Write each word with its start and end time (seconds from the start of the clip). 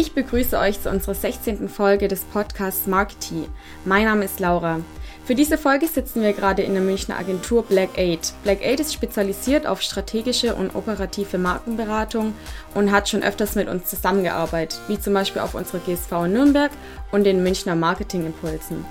Ich 0.00 0.12
begrüße 0.12 0.56
euch 0.56 0.80
zu 0.80 0.90
unserer 0.90 1.16
16. 1.16 1.68
Folge 1.68 2.06
des 2.06 2.20
Podcasts 2.20 2.86
Marketing. 2.86 3.48
Mein 3.84 4.04
Name 4.04 4.26
ist 4.26 4.38
Laura. 4.38 4.78
Für 5.24 5.34
diese 5.34 5.58
Folge 5.58 5.88
sitzen 5.88 6.22
wir 6.22 6.34
gerade 6.34 6.62
in 6.62 6.74
der 6.74 6.84
Münchner 6.84 7.18
Agentur 7.18 7.64
Black 7.64 7.98
8. 7.98 8.44
Black 8.44 8.60
8 8.64 8.78
ist 8.78 8.94
spezialisiert 8.94 9.66
auf 9.66 9.82
strategische 9.82 10.54
und 10.54 10.76
operative 10.76 11.36
Markenberatung 11.38 12.32
und 12.76 12.92
hat 12.92 13.08
schon 13.08 13.24
öfters 13.24 13.56
mit 13.56 13.66
uns 13.66 13.86
zusammengearbeitet, 13.86 14.80
wie 14.86 15.00
zum 15.00 15.14
Beispiel 15.14 15.42
auf 15.42 15.56
unserer 15.56 15.80
GSV 15.80 16.12
in 16.26 16.32
Nürnberg 16.32 16.70
und 17.10 17.24
den 17.24 17.42
Münchner 17.42 17.74
Marketingimpulsen. 17.74 18.84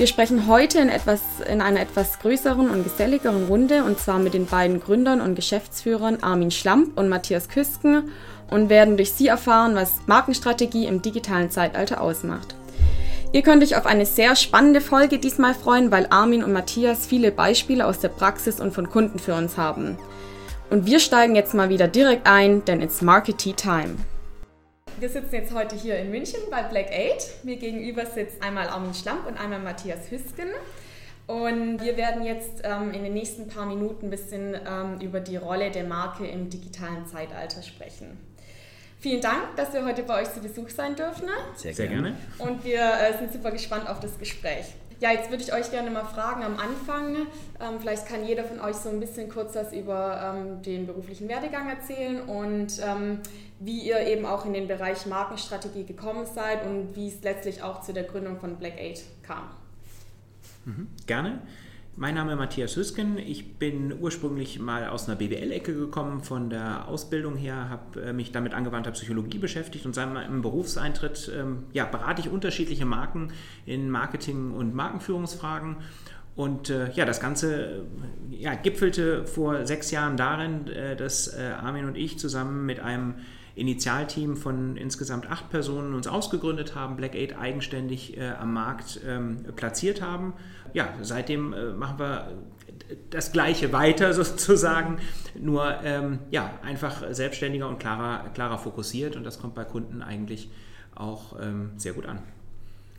Wir 0.00 0.06
sprechen 0.06 0.46
heute 0.46 0.78
in, 0.78 0.88
etwas, 0.88 1.20
in 1.46 1.60
einer 1.60 1.78
etwas 1.78 2.20
größeren 2.20 2.70
und 2.70 2.84
geselligeren 2.84 3.48
Runde 3.48 3.84
und 3.84 3.98
zwar 3.98 4.18
mit 4.18 4.32
den 4.32 4.46
beiden 4.46 4.80
Gründern 4.80 5.20
und 5.20 5.34
Geschäftsführern 5.34 6.22
Armin 6.22 6.50
Schlamp 6.50 6.98
und 6.98 7.10
Matthias 7.10 7.50
Küsken 7.50 8.10
und 8.50 8.68
werden 8.68 8.96
durch 8.96 9.12
sie 9.12 9.28
erfahren, 9.28 9.74
was 9.74 10.06
Markenstrategie 10.06 10.86
im 10.86 11.02
digitalen 11.02 11.50
Zeitalter 11.50 12.00
ausmacht. 12.00 12.54
Ihr 13.32 13.42
könnt 13.42 13.62
euch 13.62 13.76
auf 13.76 13.86
eine 13.86 14.06
sehr 14.06 14.34
spannende 14.34 14.80
Folge 14.80 15.18
diesmal 15.18 15.54
freuen, 15.54 15.92
weil 15.92 16.08
Armin 16.10 16.42
und 16.42 16.52
Matthias 16.52 17.06
viele 17.06 17.30
Beispiele 17.30 17.86
aus 17.86 18.00
der 18.00 18.08
Praxis 18.08 18.60
und 18.60 18.74
von 18.74 18.90
Kunden 18.90 19.20
für 19.20 19.34
uns 19.34 19.56
haben. 19.56 19.96
Und 20.68 20.86
wir 20.86 20.98
steigen 20.98 21.36
jetzt 21.36 21.54
mal 21.54 21.68
wieder 21.68 21.86
direkt 21.86 22.26
ein, 22.26 22.64
denn 22.64 22.80
it's 22.80 23.02
Marketing 23.02 23.54
Time. 23.54 23.96
Wir 24.98 25.08
sitzen 25.08 25.34
jetzt 25.34 25.54
heute 25.54 25.76
hier 25.76 25.96
in 25.98 26.10
München 26.10 26.40
bei 26.50 26.62
Black 26.62 26.88
8. 26.88 27.44
Mir 27.44 27.56
gegenüber 27.56 28.04
sitzt 28.04 28.42
einmal 28.42 28.68
Armin 28.68 28.94
Schlamp 28.94 29.26
und 29.26 29.38
einmal 29.38 29.60
Matthias 29.60 30.10
Hüsken. 30.10 30.48
Und 31.26 31.80
wir 31.82 31.96
werden 31.96 32.24
jetzt 32.24 32.62
ähm, 32.64 32.92
in 32.92 33.04
den 33.04 33.14
nächsten 33.14 33.46
paar 33.46 33.64
Minuten 33.64 34.06
ein 34.06 34.10
bisschen 34.10 34.54
ähm, 34.54 35.00
über 35.00 35.20
die 35.20 35.36
Rolle 35.36 35.70
der 35.70 35.84
Marke 35.84 36.26
im 36.26 36.50
digitalen 36.50 37.06
Zeitalter 37.06 37.62
sprechen. 37.62 38.18
Vielen 39.00 39.22
Dank, 39.22 39.56
dass 39.56 39.72
wir 39.72 39.82
heute 39.84 40.02
bei 40.02 40.20
euch 40.20 40.32
zu 40.32 40.40
Besuch 40.40 40.68
sein 40.68 40.94
dürfen. 40.94 41.26
Sehr, 41.56 41.72
Sehr 41.72 41.88
gerne. 41.88 42.14
Und 42.38 42.62
wir 42.64 42.82
äh, 42.82 43.16
sind 43.18 43.32
super 43.32 43.50
gespannt 43.50 43.88
auf 43.88 43.98
das 43.98 44.18
Gespräch. 44.18 44.66
Ja, 45.00 45.10
jetzt 45.12 45.30
würde 45.30 45.42
ich 45.42 45.54
euch 45.54 45.70
gerne 45.70 45.90
mal 45.90 46.04
fragen 46.04 46.44
am 46.44 46.58
Anfang. 46.58 47.16
Ähm, 47.58 47.80
vielleicht 47.80 48.06
kann 48.06 48.26
jeder 48.26 48.44
von 48.44 48.60
euch 48.60 48.76
so 48.76 48.90
ein 48.90 49.00
bisschen 49.00 49.30
kurz 49.30 49.54
was 49.54 49.72
über 49.72 50.36
ähm, 50.36 50.60
den 50.60 50.86
beruflichen 50.86 51.26
Werdegang 51.28 51.70
erzählen 51.70 52.20
und 52.20 52.78
ähm, 52.84 53.20
wie 53.58 53.80
ihr 53.80 54.00
eben 54.00 54.26
auch 54.26 54.44
in 54.44 54.52
den 54.52 54.68
Bereich 54.68 55.06
Markenstrategie 55.06 55.84
gekommen 55.84 56.26
seid 56.26 56.66
und 56.66 56.94
wie 56.94 57.08
es 57.08 57.22
letztlich 57.22 57.62
auch 57.62 57.80
zu 57.80 57.94
der 57.94 58.04
Gründung 58.04 58.38
von 58.38 58.56
Black 58.56 58.74
8 58.74 59.02
kam. 59.22 59.44
Mhm, 60.66 60.88
gerne. 61.06 61.40
Mein 62.00 62.14
Name 62.14 62.32
ist 62.32 62.38
Matthias 62.38 62.76
Hüsken. 62.76 63.18
Ich 63.18 63.58
bin 63.58 63.94
ursprünglich 64.00 64.58
mal 64.58 64.88
aus 64.88 65.06
einer 65.06 65.18
BWL-Ecke 65.18 65.74
gekommen, 65.74 66.22
von 66.22 66.48
der 66.48 66.88
Ausbildung 66.88 67.36
her, 67.36 67.68
habe 67.68 68.00
äh, 68.00 68.12
mich 68.14 68.32
damit 68.32 68.54
angewandter 68.54 68.92
Psychologie 68.92 69.36
beschäftigt 69.36 69.84
und 69.84 69.94
seit 69.94 70.10
meinem 70.10 70.40
Berufseintritt 70.40 71.30
ähm, 71.38 71.64
ja, 71.74 71.84
berate 71.84 72.22
ich 72.22 72.30
unterschiedliche 72.30 72.86
Marken 72.86 73.34
in 73.66 73.90
Marketing- 73.90 74.52
und 74.52 74.74
Markenführungsfragen. 74.74 75.76
Und 76.36 76.70
äh, 76.70 76.90
ja, 76.92 77.04
das 77.04 77.20
Ganze 77.20 77.82
äh, 78.30 78.34
ja, 78.34 78.54
gipfelte 78.54 79.26
vor 79.26 79.66
sechs 79.66 79.90
Jahren 79.90 80.16
darin, 80.16 80.68
äh, 80.68 80.96
dass 80.96 81.28
äh, 81.28 81.52
Armin 81.60 81.84
und 81.84 81.98
ich 81.98 82.18
zusammen 82.18 82.64
mit 82.64 82.80
einem 82.80 83.16
Initialteam 83.56 84.38
von 84.38 84.78
insgesamt 84.78 85.30
acht 85.30 85.50
Personen 85.50 85.94
uns 85.94 86.06
ausgegründet 86.06 86.74
haben, 86.74 86.96
Black 86.96 87.14
Eight 87.14 87.38
eigenständig 87.38 88.16
äh, 88.16 88.30
am 88.30 88.54
Markt 88.54 89.00
ähm, 89.06 89.44
platziert 89.54 90.00
haben. 90.00 90.32
Ja, 90.72 90.94
seitdem 91.02 91.52
äh, 91.52 91.72
machen 91.72 91.98
wir 91.98 92.28
das 93.10 93.32
Gleiche 93.32 93.72
weiter 93.72 94.12
sozusagen, 94.14 94.98
nur 95.38 95.82
ähm, 95.84 96.20
ja, 96.30 96.50
einfach 96.62 97.02
selbstständiger 97.10 97.68
und 97.68 97.78
klarer, 97.78 98.28
klarer 98.34 98.58
fokussiert 98.58 99.16
und 99.16 99.24
das 99.24 99.40
kommt 99.40 99.54
bei 99.54 99.64
Kunden 99.64 100.02
eigentlich 100.02 100.50
auch 100.94 101.36
ähm, 101.40 101.70
sehr 101.76 101.92
gut 101.92 102.06
an. 102.06 102.18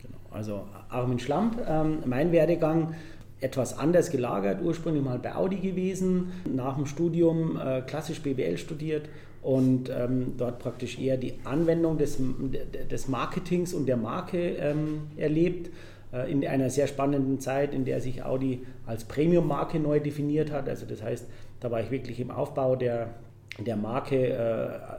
Genau. 0.02 0.18
Also 0.30 0.66
Armin 0.88 1.18
Schlamp, 1.18 1.60
ähm, 1.66 1.98
mein 2.06 2.32
Werdegang 2.32 2.94
etwas 3.40 3.76
anders 3.76 4.10
gelagert, 4.10 4.62
ursprünglich 4.62 5.04
mal 5.04 5.18
bei 5.18 5.34
Audi 5.34 5.56
gewesen, 5.56 6.32
nach 6.44 6.76
dem 6.76 6.86
Studium 6.86 7.58
äh, 7.58 7.82
klassisch 7.82 8.22
BWL 8.22 8.56
studiert 8.56 9.08
und 9.42 9.90
ähm, 9.90 10.34
dort 10.38 10.60
praktisch 10.60 10.98
eher 10.98 11.16
die 11.16 11.34
Anwendung 11.44 11.98
des, 11.98 12.18
des 12.90 13.08
Marketings 13.08 13.74
und 13.74 13.86
der 13.86 13.96
Marke 13.96 14.38
ähm, 14.38 15.02
erlebt. 15.16 15.70
Äh, 16.12 16.30
in 16.30 16.46
einer 16.46 16.70
sehr 16.70 16.86
spannenden 16.86 17.40
Zeit, 17.40 17.74
in 17.74 17.84
der 17.84 18.00
sich 18.00 18.24
Audi 18.24 18.60
als 18.86 19.04
Premium-Marke 19.04 19.78
neu 19.78 20.00
definiert 20.00 20.52
hat. 20.52 20.68
Also 20.68 20.86
das 20.86 21.02
heißt, 21.02 21.28
da 21.60 21.70
war 21.70 21.80
ich 21.80 21.90
wirklich 21.90 22.20
im 22.20 22.30
Aufbau 22.30 22.76
der, 22.76 23.10
der 23.58 23.76
Marke 23.76 24.28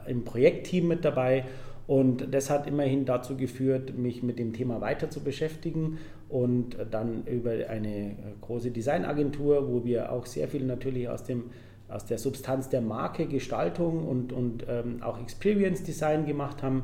äh, 0.07 0.09
im 0.11 0.23
Projektteam 0.25 0.87
mit 0.87 1.05
dabei. 1.05 1.45
Und 1.85 2.33
das 2.33 2.49
hat 2.49 2.65
immerhin 2.65 3.05
dazu 3.05 3.35
geführt, 3.35 3.97
mich 3.97 4.23
mit 4.23 4.39
dem 4.39 4.53
Thema 4.53 4.79
weiter 4.79 5.09
zu 5.09 5.21
beschäftigen 5.21 5.99
und 6.29 6.77
dann 6.89 7.25
über 7.25 7.51
eine 7.69 8.15
große 8.39 8.71
Designagentur, 8.71 9.69
wo 9.69 9.83
wir 9.83 10.13
auch 10.13 10.25
sehr 10.25 10.47
viel 10.47 10.63
natürlich 10.63 11.09
aus 11.09 11.25
dem 11.25 11.51
aus 11.89 12.05
der 12.05 12.17
Substanz 12.17 12.69
der 12.69 12.81
Marke, 12.81 13.27
Gestaltung 13.27 14.07
und, 14.07 14.33
und 14.33 14.65
ähm, 14.67 15.03
auch 15.03 15.21
Experience 15.21 15.83
Design 15.83 16.25
gemacht 16.25 16.63
haben, 16.63 16.83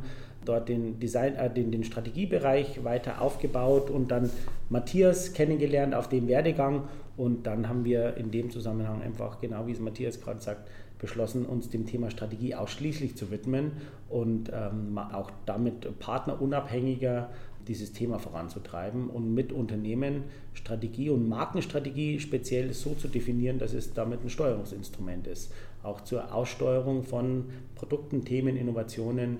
dort 0.49 0.67
den, 0.67 0.99
Design, 0.99 1.35
äh, 1.35 1.49
den, 1.53 1.71
den 1.71 1.83
Strategiebereich 1.83 2.83
weiter 2.83 3.21
aufgebaut 3.21 3.89
und 3.89 4.11
dann 4.11 4.29
Matthias 4.69 5.33
kennengelernt 5.33 5.93
auf 5.95 6.09
dem 6.09 6.27
Werdegang 6.27 6.83
und 7.17 7.45
dann 7.47 7.69
haben 7.69 7.85
wir 7.85 8.17
in 8.17 8.31
dem 8.31 8.49
Zusammenhang 8.49 9.01
einfach, 9.01 9.39
genau 9.39 9.67
wie 9.67 9.71
es 9.71 9.79
Matthias 9.79 10.19
gerade 10.19 10.41
sagt, 10.41 10.69
beschlossen, 10.99 11.45
uns 11.45 11.69
dem 11.69 11.85
Thema 11.85 12.11
Strategie 12.11 12.55
ausschließlich 12.55 13.15
zu 13.15 13.31
widmen 13.31 13.71
und 14.09 14.51
ähm, 14.53 14.97
auch 14.97 15.31
damit 15.45 15.99
partnerunabhängiger 15.99 17.29
dieses 17.67 17.93
Thema 17.93 18.19
voranzutreiben 18.19 19.09
und 19.09 19.33
mit 19.33 19.53
Unternehmen 19.53 20.23
Strategie 20.53 21.09
und 21.09 21.29
Markenstrategie 21.29 22.19
speziell 22.19 22.73
so 22.73 22.95
zu 22.95 23.07
definieren, 23.07 23.59
dass 23.59 23.73
es 23.73 23.93
damit 23.93 24.23
ein 24.23 24.29
Steuerungsinstrument 24.29 25.27
ist. 25.27 25.53
Auch 25.83 26.01
zur 26.01 26.33
Aussteuerung 26.33 27.03
von 27.03 27.45
Produkten, 27.75 28.25
Themen, 28.25 28.57
Innovationen 28.57 29.37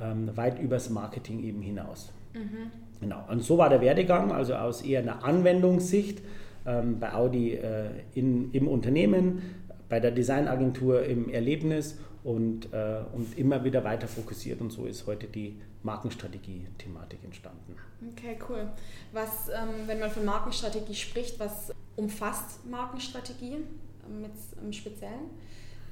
ähm, 0.00 0.36
weit 0.36 0.58
übers 0.58 0.90
Marketing 0.90 1.42
eben 1.42 1.62
hinaus. 1.62 2.12
Mhm. 2.34 2.70
Genau. 3.00 3.24
Und 3.28 3.42
so 3.42 3.58
war 3.58 3.68
der 3.68 3.80
Werdegang, 3.80 4.32
also 4.32 4.54
aus 4.54 4.82
eher 4.82 5.00
einer 5.00 5.24
Anwendungssicht 5.24 6.20
ähm, 6.66 6.98
bei 6.98 7.12
Audi 7.12 7.54
äh, 7.54 7.90
in, 8.14 8.52
im 8.52 8.68
Unternehmen, 8.68 9.42
bei 9.88 10.00
der 10.00 10.10
Designagentur 10.10 11.04
im 11.04 11.30
Erlebnis 11.30 11.98
und, 12.24 12.72
äh, 12.72 13.00
und 13.12 13.38
immer 13.38 13.64
wieder 13.64 13.84
weiter 13.84 14.08
fokussiert. 14.08 14.60
Und 14.60 14.70
so 14.70 14.84
ist 14.84 15.06
heute 15.06 15.26
die 15.26 15.56
Markenstrategie-Thematik 15.82 17.20
entstanden. 17.24 17.76
Okay, 18.12 18.36
cool. 18.48 18.68
Was, 19.12 19.48
ähm, 19.48 19.86
wenn 19.86 20.00
man 20.00 20.10
von 20.10 20.24
Markenstrategie 20.24 20.94
spricht, 20.94 21.38
was 21.38 21.72
umfasst 21.96 22.68
Markenstrategie 22.68 23.54
ähm, 23.54 24.22
mit, 24.22 24.32
im 24.62 24.72
Speziellen? 24.72 25.30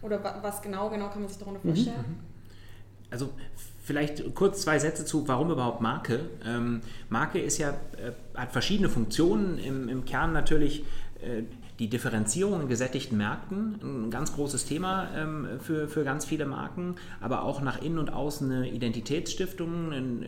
Oder 0.03 0.23
was 0.43 0.61
genau, 0.61 0.91
genau 0.91 1.09
kann 1.09 1.21
man 1.21 1.29
sich 1.29 1.39
darunter 1.39 1.61
mhm, 1.63 1.69
vorstellen? 1.69 2.05
Mhm. 2.07 2.36
Also 3.11 3.31
vielleicht 3.83 4.35
kurz 4.35 4.63
zwei 4.63 4.79
Sätze 4.79 5.05
zu, 5.05 5.29
warum 5.29 5.51
überhaupt 5.51 5.81
Marke. 5.81 6.21
Ähm, 6.45 6.81
Marke 7.09 7.39
ist 7.39 7.59
ja, 7.59 7.71
äh, 7.71 8.13
hat 8.35 8.53
verschiedene 8.53 8.89
Funktionen. 8.89 9.59
Im, 9.59 9.89
im 9.89 10.05
Kern 10.05 10.33
natürlich 10.33 10.85
äh, 11.23 11.43
die 11.79 11.89
Differenzierung 11.89 12.63
in 12.63 12.69
gesättigten 12.69 13.19
Märkten, 13.19 14.07
ein 14.07 14.11
ganz 14.11 14.35
großes 14.35 14.65
Thema 14.65 15.09
ähm, 15.15 15.47
für, 15.61 15.89
für 15.89 16.05
ganz 16.05 16.25
viele 16.25 16.47
Marken, 16.47 16.97
aber 17.21 17.45
auch 17.45 17.61
nach 17.61 17.83
innen 17.83 17.99
und 17.99 18.13
außen 18.13 18.51
eine 18.51 18.71
Identitätsstiftung, 18.71 19.93
ein, 19.93 20.23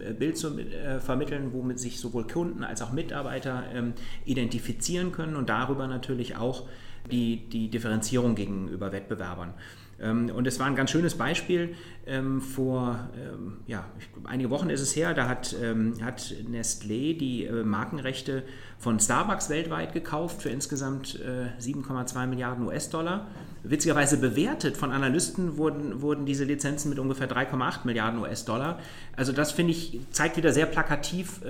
ein 0.00 0.16
Bild 0.18 0.38
zu 0.38 0.56
äh, 0.58 1.00
vermitteln, 1.00 1.52
womit 1.52 1.80
sich 1.80 1.98
sowohl 1.98 2.26
Kunden 2.26 2.62
als 2.62 2.82
auch 2.82 2.92
Mitarbeiter 2.92 3.64
ähm, 3.74 3.94
identifizieren 4.24 5.10
können 5.10 5.34
und 5.34 5.48
darüber 5.48 5.88
natürlich 5.88 6.36
auch 6.36 6.68
die, 7.10 7.48
die 7.48 7.68
Differenzierung 7.68 8.36
gegenüber 8.36 8.92
Wettbewerbern. 8.92 9.54
Ähm, 10.02 10.30
und 10.34 10.46
es 10.46 10.58
war 10.58 10.66
ein 10.66 10.74
ganz 10.74 10.90
schönes 10.90 11.14
Beispiel. 11.14 11.74
Ähm, 12.04 12.40
vor 12.40 13.08
ähm, 13.16 13.58
ja, 13.66 13.84
einige 14.24 14.50
Wochen 14.50 14.68
ist 14.70 14.80
es 14.80 14.96
her, 14.96 15.14
da 15.14 15.28
hat, 15.28 15.54
hat 16.02 16.34
Nestlé 16.50 17.16
die 17.16 17.44
äh, 17.44 17.62
Markenrechte 17.62 18.42
von 18.78 18.98
Starbucks 18.98 19.48
weltweit 19.48 19.92
gekauft 19.92 20.42
für 20.42 20.48
insgesamt 20.48 21.20
7,2 21.60 22.24
äh, 22.24 22.26
Milliarden 22.26 22.66
US-Dollar. 22.66 23.28
Witzigerweise 23.62 24.16
bewertet 24.16 24.76
von 24.76 24.90
Analysten 24.90 25.56
wurden, 25.56 26.02
wurden 26.02 26.26
diese 26.26 26.42
Lizenzen 26.42 26.88
mit 26.88 26.98
ungefähr 26.98 27.30
3,8 27.30 27.80
Milliarden 27.84 28.18
US-Dollar. 28.20 28.80
Also 29.14 29.30
das 29.30 29.52
finde 29.52 29.70
ich, 29.70 30.00
zeigt 30.10 30.36
wieder 30.36 30.52
sehr 30.52 30.66
plakativ, 30.66 31.40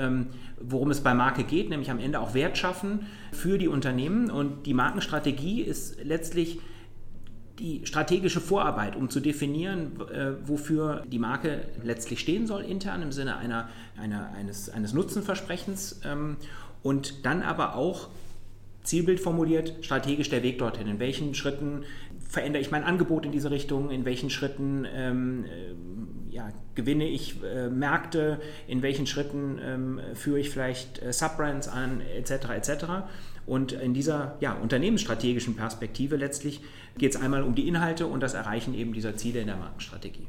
worum 0.61 0.91
es 0.91 1.01
bei 1.01 1.15
Marke 1.15 1.45
geht, 1.45 1.71
nämlich 1.71 1.91
am 1.91 1.99
Ende 1.99 2.21
auch 2.21 2.35
Wert 2.35 2.59
schaffen 2.59 3.07
für 3.33 3.57
die 3.57 3.69
Unternehmen. 3.69 4.31
Und 4.31 4.67
die 4.67 4.75
Markenstrategie 4.75 5.63
ist 5.63 6.05
letztlich 6.05 6.59
die 7.63 7.87
strategische 7.87 8.41
Vorarbeit, 8.41 8.97
um 8.97 9.09
zu 9.09 9.21
definieren, 9.21 9.93
äh, 10.13 10.33
wofür 10.45 11.05
die 11.07 11.21
Marke 11.21 11.61
letztlich 11.85 12.19
stehen 12.19 12.49
soll, 12.49 12.63
intern 12.63 13.03
im 13.03 13.13
Sinne 13.13 13.37
einer, 13.37 13.69
einer, 13.97 14.31
eines, 14.37 14.69
eines 14.69 14.93
Nutzenversprechens 14.93 16.01
ähm, 16.05 16.37
und 16.83 17.25
dann 17.25 17.43
aber 17.43 17.77
auch 17.77 18.09
Zielbild 18.83 19.21
formuliert, 19.21 19.75
strategisch 19.83 20.29
der 20.29 20.43
Weg 20.43 20.59
dorthin. 20.59 20.89
In 20.89 20.99
welchen 20.99 21.35
Schritten 21.35 21.85
verändere 22.29 22.61
ich 22.61 22.73
mein 22.73 22.83
Angebot 22.83 23.25
in 23.25 23.31
diese 23.31 23.53
Richtung? 23.53 23.91
In 23.91 24.05
welchen 24.05 24.29
Schritten 24.29 24.85
ähm, 24.93 25.45
äh, 25.45 26.35
ja, 26.35 26.49
gewinne 26.75 27.07
ich 27.07 27.37
äh, 27.45 27.69
Märkte? 27.69 28.41
In 28.67 28.83
welchen 28.83 29.07
Schritten 29.07 29.61
ähm, 29.63 30.01
führe 30.15 30.41
ich 30.41 30.51
vielleicht 30.51 31.01
äh, 31.01 31.13
Subbrands 31.13 31.69
an, 31.69 32.01
etc. 32.17 32.33
etc. 32.57 32.85
Und 33.47 33.71
in 33.71 33.95
dieser 33.95 34.37
ja, 34.41 34.55
unternehmensstrategischen 34.55 35.55
Perspektive 35.55 36.17
letztlich 36.17 36.61
geht 36.99 37.15
es 37.15 37.21
einmal 37.21 37.43
um 37.43 37.55
die 37.55 37.69
Inhalte 37.69 38.07
und 38.07 38.21
das 38.21 38.35
Erreichen 38.35 38.75
eben 38.75 38.93
dieser 38.93 39.17
Ziele 39.17 39.41
in 39.41 39.47
der 39.47 39.57
Markenstrategie. 39.57 40.27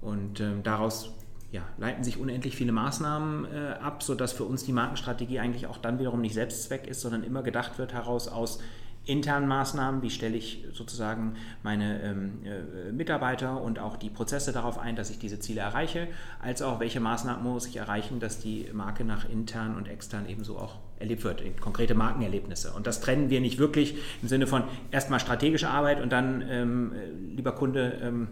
Und 0.00 0.40
ähm, 0.40 0.62
daraus 0.62 1.12
ja, 1.52 1.62
leiten 1.78 2.04
sich 2.04 2.18
unendlich 2.18 2.54
viele 2.56 2.72
Maßnahmen 2.72 3.46
äh, 3.52 3.72
ab, 3.80 4.02
sodass 4.02 4.32
für 4.32 4.44
uns 4.44 4.64
die 4.64 4.72
Markenstrategie 4.72 5.40
eigentlich 5.40 5.66
auch 5.66 5.78
dann 5.78 5.98
wiederum 5.98 6.20
nicht 6.20 6.34
Selbstzweck 6.34 6.86
ist, 6.86 7.00
sondern 7.00 7.24
immer 7.24 7.42
gedacht 7.42 7.78
wird 7.78 7.92
heraus 7.92 8.28
aus 8.28 8.60
internen 9.06 9.48
Maßnahmen, 9.48 10.02
wie 10.02 10.10
stelle 10.10 10.36
ich 10.36 10.64
sozusagen 10.72 11.34
meine 11.62 12.02
ähm, 12.02 12.44
äh, 12.44 12.92
Mitarbeiter 12.92 13.60
und 13.60 13.78
auch 13.78 13.96
die 13.96 14.10
Prozesse 14.10 14.52
darauf 14.52 14.78
ein, 14.78 14.94
dass 14.94 15.10
ich 15.10 15.18
diese 15.18 15.40
Ziele 15.40 15.62
erreiche, 15.62 16.06
als 16.40 16.62
auch 16.62 16.80
welche 16.80 17.00
Maßnahmen 17.00 17.42
muss 17.42 17.66
ich 17.66 17.76
erreichen, 17.76 18.20
dass 18.20 18.38
die 18.38 18.68
Marke 18.72 19.04
nach 19.04 19.28
intern 19.28 19.74
und 19.76 19.88
extern 19.88 20.28
ebenso 20.28 20.58
auch 20.58 20.76
erlebt 21.00 21.24
wird, 21.24 21.42
konkrete 21.60 21.94
Markenerlebnisse. 21.94 22.72
Und 22.72 22.86
das 22.86 23.00
trennen 23.00 23.30
wir 23.30 23.40
nicht 23.40 23.58
wirklich 23.58 23.96
im 24.22 24.28
Sinne 24.28 24.46
von 24.46 24.62
erstmal 24.90 25.18
strategische 25.18 25.68
Arbeit 25.68 26.00
und 26.00 26.12
dann, 26.12 26.44
ähm, 26.48 26.92
äh, 26.92 27.34
lieber 27.34 27.52
Kunde, 27.52 27.98
ähm, 28.02 28.28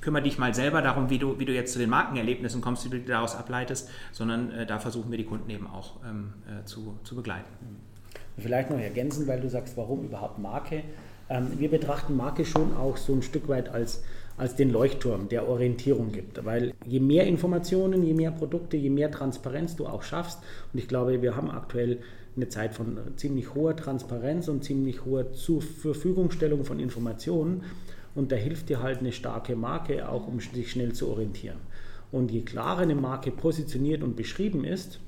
kümmere 0.00 0.22
dich 0.22 0.38
mal 0.38 0.54
selber 0.54 0.82
darum, 0.82 1.08
wie 1.08 1.18
du, 1.18 1.38
wie 1.38 1.46
du 1.46 1.52
jetzt 1.52 1.72
zu 1.72 1.78
den 1.78 1.88
Markenerlebnissen 1.88 2.60
kommst, 2.60 2.84
wie 2.84 2.90
du 2.90 3.00
daraus 3.00 3.34
ableitest, 3.34 3.88
sondern 4.12 4.52
äh, 4.52 4.66
da 4.66 4.78
versuchen 4.78 5.10
wir 5.10 5.18
die 5.18 5.24
Kunden 5.24 5.48
eben 5.48 5.66
auch 5.66 5.96
ähm, 6.08 6.34
äh, 6.46 6.64
zu, 6.66 6.98
zu 7.04 7.16
begleiten. 7.16 7.48
Vielleicht 8.36 8.70
noch 8.70 8.78
ergänzen, 8.78 9.26
weil 9.26 9.40
du 9.40 9.48
sagst, 9.48 9.76
warum 9.76 10.04
überhaupt 10.04 10.38
Marke? 10.38 10.82
Ähm, 11.30 11.58
wir 11.58 11.70
betrachten 11.70 12.16
Marke 12.16 12.44
schon 12.44 12.76
auch 12.76 12.98
so 12.98 13.14
ein 13.14 13.22
Stück 13.22 13.48
weit 13.48 13.70
als, 13.70 14.02
als 14.36 14.56
den 14.56 14.70
Leuchtturm, 14.70 15.28
der 15.28 15.48
Orientierung 15.48 16.12
gibt. 16.12 16.44
Weil 16.44 16.72
je 16.86 17.00
mehr 17.00 17.26
Informationen, 17.26 18.02
je 18.02 18.14
mehr 18.14 18.32
Produkte, 18.32 18.76
je 18.76 18.90
mehr 18.90 19.10
Transparenz 19.10 19.76
du 19.76 19.86
auch 19.86 20.02
schaffst, 20.02 20.40
und 20.72 20.78
ich 20.78 20.88
glaube, 20.88 21.22
wir 21.22 21.36
haben 21.36 21.50
aktuell 21.50 21.98
eine 22.36 22.48
Zeit 22.48 22.74
von 22.74 22.98
ziemlich 23.16 23.54
hoher 23.54 23.76
Transparenz 23.76 24.48
und 24.48 24.64
ziemlich 24.64 25.04
hoher 25.04 25.32
Zur 25.32 25.62
Verfügungstellung 25.62 26.64
von 26.64 26.80
Informationen, 26.80 27.62
und 28.14 28.32
da 28.32 28.36
hilft 28.36 28.68
dir 28.68 28.82
halt 28.82 28.98
eine 28.98 29.12
starke 29.12 29.56
Marke 29.56 30.08
auch, 30.08 30.26
um 30.28 30.40
sich 30.40 30.70
schnell 30.70 30.92
zu 30.92 31.08
orientieren. 31.08 31.58
Und 32.12 32.30
je 32.30 32.42
klarer 32.42 32.82
eine 32.82 32.94
Marke 32.94 33.32
positioniert 33.32 34.02
und 34.02 34.14
beschrieben 34.14 34.64
ist, 34.64 35.00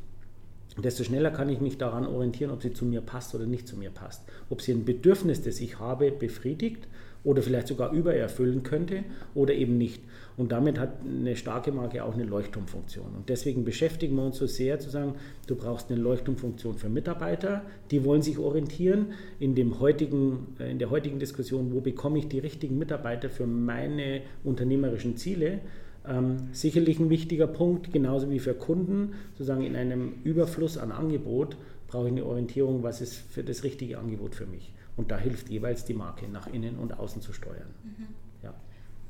desto 0.83 1.05
schneller 1.05 1.31
kann 1.31 1.49
ich 1.49 1.61
mich 1.61 1.79
daran 1.79 2.07
orientieren, 2.07 2.51
ob 2.51 2.63
sie 2.63 2.73
zu 2.73 2.85
mir 2.85 3.01
passt 3.01 3.35
oder 3.35 3.47
nicht 3.47 3.69
zu 3.69 3.77
mir 3.77 3.91
passt. 3.91 4.23
Ob 4.51 4.61
sie 4.61 4.73
ein 4.73 4.85
Bedürfnis, 4.85 5.43
das 5.43 5.61
ich 5.61 5.79
habe, 5.79 6.11
befriedigt 6.11 6.89
oder 7.27 7.43
vielleicht 7.43 7.67
sogar 7.67 7.93
übererfüllen 7.93 8.63
könnte 8.63 9.03
oder 9.35 9.53
eben 9.53 9.77
nicht. 9.77 10.01
Und 10.37 10.53
damit 10.53 10.79
hat 10.79 11.01
eine 11.05 11.35
starke 11.35 11.73
Marke 11.73 12.05
auch 12.05 12.15
eine 12.15 12.23
Leuchtturmfunktion. 12.23 13.07
Und 13.17 13.29
deswegen 13.29 13.65
beschäftigen 13.65 14.15
wir 14.15 14.25
uns 14.25 14.37
so 14.37 14.47
sehr 14.47 14.79
zu 14.79 14.91
sagen, 14.91 15.15
du 15.49 15.57
brauchst 15.57 15.91
eine 15.91 16.01
Leuchtturmfunktion 16.01 16.77
für 16.77 16.89
Mitarbeiter, 16.89 17.63
die 17.91 18.05
wollen 18.05 18.23
sich 18.23 18.39
orientieren 18.39 19.07
in, 19.41 19.57
dem 19.57 19.81
heutigen, 19.81 20.55
äh, 20.61 20.71
in 20.71 20.79
der 20.79 20.91
heutigen 20.91 21.19
Diskussion, 21.19 21.73
wo 21.73 21.81
bekomme 21.81 22.19
ich 22.19 22.29
die 22.29 22.39
richtigen 22.39 22.79
Mitarbeiter 22.79 23.29
für 23.29 23.47
meine 23.47 24.21
unternehmerischen 24.45 25.17
Ziele. 25.17 25.61
Ähm, 26.09 26.37
sicherlich 26.53 27.01
ein 27.01 27.11
wichtiger 27.11 27.49
Punkt, 27.49 27.93
genauso 27.93 28.31
wie 28.31 28.39
für 28.39 28.55
Kunden, 28.55 29.15
sozusagen 29.33 29.65
in 29.65 29.75
einem 29.75 30.15
Überfluss 30.23 30.79
an 30.79 30.93
Angebot 30.93 31.57
brauche 31.89 32.07
ich 32.07 32.13
eine 32.13 32.25
Orientierung, 32.25 32.85
was 32.85 33.01
ist 33.01 33.17
für 33.17 33.43
das 33.43 33.65
richtige 33.65 33.99
Angebot 33.99 34.37
für 34.37 34.47
mich. 34.47 34.73
Und 34.97 35.11
da 35.11 35.19
hilft 35.19 35.49
jeweils 35.49 35.85
die 35.85 35.95
Marke, 35.95 36.29
nach 36.29 36.47
innen 36.47 36.79
und 36.79 36.99
außen 36.99 37.21
zu 37.21 37.33
steuern. 37.33 37.75
Mhm. 37.83 38.09
Ja. 38.43 38.55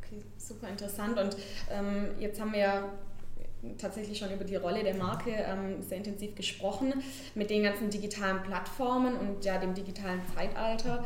Okay, 0.03 0.23
super 0.37 0.69
interessant. 0.69 1.19
Und 1.19 1.37
ähm, 1.71 2.09
jetzt 2.19 2.41
haben 2.41 2.53
wir 2.53 2.59
ja 2.59 2.93
tatsächlich 3.79 4.19
schon 4.19 4.33
über 4.33 4.45
die 4.45 4.57
Rolle 4.57 4.83
der 4.83 4.95
Marke 4.95 5.31
ähm, 5.31 5.83
sehr 5.83 5.99
intensiv 5.99 6.35
gesprochen. 6.35 6.95
Mit 7.35 7.51
den 7.51 7.63
ganzen 7.63 7.91
digitalen 7.91 8.43
Plattformen 8.43 9.17
und 9.17 9.45
ja 9.45 9.59
dem 9.59 9.75
digitalen 9.75 10.21
Zeitalter 10.35 11.05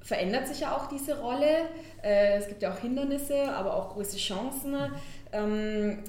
verändert 0.00 0.46
sich 0.46 0.60
ja 0.60 0.76
auch 0.76 0.86
diese 0.86 1.18
Rolle. 1.20 1.68
Äh, 2.02 2.38
es 2.38 2.48
gibt 2.48 2.62
ja 2.62 2.72
auch 2.72 2.78
Hindernisse, 2.78 3.52
aber 3.52 3.74
auch 3.74 3.94
große 3.94 4.18
Chancen. 4.18 4.76
Ähm, 5.32 6.04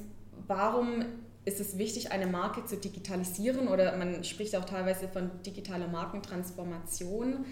warum 0.45 1.05
ist 1.45 1.59
es 1.61 1.77
wichtig, 1.77 2.11
eine 2.11 2.27
Marke 2.27 2.65
zu 2.65 2.75
digitalisieren 2.77 3.69
oder 3.69 3.95
man 3.95 4.23
spricht 4.23 4.55
auch 4.55 4.65
teilweise 4.65 5.07
von 5.07 5.31
digitaler 5.45 5.87
Markentransformation 5.87 7.45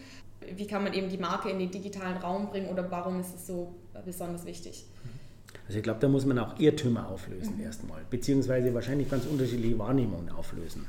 wie 0.56 0.68
kann 0.68 0.84
man 0.84 0.94
eben 0.94 1.10
die 1.10 1.18
Marke 1.18 1.50
in 1.50 1.60
den 1.60 1.72
digitalen 1.72 2.18
Raum 2.18 2.50
bringen 2.50 2.70
oder 2.70 2.90
warum 2.92 3.20
ist 3.20 3.36
es 3.36 3.48
so 3.48 3.76
besonders 4.06 4.46
wichtig? 4.46 4.86
Also 5.68 5.78
ich 5.78 5.84
glaube, 5.84 6.00
da 6.00 6.08
muss 6.08 6.26
man 6.26 6.38
auch 6.38 6.60
Irrtümer 6.60 7.10
auflösen 7.10 7.58
mhm. 7.58 7.64
erstmal, 7.64 8.02
beziehungsweise 8.10 8.74
wahrscheinlich 8.74 9.10
ganz 9.10 9.26
unterschiedliche 9.26 9.80
Wahrnehmungen 9.80 10.30
auflösen. 10.30 10.86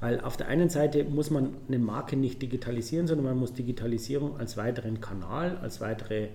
Weil 0.00 0.20
auf 0.20 0.36
der 0.36 0.48
einen 0.48 0.68
Seite 0.68 1.04
muss 1.04 1.30
man 1.30 1.54
eine 1.68 1.78
Marke 1.78 2.16
nicht 2.16 2.42
digitalisieren, 2.42 3.06
sondern 3.06 3.26
man 3.26 3.38
muss 3.38 3.54
Digitalisierung 3.54 4.38
als 4.38 4.56
weiteren 4.56 5.00
Kanal, 5.00 5.56
als 5.62 5.80
weitere 5.80 6.28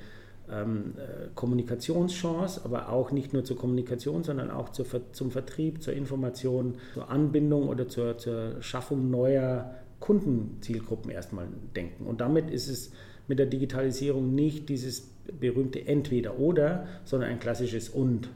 ähm, 0.51 0.95
äh, 0.97 1.27
Kommunikationschance, 1.35 2.62
aber 2.65 2.89
auch 2.89 3.12
nicht 3.12 3.33
nur 3.33 3.44
zur 3.44 3.57
Kommunikation, 3.57 4.24
sondern 4.24 4.50
auch 4.50 4.69
zur, 4.69 4.85
zum 5.13 5.29
Vertrieb, 5.29 5.83
zur 5.83 5.94
Information, 5.94 6.75
zur 6.94 7.09
Anbindung 7.09 7.67
oder 7.67 7.88
zur, 7.88 8.17
zur 8.17 8.62
Schaffung 8.62 9.12
neuer 9.12 9.75
Kundenzielgruppen 10.01 11.09
erstmal 11.09 11.48
denken. 11.75 12.06
Und 12.06 12.19
damit 12.19 12.51
ist 12.51 12.68
es 12.68 12.92
mit 13.30 13.39
der 13.39 13.45
Digitalisierung 13.45 14.36
nicht 14.36 14.68
dieses 14.68 15.09
berühmte 15.39 15.88
Entweder-Oder, 15.88 16.88
sondern 17.06 17.30
ein 17.30 17.39
klassisches 17.39 17.88
Und. 17.88 18.30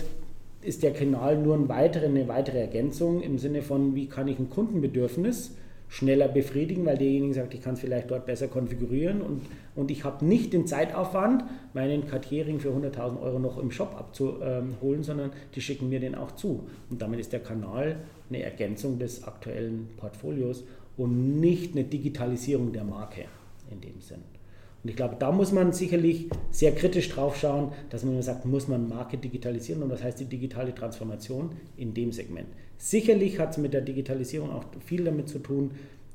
ist 0.62 0.84
der 0.84 0.94
Kanal 0.94 1.42
nur 1.42 1.56
ein 1.56 1.70
weitere, 1.70 2.06
eine 2.06 2.28
weitere 2.28 2.60
Ergänzung 2.60 3.22
im 3.22 3.38
Sinne 3.38 3.62
von, 3.62 3.96
wie 3.96 4.08
kann 4.08 4.28
ich 4.28 4.38
ein 4.38 4.50
Kundenbedürfnis 4.50 5.56
schneller 5.90 6.28
befriedigen, 6.28 6.86
weil 6.86 6.98
derjenige 6.98 7.34
sagt, 7.34 7.54
ich 7.56 7.62
kann 7.62 7.74
es 7.74 7.80
vielleicht 7.82 8.12
dort 8.12 8.28
besser 8.28 8.48
konfigurieren 8.48 9.22
und, 9.22 9.42
und 9.76 9.90
ich 9.90 10.04
habe 10.04 10.24
nicht 10.24 10.54
den 10.54 10.68
Zeitaufwand, 10.68 11.44
meinen 11.74 12.08
Cartiering 12.08 12.60
für 12.60 12.70
100.000 12.70 13.20
Euro 13.22 13.40
noch 13.40 13.58
im 13.58 13.72
Shop 13.72 13.96
abzuholen, 13.98 15.04
sondern 15.04 15.32
die 15.56 15.62
schicken 15.62 15.90
mir 15.90 16.00
den 16.00 16.14
auch 16.14 16.32
zu. 16.32 16.68
Und 16.92 17.02
damit 17.02 17.20
ist 17.20 17.34
der 17.34 17.40
Kanal 17.40 17.98
eine 18.30 18.44
Ergänzung 18.44 19.00
des 19.00 19.24
aktuellen 19.24 19.90
Portfolios 19.98 20.64
und 20.96 21.40
nicht 21.40 21.76
eine 21.76 21.86
Digitalisierung 21.86 22.72
der 22.72 22.84
Marke 22.84 23.26
in 23.72 23.82
dem 23.82 24.00
Sinn. 24.00 24.39
Und 24.84 24.90
ich 24.90 24.96
glaube, 24.96 25.18
da 25.20 25.32
muss 25.32 25.52
man 25.52 25.74
sicherlich 25.74 26.30
sehr 26.52 26.74
kritisch 26.74 27.10
drauf 27.10 27.36
schauen, 27.36 27.72
dass 27.90 28.04
man 28.04 28.22
sagt, 28.22 28.46
muss 28.46 28.68
man 28.68 28.88
Marke 28.88 29.18
digitalisieren 29.18 29.84
und 29.84 29.90
was 29.90 30.04
heißt 30.04 30.20
die 30.20 30.26
digitale 30.26 30.74
Transformation 30.74 31.52
in 31.76 31.94
dem 31.94 32.12
Segment. 32.12 32.48
Sicherlich 32.78 33.40
hat 33.40 33.52
es 33.52 33.58
mit 33.58 33.74
der 33.74 33.82
Digitalisierung 33.82 34.52
auch 34.52 34.64
viel 34.86 35.04
damit 35.04 35.28
zu 35.28 35.40
tun, 35.40 35.72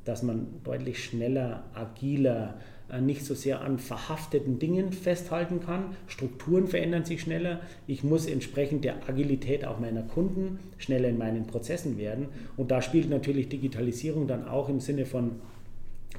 dass 0.06 0.22
man 0.22 0.46
deutlich 0.64 1.02
schneller, 1.02 1.64
agiler, 1.74 2.54
äh, 2.90 3.00
nicht 3.00 3.24
so 3.24 3.34
sehr 3.34 3.60
an 3.60 3.78
verhafteten 3.78 4.58
Dingen 4.58 4.92
festhalten 4.92 5.60
kann. 5.60 5.96
Strukturen 6.06 6.66
verändern 6.66 7.04
sich 7.04 7.22
schneller. 7.22 7.60
Ich 7.86 8.04
muss 8.04 8.26
entsprechend 8.26 8.84
der 8.84 9.08
Agilität 9.08 9.64
auch 9.64 9.78
meiner 9.78 10.02
Kunden 10.02 10.58
schneller 10.78 11.08
in 11.08 11.18
meinen 11.18 11.46
Prozessen 11.46 11.98
werden. 11.98 12.28
Und 12.56 12.70
da 12.70 12.82
spielt 12.82 13.08
natürlich 13.08 13.48
Digitalisierung 13.48 14.26
dann 14.26 14.46
auch 14.46 14.68
im 14.68 14.80
Sinne 14.80 15.06
von, 15.06 15.32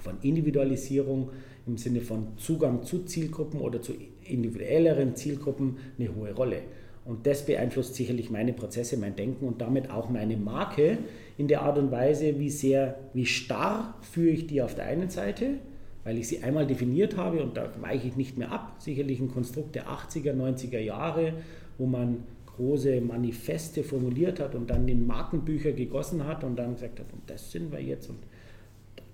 von 0.02 0.18
Individualisierung, 0.22 1.30
im 1.68 1.78
Sinne 1.78 2.02
von 2.02 2.38
Zugang 2.38 2.84
zu 2.84 3.06
Zielgruppen 3.06 3.60
oder 3.60 3.82
zu 3.82 3.94
individuelleren 4.24 5.16
Zielgruppen 5.16 5.78
eine 5.98 6.16
hohe 6.16 6.34
Rolle. 6.34 6.62
Und 7.06 7.28
das 7.28 7.46
beeinflusst 7.46 7.96
sicherlich 7.96 8.32
meine 8.32 8.54
Prozesse, 8.54 8.98
mein 8.98 9.16
Denken 9.16 9.46
und 9.46 9.62
damit 9.62 9.92
auch 9.92 10.10
meine 10.10 10.38
Marke 10.38 10.98
in 11.38 11.48
der 11.48 11.62
Art 11.62 11.78
und 11.78 11.92
Weise, 11.92 12.40
wie 12.40 12.50
sehr, 12.50 12.98
wie 13.14 13.26
starr 13.26 13.96
führe 14.02 14.30
ich 14.30 14.48
die 14.48 14.62
auf 14.62 14.76
der 14.76 14.86
einen 14.86 15.10
Seite 15.10 15.60
weil 16.06 16.20
ich 16.20 16.28
sie 16.28 16.44
einmal 16.44 16.68
definiert 16.68 17.18
habe 17.18 17.44
und 17.44 17.58
da 17.58 17.68
weiche 17.82 18.08
ich 18.08 18.16
nicht 18.16 18.38
mehr 18.38 18.52
ab. 18.52 18.76
Sicherlich 18.78 19.20
ein 19.20 19.32
Konstrukt 19.32 19.74
der 19.76 19.88
80er, 19.88 20.34
90er 20.34 20.80
Jahre, 20.80 21.34
wo 21.80 21.88
man 21.88 22.24
große 22.46 23.02
Manifeste 23.02 23.84
formuliert 23.84 24.40
hat 24.40 24.54
und 24.54 24.70
dann 24.70 24.88
in 24.88 25.06
Markenbücher 25.06 25.74
gegossen 25.74 26.26
hat 26.26 26.44
und 26.44 26.58
dann 26.58 26.76
gesagt 26.76 27.00
hat, 27.00 27.12
und 27.12 27.24
das 27.28 27.52
sind 27.52 27.72
wir 27.72 27.82
jetzt 27.82 28.10
und 28.10 28.20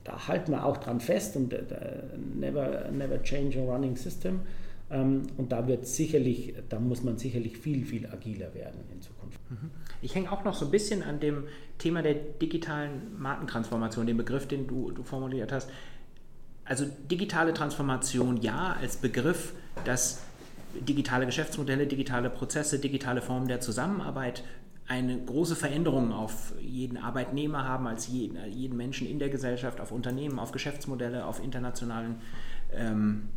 da 0.03 0.27
halten 0.27 0.51
wir 0.51 0.65
auch 0.65 0.77
dran 0.77 0.99
fest 0.99 1.35
und 1.35 1.53
uh, 1.53 1.57
never, 2.35 2.89
never 2.91 3.21
change 3.21 3.59
a 3.59 3.63
running 3.63 3.95
system. 3.95 4.41
Ähm, 4.89 5.23
und 5.37 5.51
da 5.51 5.67
wird 5.67 5.85
sicherlich, 5.85 6.53
da 6.69 6.79
muss 6.79 7.03
man 7.03 7.17
sicherlich 7.17 7.57
viel, 7.57 7.85
viel 7.85 8.07
agiler 8.07 8.53
werden 8.53 8.81
in 8.93 9.01
Zukunft. 9.01 9.39
Mhm. 9.49 9.69
Ich 10.01 10.15
hänge 10.15 10.31
auch 10.31 10.43
noch 10.43 10.55
so 10.55 10.65
ein 10.65 10.71
bisschen 10.71 11.03
an 11.03 11.19
dem 11.19 11.45
Thema 11.77 12.01
der 12.01 12.15
digitalen 12.15 13.19
Markentransformation, 13.19 14.07
dem 14.07 14.17
Begriff, 14.17 14.47
den 14.47 14.67
du, 14.67 14.91
du 14.91 15.03
formuliert 15.03 15.51
hast 15.51 15.69
also 16.65 16.85
digitale 16.85 17.53
Transformation 17.53 18.37
ja 18.37 18.77
als 18.79 18.95
Begriff, 18.95 19.53
dass 19.83 20.21
digitale 20.73 21.25
Geschäftsmodelle, 21.25 21.85
digitale 21.85 22.29
Prozesse, 22.29 22.79
digitale 22.79 23.21
Formen 23.21 23.49
der 23.49 23.59
Zusammenarbeit 23.59 24.43
eine 24.91 25.17
große 25.17 25.55
Veränderung 25.55 26.11
auf 26.11 26.51
jeden 26.59 26.97
Arbeitnehmer 26.97 27.63
haben, 27.63 27.87
als 27.87 28.09
jeden, 28.09 28.37
jeden 28.51 28.75
Menschen 28.75 29.07
in 29.07 29.19
der 29.19 29.29
Gesellschaft, 29.29 29.79
auf 29.79 29.93
Unternehmen, 29.93 30.37
auf 30.37 30.51
Geschäftsmodelle, 30.51 31.25
auf 31.25 31.41
internationalen 31.41 32.15
ähm, 32.73 33.29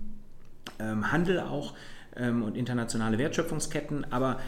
ähm, 0.80 1.12
Handel 1.12 1.38
auch 1.38 1.75
ähm, 2.16 2.42
und 2.42 2.56
internationale 2.56 3.18
Wertschöpfungsketten. 3.18 4.12
Aber 4.12 4.40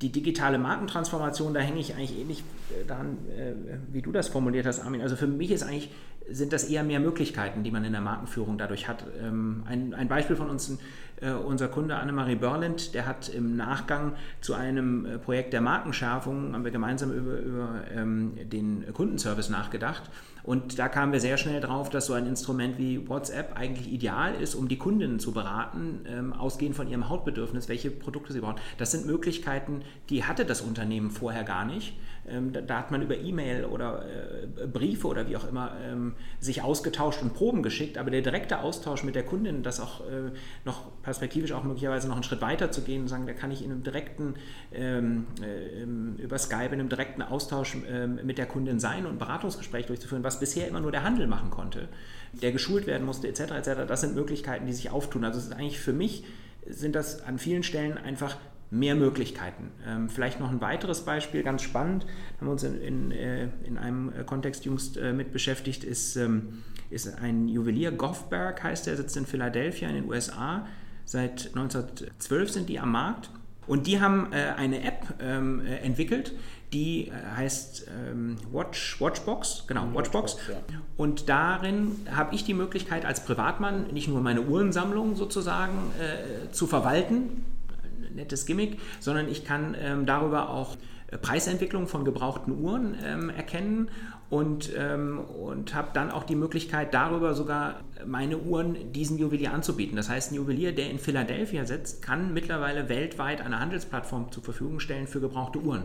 die 0.00 0.10
digitale 0.10 0.56
Markentransformation, 0.56 1.52
da 1.52 1.60
hänge 1.60 1.80
ich 1.80 1.94
eigentlich 1.94 2.18
ähnlich 2.18 2.40
äh, 2.70 2.86
daran, 2.86 3.18
äh, 3.36 3.52
wie 3.92 4.00
du 4.00 4.10
das 4.10 4.28
formuliert 4.28 4.64
hast, 4.64 4.80
Armin. 4.80 5.02
Also 5.02 5.16
für 5.16 5.26
mich 5.26 5.50
ist 5.50 5.64
eigentlich 5.64 5.90
sind 6.28 6.52
das 6.54 6.64
eher 6.64 6.82
mehr 6.82 6.98
Möglichkeiten, 6.98 7.62
die 7.62 7.70
man 7.70 7.84
in 7.84 7.92
der 7.92 8.00
Markenführung 8.00 8.56
dadurch 8.56 8.88
hat. 8.88 9.04
Ähm, 9.20 9.64
ein, 9.66 9.92
ein 9.92 10.08
Beispiel 10.08 10.34
von 10.34 10.48
uns, 10.48 10.78
äh, 11.20 11.30
unser 11.30 11.68
Kunde 11.68 11.96
Annemarie 11.96 12.36
Börland, 12.36 12.94
der 12.94 13.06
hat 13.06 13.28
im 13.28 13.56
Nachgang 13.56 14.12
zu 14.40 14.54
einem 14.54 15.06
äh, 15.06 15.18
Projekt 15.18 15.52
der 15.52 15.60
Markenschärfung, 15.60 16.52
haben 16.52 16.64
wir 16.64 16.70
gemeinsam 16.70 17.12
über, 17.12 17.38
über 17.38 17.68
ähm, 17.94 18.32
den 18.50 18.84
Kundenservice 18.92 19.48
nachgedacht. 19.48 20.02
Und 20.42 20.78
da 20.78 20.88
kamen 20.88 21.12
wir 21.12 21.20
sehr 21.20 21.38
schnell 21.38 21.60
drauf, 21.60 21.90
dass 21.90 22.06
so 22.06 22.12
ein 22.12 22.26
Instrument 22.26 22.78
wie 22.78 23.08
WhatsApp 23.08 23.56
eigentlich 23.56 23.92
ideal 23.92 24.34
ist, 24.34 24.54
um 24.54 24.68
die 24.68 24.78
Kundinnen 24.78 25.18
zu 25.18 25.32
beraten, 25.32 26.00
ähm, 26.06 26.32
ausgehend 26.32 26.76
von 26.76 26.88
ihrem 26.88 27.08
Hautbedürfnis, 27.08 27.68
welche 27.68 27.90
Produkte 27.90 28.32
sie 28.32 28.40
brauchen. 28.40 28.60
Das 28.78 28.92
sind 28.92 29.06
Möglichkeiten, 29.06 29.82
die 30.08 30.24
hatte 30.24 30.44
das 30.44 30.60
Unternehmen 30.60 31.10
vorher 31.10 31.42
gar 31.42 31.64
nicht. 31.64 31.94
Ähm, 32.28 32.52
da, 32.52 32.60
da, 32.60 32.78
hat 32.78 32.90
man 32.90 33.02
über 33.02 33.16
E-Mail 33.16 33.64
oder 33.64 34.04
äh, 34.04 34.66
Briefe 34.66 35.06
oder 35.06 35.28
wie 35.28 35.36
auch 35.36 35.48
immer 35.48 35.76
ähm, 35.84 36.14
sich 36.40 36.62
ausgetauscht 36.62 37.22
und 37.22 37.34
Proben 37.34 37.62
geschickt, 37.62 37.98
aber 37.98 38.10
der 38.10 38.22
direkte 38.22 38.60
Austausch 38.60 39.04
mit 39.04 39.14
der 39.14 39.22
Kundin, 39.22 39.62
das 39.62 39.80
auch 39.80 40.00
äh, 40.00 40.32
noch 40.64 40.90
perspektivisch 41.02 41.52
auch 41.52 41.62
möglicherweise 41.62 42.08
noch 42.08 42.16
einen 42.16 42.24
Schritt 42.24 42.40
weiter 42.40 42.72
zu 42.72 42.82
gehen 42.82 43.02
und 43.02 43.08
sagen, 43.08 43.26
da 43.26 43.32
kann 43.32 43.50
ich 43.50 43.64
in 43.64 43.70
einem 43.70 43.82
direkten, 43.82 44.34
ähm, 44.72 45.26
äh, 45.40 46.22
über 46.22 46.38
Skype, 46.38 46.66
in 46.66 46.80
einem 46.80 46.88
direkten 46.88 47.22
Austausch 47.22 47.76
ähm, 47.88 48.18
mit 48.24 48.38
der 48.38 48.46
Kundin 48.46 48.80
sein 48.80 49.06
und 49.06 49.12
ein 49.12 49.18
Beratungsgespräch 49.18 49.86
durchzuführen, 49.86 50.24
was 50.24 50.40
bisher 50.40 50.66
immer 50.66 50.80
nur 50.80 50.90
der 50.90 51.04
Handel 51.04 51.26
machen 51.28 51.50
konnte, 51.50 51.88
der 52.32 52.50
geschult 52.50 52.86
werden 52.86 53.06
musste, 53.06 53.28
etc., 53.28 53.52
etc., 53.52 53.70
das 53.86 54.00
sind 54.00 54.14
Möglichkeiten, 54.14 54.66
die 54.66 54.72
sich 54.72 54.90
auftun. 54.90 55.24
Also 55.24 55.38
es 55.38 55.46
ist 55.46 55.52
eigentlich 55.52 55.78
für 55.78 55.92
mich, 55.92 56.24
sind 56.68 56.96
das 56.96 57.22
an 57.22 57.38
vielen 57.38 57.62
Stellen 57.62 57.96
einfach 57.96 58.36
mehr 58.70 58.94
Möglichkeiten. 58.94 59.70
Ähm, 59.86 60.08
vielleicht 60.08 60.40
noch 60.40 60.50
ein 60.50 60.60
weiteres 60.60 61.02
Beispiel, 61.02 61.42
ganz 61.42 61.62
spannend, 61.62 62.06
haben 62.38 62.46
wir 62.46 62.52
uns 62.52 62.64
in, 62.64 62.80
in, 62.80 63.10
äh, 63.12 63.48
in 63.64 63.78
einem 63.78 64.12
äh, 64.12 64.24
Kontext 64.24 64.64
jüngst 64.64 64.96
äh, 64.96 65.12
mit 65.12 65.32
beschäftigt, 65.32 65.84
ist, 65.84 66.16
ähm, 66.16 66.62
ist 66.90 67.18
ein 67.20 67.48
Juwelier, 67.48 67.92
Goffberg 67.92 68.62
heißt 68.62 68.86
der, 68.86 68.96
sitzt 68.96 69.16
in 69.16 69.26
Philadelphia 69.26 69.88
in 69.88 69.94
den 69.94 70.08
USA. 70.08 70.66
Seit 71.04 71.48
1912 71.54 72.50
sind 72.50 72.68
die 72.68 72.80
am 72.80 72.90
Markt 72.90 73.30
und 73.66 73.86
die 73.86 74.00
haben 74.00 74.32
äh, 74.32 74.54
eine 74.56 74.82
App 74.82 75.14
ähm, 75.20 75.64
äh, 75.64 75.76
entwickelt, 75.76 76.32
die 76.72 77.08
äh, 77.08 77.12
heißt 77.36 77.86
ähm, 77.88 78.36
Watch, 78.50 79.00
Watchbox, 79.00 79.64
genau, 79.68 79.86
Watchbox. 79.92 80.36
Watchbox 80.36 80.72
ja. 80.72 80.80
Und 80.96 81.28
darin 81.28 81.92
habe 82.10 82.34
ich 82.34 82.44
die 82.44 82.54
Möglichkeit 82.54 83.04
als 83.04 83.24
Privatmann 83.24 83.88
nicht 83.92 84.08
nur 84.08 84.20
meine 84.20 84.42
Uhrensammlung 84.42 85.14
sozusagen 85.14 85.78
zu 86.52 86.66
verwalten, 86.66 87.44
nettes 88.14 88.46
Gimmick, 88.46 88.78
sondern 89.00 89.28
ich 89.28 89.44
kann 89.44 89.76
ähm, 89.78 90.06
darüber 90.06 90.50
auch 90.50 90.76
äh, 91.08 91.18
Preisentwicklung 91.18 91.86
von 91.88 92.04
gebrauchten 92.04 92.52
Uhren 92.62 92.96
ähm, 93.04 93.30
erkennen 93.30 93.90
und, 94.28 94.72
ähm, 94.76 95.20
und 95.20 95.74
habe 95.74 95.88
dann 95.92 96.10
auch 96.10 96.24
die 96.24 96.34
Möglichkeit, 96.34 96.94
darüber 96.94 97.34
sogar 97.34 97.80
meine 98.04 98.38
Uhren 98.38 98.92
diesem 98.92 99.18
Juwelier 99.18 99.52
anzubieten. 99.52 99.96
Das 99.96 100.08
heißt, 100.08 100.32
ein 100.32 100.34
Juwelier, 100.34 100.74
der 100.74 100.90
in 100.90 100.98
Philadelphia 100.98 101.64
sitzt, 101.64 102.02
kann 102.02 102.34
mittlerweile 102.34 102.88
weltweit 102.88 103.40
eine 103.40 103.60
Handelsplattform 103.60 104.32
zur 104.32 104.42
Verfügung 104.42 104.80
stellen 104.80 105.06
für 105.06 105.20
gebrauchte 105.20 105.60
Uhren. 105.60 105.84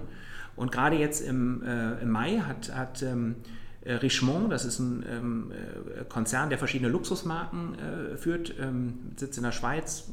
Und 0.56 0.72
gerade 0.72 0.98
jetzt 0.98 1.22
im, 1.22 1.63
äh, 1.63 2.01
im 2.01 2.10
Mai 2.10 2.39
hat, 2.39 2.75
hat 2.75 3.03
ähm, 3.03 3.36
äh, 3.84 3.94
Richemont, 3.94 4.51
das 4.51 4.65
ist 4.65 4.80
ein 4.80 5.06
ähm, 5.10 5.51
äh, 5.51 6.03
Konzern, 6.06 6.50
der 6.50 6.58
verschiedene 6.58 6.89
Luxusmarken 6.89 7.75
äh, 7.75 8.18
führt, 8.18 8.53
ähm, 8.60 9.13
sitzt 9.15 9.38
in 9.38 9.44
der 9.44 9.51
Schweiz, 9.51 10.12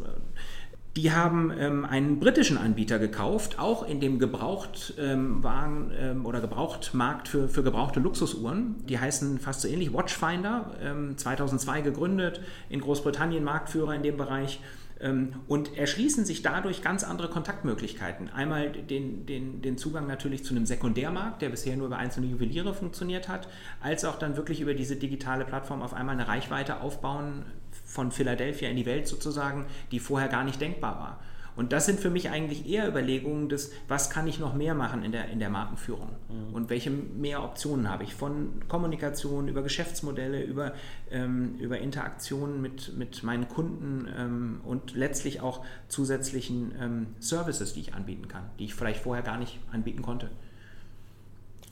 die 0.97 1.13
haben 1.13 1.53
ähm, 1.57 1.85
einen 1.85 2.19
britischen 2.19 2.59
Anbieter 2.59 2.99
gekauft, 2.99 3.59
auch 3.59 3.87
in 3.87 4.01
dem 4.01 4.19
Gebrauchtwagen 4.19 5.91
ähm, 5.93 5.97
ähm, 6.01 6.27
oder 6.27 6.41
Gebrauchtmarkt 6.41 7.29
für, 7.29 7.49
für 7.49 7.63
gebrauchte 7.63 8.01
Luxusuhren. 8.01 8.77
Die 8.89 8.99
heißen 8.99 9.39
fast 9.39 9.61
so 9.61 9.69
ähnlich 9.69 9.93
Watchfinder, 9.93 10.73
ähm, 10.83 11.17
2002 11.17 11.83
gegründet, 11.83 12.41
in 12.69 12.81
Großbritannien 12.81 13.45
Marktführer 13.45 13.95
in 13.95 14.03
dem 14.03 14.17
Bereich 14.17 14.61
ähm, 15.01 15.35
und 15.47 15.77
erschließen 15.77 16.25
sich 16.25 16.43
dadurch 16.43 16.83
ganz 16.83 17.05
andere 17.05 17.29
Kontaktmöglichkeiten. 17.29 18.31
Einmal 18.31 18.71
den, 18.71 19.27
den, 19.27 19.63
den 19.63 19.79
Zugang 19.79 20.07
natürlich 20.07 20.45
zu 20.45 20.55
einem 20.55 20.67
Sekundärmarkt, 20.67 21.43
der 21.43 21.51
bisher 21.51 21.77
nur 21.77 21.87
über 21.87 21.99
einzelne 21.99 22.27
Juweliere 22.27 22.75
funktioniert 22.75 23.29
hat, 23.29 23.49
als 23.81 24.05
auch 24.05 24.19
dann 24.19 24.37
wirklich 24.37 24.61
über 24.61 24.75
diese 24.75 24.97
digitale 24.97 25.45
Plattform 25.45 25.83
auf 25.83 25.95
einmal 25.95 26.15
eine 26.15 26.27
Reichweite 26.29 26.81
aufbauen 26.81 27.45
von 27.89 28.13
Philadelphia 28.13 28.69
in 28.69 28.77
die 28.77 28.87
Welt 28.87 29.09
sozusagen, 29.09 29.67
die 29.91 29.99
vorher 29.99 30.29
gar 30.29 30.45
nicht 30.45 30.61
denkbar 30.61 30.99
war. 31.01 31.21
Und 31.57 31.73
das 31.73 31.87
sind 31.87 31.99
für 31.99 32.11
mich 32.11 32.31
eigentlich 32.31 32.69
eher 32.69 32.87
Überlegungen 32.87 33.49
des, 33.49 33.73
was 33.89 34.11
kann 34.11 34.29
ich 34.29 34.39
noch 34.39 34.55
mehr 34.55 34.75
machen 34.75 35.03
in 35.03 35.11
der, 35.11 35.29
in 35.31 35.41
der 35.41 35.51
Markenführung 35.51 36.11
mhm. 36.29 36.55
und 36.55 36.71
welche 36.71 36.91
mehr 36.91 37.43
Optionen 37.43 37.91
habe 37.91 38.05
ich 38.05 38.15
von 38.15 38.63
Kommunikation 38.69 39.49
über 39.49 39.63
Geschäftsmodelle, 39.63 40.41
über, 40.45 40.73
ähm, 41.11 41.57
über 41.59 41.79
Interaktionen 41.79 42.63
mit, 42.63 42.97
mit 42.97 43.25
meinen 43.25 43.49
Kunden 43.49 44.07
ähm, 44.17 44.61
und 44.65 44.95
letztlich 44.95 45.41
auch 45.41 45.65
zusätzlichen 45.89 46.77
ähm, 46.81 47.07
Services, 47.19 47.73
die 47.73 47.81
ich 47.81 47.95
anbieten 47.95 48.29
kann, 48.29 48.45
die 48.61 48.67
ich 48.67 48.75
vielleicht 48.77 49.01
vorher 49.01 49.25
gar 49.25 49.39
nicht 49.39 49.59
anbieten 49.73 50.03
konnte. 50.03 50.31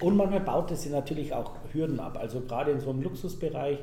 Und 0.01 0.17
manchmal 0.17 0.41
baut 0.41 0.73
es 0.73 0.85
natürlich 0.91 1.33
auch 1.33 1.53
Hürden 1.73 2.01
ab. 2.01 2.19
Also 2.21 2.41
gerade 2.41 2.73
in 2.73 2.81
so 2.81 2.91
einem 2.91 3.03
Luxusbereich 3.03 3.79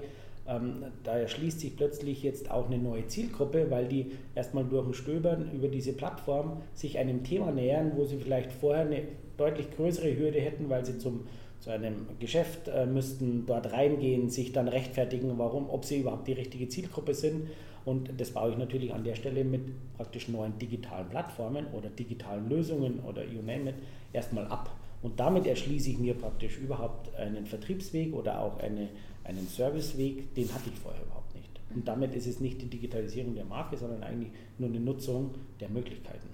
ähm, 0.47 0.83
da 1.03 1.17
erschließt 1.17 1.59
sich 1.61 1.75
plötzlich 1.75 2.21
jetzt 2.23 2.51
auch 2.51 2.67
eine 2.67 2.77
neue 2.77 3.07
Zielgruppe, 3.07 3.67
weil 3.69 3.87
die 3.87 4.11
erstmal 4.35 4.65
durch 4.65 4.87
ein 4.87 4.93
Stöbern 4.93 5.51
über 5.53 5.69
diese 5.69 5.93
Plattform 5.93 6.61
sich 6.73 6.97
einem 6.97 7.23
Thema 7.23 7.51
nähern, 7.51 7.93
wo 7.95 8.03
sie 8.03 8.17
vielleicht 8.17 8.51
vorher 8.51 8.85
eine 8.85 9.03
deutlich 9.37 9.71
größere 9.75 10.17
Hürde 10.17 10.39
hätten, 10.41 10.69
weil 10.69 10.85
sie 10.85 10.97
zum, 10.97 11.21
zu 11.59 11.69
einem 11.69 12.07
Geschäft 12.19 12.67
äh, 12.67 12.85
müssten, 12.85 13.45
dort 13.45 13.71
reingehen, 13.71 14.29
sich 14.29 14.51
dann 14.51 14.67
rechtfertigen, 14.67 15.37
warum, 15.37 15.69
ob 15.69 15.85
sie 15.85 15.99
überhaupt 15.99 16.27
die 16.27 16.33
richtige 16.33 16.67
Zielgruppe 16.67 17.13
sind. 17.13 17.47
Und 17.85 18.09
das 18.17 18.31
baue 18.31 18.51
ich 18.51 18.57
natürlich 18.57 18.93
an 18.93 19.03
der 19.03 19.15
Stelle 19.15 19.43
mit 19.43 19.61
praktisch 19.97 20.27
neuen 20.29 20.57
digitalen 20.57 21.07
Plattformen 21.09 21.67
oder 21.73 21.89
digitalen 21.89 22.49
Lösungen 22.49 22.99
oder 22.99 23.23
you 23.25 23.41
name 23.41 23.69
it 23.69 23.75
erstmal 24.13 24.47
ab. 24.47 24.69
Und 25.01 25.19
damit 25.19 25.45
erschließe 25.45 25.89
ich 25.89 25.99
mir 25.99 26.13
praktisch 26.13 26.57
überhaupt 26.57 27.13
einen 27.15 27.45
Vertriebsweg 27.45 28.13
oder 28.13 28.39
auch 28.39 28.59
eine 28.59 28.87
einen 29.23 29.47
Serviceweg, 29.47 30.33
den 30.35 30.53
hatte 30.53 30.69
ich 30.73 30.79
vorher 30.79 31.01
überhaupt 31.03 31.33
nicht. 31.35 31.49
Und 31.73 31.87
damit 31.87 32.13
ist 32.15 32.27
es 32.27 32.39
nicht 32.39 32.61
die 32.61 32.69
Digitalisierung 32.69 33.35
der 33.35 33.45
Marke, 33.45 33.77
sondern 33.77 34.03
eigentlich 34.03 34.31
nur 34.57 34.69
eine 34.69 34.79
Nutzung 34.79 35.31
der 35.59 35.69
Möglichkeiten. 35.69 36.27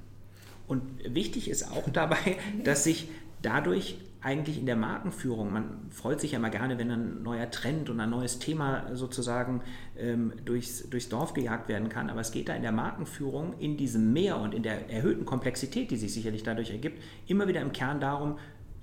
Und 0.68 0.84
wichtig 1.06 1.50
ist 1.50 1.70
auch 1.72 1.90
dabei, 1.94 2.38
dass 2.64 2.84
sich 2.84 3.08
dadurch 3.42 3.98
eigentlich 4.22 4.60
in 4.60 4.66
der 4.66 4.76
Markenführung, 4.76 5.54
man 5.54 5.90
freut 5.92 6.20
sich 6.20 6.34
ja 6.34 6.40
immer 6.40 6.50
gerne, 6.50 6.78
wenn 6.78 6.92
ein 6.92 7.24
neuer 7.24 7.50
Trend 7.52 7.90
und 7.90 8.02
ein 8.02 8.10
neues 8.10 8.40
Thema 8.40 8.94
sozusagen 8.94 9.62
ähm, 9.98 10.34
durchs, 10.44 10.90
durchs 10.90 11.08
Dorf 11.08 11.34
gejagt 11.34 11.70
werden 11.70 11.88
kann, 11.88 12.10
aber 12.10 12.20
es 12.20 12.32
geht 12.32 12.50
da 12.50 12.54
in 12.54 12.62
der 12.62 12.74
Markenführung, 12.74 13.54
in 13.60 13.78
diesem 13.78 14.12
Mehr 14.12 14.38
und 14.38 14.54
in 14.54 14.62
der 14.62 14.90
erhöhten 14.90 15.26
Komplexität, 15.26 15.90
die 15.90 15.96
sich 15.96 16.14
sicherlich 16.14 16.44
dadurch 16.44 16.72
ergibt, 16.72 17.02
immer 17.28 17.48
wieder 17.48 17.62
im 17.62 17.72
Kern 17.72 18.02
darum, 18.02 18.38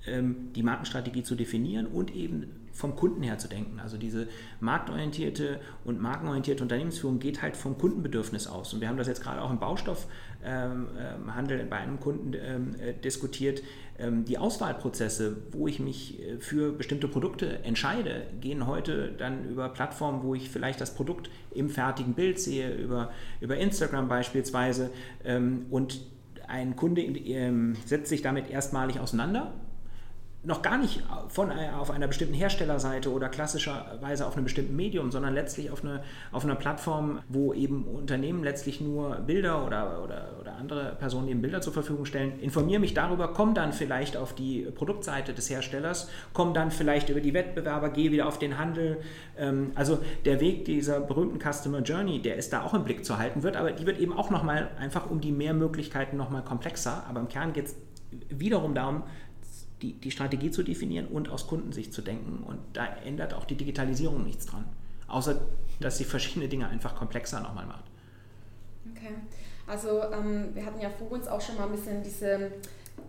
ähm, 0.07 0.49
die 0.55 0.63
Markenstrategie 0.63 1.21
zu 1.21 1.35
definieren 1.35 1.85
und 1.85 2.15
eben 2.15 2.66
vom 2.77 2.95
Kunden 2.95 3.23
her 3.23 3.39
zu 3.39 3.47
denken. 3.47 3.79
Also 3.79 3.97
diese 3.97 4.27
marktorientierte 4.59 5.59
und 5.83 5.99
markenorientierte 5.99 6.61
Unternehmensführung 6.61 7.17
geht 7.17 7.41
halt 7.41 7.57
vom 7.57 7.75
Kundenbedürfnis 7.77 8.45
aus. 8.45 8.71
Und 8.73 8.81
wir 8.81 8.87
haben 8.87 8.97
das 8.97 9.07
jetzt 9.07 9.23
gerade 9.23 9.41
auch 9.41 9.49
im 9.49 9.57
Baustoffhandel 9.57 11.65
bei 11.65 11.77
einem 11.77 11.99
Kunden 11.99 12.35
ähm, 12.35 12.75
äh, 12.79 12.93
diskutiert. 12.93 13.63
Ähm, 13.97 14.25
die 14.25 14.37
Auswahlprozesse, 14.37 15.37
wo 15.51 15.67
ich 15.67 15.79
mich 15.79 16.21
äh, 16.21 16.37
für 16.37 16.71
bestimmte 16.71 17.07
Produkte 17.07 17.63
entscheide, 17.63 18.27
gehen 18.41 18.67
heute 18.67 19.11
dann 19.17 19.49
über 19.49 19.69
Plattformen, 19.69 20.21
wo 20.21 20.35
ich 20.35 20.51
vielleicht 20.51 20.79
das 20.79 20.93
Produkt 20.93 21.31
im 21.49 21.71
fertigen 21.71 22.13
Bild 22.13 22.39
sehe, 22.39 22.75
über, 22.75 23.11
über 23.41 23.57
Instagram 23.57 24.07
beispielsweise. 24.07 24.91
Ähm, 25.25 25.65
und 25.71 25.99
ein 26.47 26.77
Kunde 26.77 27.03
setzt 27.85 28.07
sich 28.07 28.21
damit 28.21 28.49
erstmalig 28.49 29.01
auseinander 29.01 29.53
noch 30.47 30.61
gar 30.61 30.77
nicht 30.77 31.03
von, 31.27 31.51
auf 31.51 31.91
einer 31.91 32.07
bestimmten 32.07 32.33
Herstellerseite 32.33 33.11
oder 33.11 33.27
klassischerweise 33.27 34.25
auf 34.25 34.35
einem 34.35 34.45
bestimmten 34.45 34.77
Medium, 34.77 35.11
sondern 35.11 35.33
letztlich 35.33 35.71
auf, 35.71 35.83
eine, 35.83 36.01
auf 36.31 36.45
einer 36.45 36.55
Plattform, 36.55 37.19
wo 37.27 37.53
eben 37.53 37.83
Unternehmen 37.83 38.45
letztlich 38.45 38.79
nur 38.79 39.15
Bilder 39.17 39.65
oder, 39.65 40.01
oder, 40.01 40.37
oder 40.39 40.55
andere 40.55 40.95
Personen 40.97 41.27
eben 41.27 41.41
Bilder 41.41 41.59
zur 41.59 41.73
Verfügung 41.73 42.05
stellen. 42.05 42.39
Informiere 42.39 42.79
mich 42.79 42.93
darüber, 42.93 43.33
komme 43.33 43.53
dann 43.53 43.73
vielleicht 43.73 44.15
auf 44.15 44.33
die 44.33 44.61
Produktseite 44.73 45.33
des 45.33 45.49
Herstellers, 45.49 46.09
komme 46.31 46.53
dann 46.53 46.71
vielleicht 46.71 47.09
über 47.09 47.19
die 47.19 47.33
Wettbewerber, 47.33 47.89
gehe 47.89 48.13
wieder 48.13 48.25
auf 48.25 48.39
den 48.39 48.57
Handel. 48.57 48.99
Ähm, 49.37 49.73
also 49.75 49.99
der 50.23 50.39
Weg 50.39 50.63
dieser 50.63 51.01
berühmten 51.01 51.39
Customer 51.39 51.81
Journey, 51.81 52.21
der 52.21 52.37
ist 52.37 52.53
da 52.53 52.63
auch 52.63 52.73
im 52.73 52.85
Blick 52.85 53.03
zu 53.03 53.17
halten 53.17 53.43
wird, 53.43 53.57
aber 53.57 53.73
die 53.73 53.85
wird 53.85 53.99
eben 53.99 54.13
auch 54.13 54.29
nochmal 54.29 54.69
einfach 54.79 55.09
um 55.11 55.19
die 55.19 55.33
mehr 55.33 55.53
Möglichkeiten 55.53 56.15
nochmal 56.15 56.43
komplexer. 56.43 57.03
Aber 57.09 57.19
im 57.19 57.27
Kern 57.27 57.51
geht 57.51 57.65
es 57.65 57.75
wiederum 58.29 58.73
darum, 58.73 59.03
die, 59.81 59.93
die 59.93 60.11
Strategie 60.11 60.51
zu 60.51 60.63
definieren 60.63 61.07
und 61.07 61.29
aus 61.29 61.47
Kundensicht 61.47 61.93
zu 61.93 62.01
denken. 62.01 62.43
Und 62.43 62.59
da 62.73 62.85
ändert 63.05 63.33
auch 63.33 63.45
die 63.45 63.55
Digitalisierung 63.55 64.23
nichts 64.23 64.45
dran. 64.47 64.65
Außer, 65.07 65.39
dass 65.79 65.97
sie 65.97 66.03
verschiedene 66.03 66.47
Dinge 66.47 66.67
einfach 66.67 66.95
komplexer 66.95 67.39
nochmal 67.39 67.65
macht. 67.65 67.85
Okay. 68.91 69.13
Also 69.67 70.01
ähm, 70.11 70.49
wir 70.53 70.65
hatten 70.65 70.81
ja 70.81 70.89
vor 70.89 71.11
uns 71.11 71.27
auch 71.27 71.41
schon 71.41 71.57
mal 71.57 71.65
ein 71.65 71.71
bisschen 71.71 72.01
diese 72.01 72.51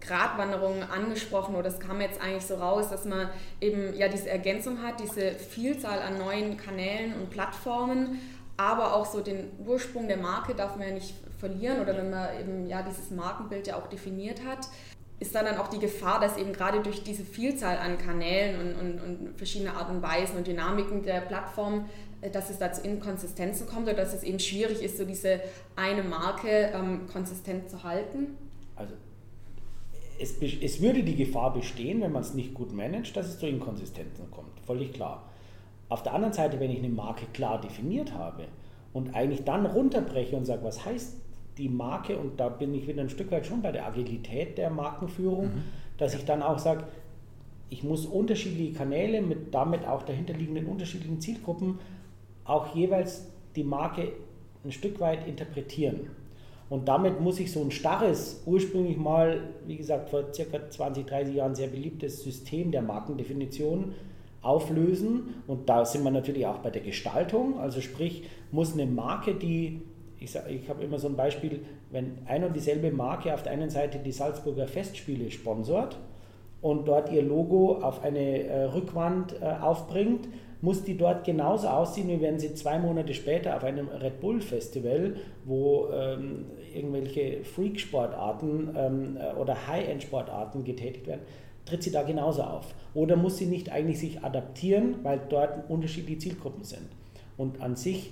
Gratwanderung 0.00 0.82
angesprochen 0.82 1.54
oder 1.54 1.68
es 1.68 1.78
kam 1.78 2.00
jetzt 2.00 2.20
eigentlich 2.20 2.44
so 2.44 2.56
raus, 2.56 2.90
dass 2.90 3.04
man 3.04 3.30
eben 3.60 3.94
ja 3.96 4.08
diese 4.08 4.28
Ergänzung 4.28 4.82
hat, 4.82 5.00
diese 5.00 5.32
Vielzahl 5.32 6.00
an 6.00 6.18
neuen 6.18 6.56
Kanälen 6.56 7.14
und 7.14 7.30
Plattformen, 7.30 8.18
aber 8.56 8.94
auch 8.94 9.06
so 9.06 9.20
den 9.20 9.50
Ursprung 9.64 10.08
der 10.08 10.18
Marke 10.18 10.54
darf 10.54 10.76
man 10.76 10.88
ja 10.88 10.94
nicht 10.94 11.14
verlieren 11.38 11.80
oder 11.80 11.96
wenn 11.96 12.10
man 12.10 12.28
eben 12.40 12.66
ja 12.66 12.82
dieses 12.82 13.10
Markenbild 13.10 13.66
ja 13.68 13.76
auch 13.76 13.86
definiert 13.86 14.40
hat 14.44 14.68
ist 15.20 15.34
da 15.34 15.42
dann 15.42 15.58
auch 15.58 15.68
die 15.68 15.78
Gefahr, 15.78 16.20
dass 16.20 16.36
eben 16.36 16.52
gerade 16.52 16.80
durch 16.80 17.02
diese 17.02 17.24
Vielzahl 17.24 17.78
an 17.78 17.98
Kanälen 17.98 18.60
und, 18.60 18.74
und, 18.80 19.00
und 19.00 19.36
verschiedene 19.36 19.74
Arten 19.74 19.96
und 19.96 20.02
Weisen 20.02 20.36
und 20.36 20.46
Dynamiken 20.46 21.02
der 21.02 21.20
Plattform, 21.22 21.86
äh, 22.20 22.30
dass 22.30 22.50
es 22.50 22.58
da 22.58 22.72
zu 22.72 22.82
Inkonsistenzen 22.82 23.66
kommt 23.66 23.84
oder 23.84 23.94
dass 23.94 24.14
es 24.14 24.22
eben 24.22 24.38
schwierig 24.38 24.82
ist, 24.82 24.96
so 24.98 25.04
diese 25.04 25.40
eine 25.74 26.02
Marke 26.02 26.70
ähm, 26.72 27.08
konsistent 27.12 27.68
zu 27.68 27.82
halten? 27.82 28.36
Also 28.76 28.94
es, 30.20 30.40
es 30.40 30.80
würde 30.80 31.02
die 31.02 31.16
Gefahr 31.16 31.52
bestehen, 31.52 32.00
wenn 32.00 32.12
man 32.12 32.22
es 32.22 32.34
nicht 32.34 32.54
gut 32.54 32.72
managt, 32.72 33.16
dass 33.16 33.26
es 33.26 33.38
zu 33.38 33.46
Inkonsistenzen 33.46 34.30
kommt. 34.30 34.60
Völlig 34.66 34.92
klar. 34.92 35.28
Auf 35.88 36.02
der 36.02 36.14
anderen 36.14 36.34
Seite, 36.34 36.60
wenn 36.60 36.70
ich 36.70 36.78
eine 36.78 36.90
Marke 36.90 37.26
klar 37.32 37.60
definiert 37.60 38.12
habe 38.12 38.46
und 38.92 39.14
eigentlich 39.14 39.44
dann 39.44 39.66
runterbreche 39.66 40.36
und 40.36 40.44
sage, 40.44 40.62
was 40.64 40.84
heißt 40.84 41.16
die 41.58 41.68
Marke, 41.68 42.16
und 42.16 42.38
da 42.38 42.48
bin 42.48 42.74
ich 42.74 42.86
wieder 42.86 43.02
ein 43.02 43.10
Stück 43.10 43.30
weit 43.30 43.46
schon 43.46 43.62
bei 43.62 43.72
der 43.72 43.86
Agilität 43.86 44.56
der 44.56 44.70
Markenführung, 44.70 45.46
mhm. 45.46 45.64
dass 45.98 46.14
ich 46.14 46.24
dann 46.24 46.42
auch 46.42 46.58
sage, 46.58 46.84
ich 47.70 47.82
muss 47.82 48.06
unterschiedliche 48.06 48.72
Kanäle 48.72 49.20
mit 49.20 49.54
damit 49.54 49.86
auch 49.86 50.02
dahinterliegenden 50.02 50.66
unterschiedlichen 50.66 51.20
Zielgruppen 51.20 51.78
auch 52.44 52.74
jeweils 52.74 53.26
die 53.56 53.64
Marke 53.64 54.12
ein 54.64 54.72
Stück 54.72 55.00
weit 55.00 55.26
interpretieren. 55.26 56.10
Und 56.70 56.88
damit 56.88 57.20
muss 57.20 57.40
ich 57.40 57.50
so 57.50 57.60
ein 57.62 57.70
starres, 57.70 58.42
ursprünglich 58.44 58.96
mal, 58.96 59.40
wie 59.66 59.76
gesagt, 59.76 60.10
vor 60.10 60.32
circa 60.34 60.68
20, 60.68 61.06
30 61.06 61.34
Jahren 61.34 61.54
sehr 61.54 61.68
beliebtes 61.68 62.22
System 62.22 62.70
der 62.72 62.82
Markendefinition 62.82 63.94
auflösen. 64.42 65.42
Und 65.46 65.68
da 65.68 65.84
sind 65.84 66.04
wir 66.04 66.10
natürlich 66.10 66.46
auch 66.46 66.58
bei 66.58 66.70
der 66.70 66.82
Gestaltung. 66.82 67.58
Also 67.58 67.80
sprich, 67.80 68.24
muss 68.50 68.74
eine 68.74 68.86
Marke, 68.86 69.34
die 69.34 69.80
ich, 70.20 70.34
ich 70.48 70.68
habe 70.68 70.82
immer 70.82 70.98
so 70.98 71.08
ein 71.08 71.16
Beispiel, 71.16 71.60
wenn 71.90 72.18
ein 72.26 72.44
und 72.44 72.54
dieselbe 72.54 72.90
Marke 72.90 73.32
auf 73.32 73.42
der 73.42 73.52
einen 73.52 73.70
Seite 73.70 73.98
die 73.98 74.12
Salzburger 74.12 74.66
Festspiele 74.66 75.30
sponsort 75.30 75.96
und 76.60 76.88
dort 76.88 77.12
ihr 77.12 77.22
Logo 77.22 77.78
auf 77.80 78.02
eine 78.02 78.44
äh, 78.44 78.64
Rückwand 78.64 79.40
äh, 79.40 79.44
aufbringt, 79.44 80.28
muss 80.60 80.82
die 80.82 80.96
dort 80.96 81.24
genauso 81.24 81.68
aussehen, 81.68 82.08
wie 82.08 82.20
wenn 82.20 82.38
sie 82.38 82.54
zwei 82.54 82.78
Monate 82.80 83.14
später 83.14 83.56
auf 83.56 83.62
einem 83.62 83.88
Red 83.88 84.20
Bull 84.20 84.40
Festival, 84.40 85.14
wo 85.44 85.88
ähm, 85.92 86.46
irgendwelche 86.74 87.44
Freak-Sportarten 87.44 88.74
ähm, 88.76 89.16
äh, 89.16 89.38
oder 89.38 89.68
High-End-Sportarten 89.68 90.64
getätigt 90.64 91.06
werden, 91.06 91.20
tritt 91.64 91.84
sie 91.84 91.92
da 91.92 92.02
genauso 92.02 92.42
auf. 92.42 92.74
Oder 92.94 93.14
muss 93.14 93.36
sie 93.36 93.46
nicht 93.46 93.70
eigentlich 93.70 94.00
sich 94.00 94.24
adaptieren, 94.24 94.96
weil 95.04 95.20
dort 95.28 95.70
unterschiedliche 95.70 96.18
Zielgruppen 96.18 96.64
sind. 96.64 96.88
Und 97.36 97.60
an 97.60 97.76
sich 97.76 98.10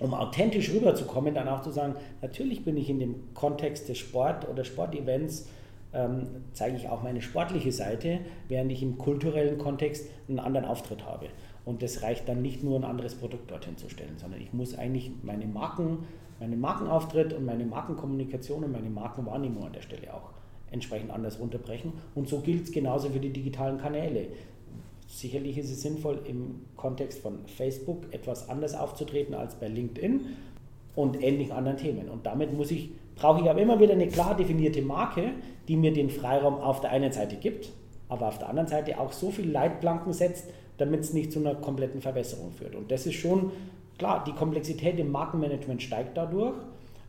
um 0.00 0.14
authentisch 0.14 0.72
rüberzukommen, 0.72 1.34
dann 1.34 1.48
auch 1.48 1.62
zu 1.62 1.70
sagen, 1.70 1.94
natürlich 2.22 2.64
bin 2.64 2.76
ich 2.76 2.90
in 2.90 2.98
dem 2.98 3.34
Kontext 3.34 3.88
des 3.88 3.98
Sport 3.98 4.48
oder 4.48 4.64
Sportevents, 4.64 5.48
ähm, 5.92 6.26
zeige 6.52 6.76
ich 6.76 6.88
auch 6.88 7.02
meine 7.02 7.20
sportliche 7.20 7.72
Seite, 7.72 8.20
während 8.48 8.72
ich 8.72 8.82
im 8.82 8.98
kulturellen 8.98 9.58
Kontext 9.58 10.08
einen 10.28 10.38
anderen 10.38 10.66
Auftritt 10.66 11.04
habe. 11.04 11.26
Und 11.64 11.82
das 11.82 12.02
reicht 12.02 12.28
dann 12.28 12.42
nicht 12.42 12.64
nur 12.64 12.78
ein 12.78 12.84
anderes 12.84 13.14
Produkt 13.14 13.50
dorthin 13.50 13.76
zu 13.76 13.88
stellen, 13.88 14.16
sondern 14.16 14.40
ich 14.40 14.52
muss 14.52 14.76
eigentlich 14.76 15.10
meine 15.22 15.46
Marken, 15.46 15.98
meinen 16.38 16.60
Markenauftritt 16.60 17.32
und 17.32 17.44
meine 17.44 17.64
Markenkommunikation 17.64 18.64
und 18.64 18.72
meine 18.72 18.88
Markenwahrnehmung 18.88 19.64
an 19.64 19.72
der 19.72 19.82
Stelle 19.82 20.14
auch 20.14 20.30
entsprechend 20.70 21.10
anders 21.10 21.38
runterbrechen. 21.38 21.92
Und 22.14 22.28
so 22.28 22.40
gilt 22.40 22.64
es 22.64 22.72
genauso 22.72 23.10
für 23.10 23.20
die 23.20 23.32
digitalen 23.32 23.78
Kanäle. 23.78 24.28
Sicherlich 25.10 25.58
ist 25.58 25.72
es 25.72 25.82
sinnvoll, 25.82 26.20
im 26.24 26.60
Kontext 26.76 27.18
von 27.18 27.40
Facebook 27.46 28.04
etwas 28.12 28.48
anders 28.48 28.76
aufzutreten 28.76 29.34
als 29.34 29.56
bei 29.56 29.66
LinkedIn 29.66 30.20
und 30.94 31.20
ähnlichen 31.20 31.52
anderen 31.52 31.78
Themen. 31.78 32.08
Und 32.08 32.26
damit 32.26 32.56
muss 32.56 32.70
ich, 32.70 32.90
brauche 33.16 33.42
ich 33.42 33.50
aber 33.50 33.60
immer 33.60 33.80
wieder 33.80 33.94
eine 33.94 34.06
klar 34.06 34.36
definierte 34.36 34.82
Marke, 34.82 35.32
die 35.66 35.76
mir 35.76 35.92
den 35.92 36.10
Freiraum 36.10 36.54
auf 36.60 36.80
der 36.80 36.90
einen 36.90 37.10
Seite 37.10 37.34
gibt, 37.36 37.72
aber 38.08 38.28
auf 38.28 38.38
der 38.38 38.48
anderen 38.48 38.68
Seite 38.68 39.00
auch 39.00 39.10
so 39.10 39.32
viele 39.32 39.50
Leitplanken 39.50 40.12
setzt, 40.12 40.48
damit 40.78 41.00
es 41.00 41.12
nicht 41.12 41.32
zu 41.32 41.40
einer 41.40 41.56
kompletten 41.56 42.00
Verbesserung 42.00 42.52
führt. 42.52 42.76
Und 42.76 42.92
das 42.92 43.04
ist 43.04 43.14
schon 43.14 43.50
klar, 43.98 44.22
die 44.24 44.32
Komplexität 44.32 44.96
im 45.00 45.10
Markenmanagement 45.10 45.82
steigt 45.82 46.16
dadurch, 46.16 46.54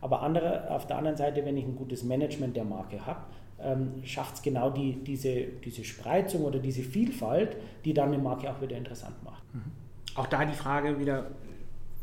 aber 0.00 0.22
andere, 0.22 0.68
auf 0.72 0.88
der 0.88 0.98
anderen 0.98 1.16
Seite, 1.16 1.44
wenn 1.44 1.56
ich 1.56 1.64
ein 1.64 1.76
gutes 1.76 2.02
Management 2.02 2.56
der 2.56 2.64
Marke 2.64 3.06
habe, 3.06 3.20
ähm, 3.62 4.04
schafft 4.04 4.36
es 4.36 4.42
genau 4.42 4.70
die, 4.70 5.02
diese, 5.04 5.44
diese 5.64 5.84
Spreizung 5.84 6.42
oder 6.42 6.58
diese 6.58 6.82
Vielfalt, 6.82 7.56
die 7.84 7.94
dann 7.94 8.12
eine 8.12 8.22
Marke 8.22 8.50
auch 8.50 8.60
wieder 8.60 8.76
interessant 8.76 9.22
macht. 9.24 9.42
Mhm. 9.54 9.62
Auch 10.14 10.26
da 10.26 10.44
die 10.44 10.54
Frage 10.54 10.98
wieder, 10.98 11.30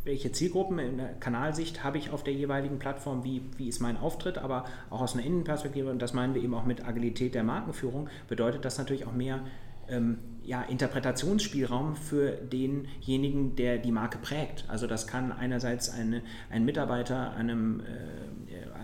welche 0.04 0.32
Zielgruppen 0.32 0.80
in 0.80 0.98
der 0.98 1.14
Kanalsicht 1.20 1.84
habe 1.84 1.98
ich 1.98 2.12
auf 2.12 2.24
der 2.24 2.34
jeweiligen 2.34 2.80
Plattform, 2.80 3.24
wie, 3.24 3.42
wie 3.58 3.68
ist 3.68 3.80
mein 3.80 3.98
Auftritt, 3.98 4.38
aber 4.38 4.66
auch 4.90 5.02
aus 5.02 5.14
einer 5.14 5.26
Innenperspektive, 5.26 5.92
und 5.92 6.02
das 6.02 6.14
meinen 6.14 6.34
wir 6.34 6.42
eben 6.42 6.54
auch 6.54 6.66
mit 6.66 6.88
Agilität 6.88 7.36
der 7.36 7.44
Markenführung, 7.44 8.10
bedeutet 8.28 8.66
das 8.66 8.78
natürlich 8.78 9.06
auch 9.06 9.14
mehr 9.14 9.42
ähm, 9.90 10.18
ja, 10.44 10.64
Interpretationsspielraum 10.64 11.96
für 11.96 12.32
denjenigen, 12.32 13.56
der 13.56 13.78
die 13.78 13.92
Marke 13.92 14.18
prägt. 14.18 14.66
Also 14.68 14.88
das 14.88 15.06
kann 15.06 15.32
einerseits 15.32 15.90
eine, 15.92 16.22
ein 16.50 16.66
Mitarbeiter 16.66 17.34
einem, 17.36 17.82
äh, 17.82 17.84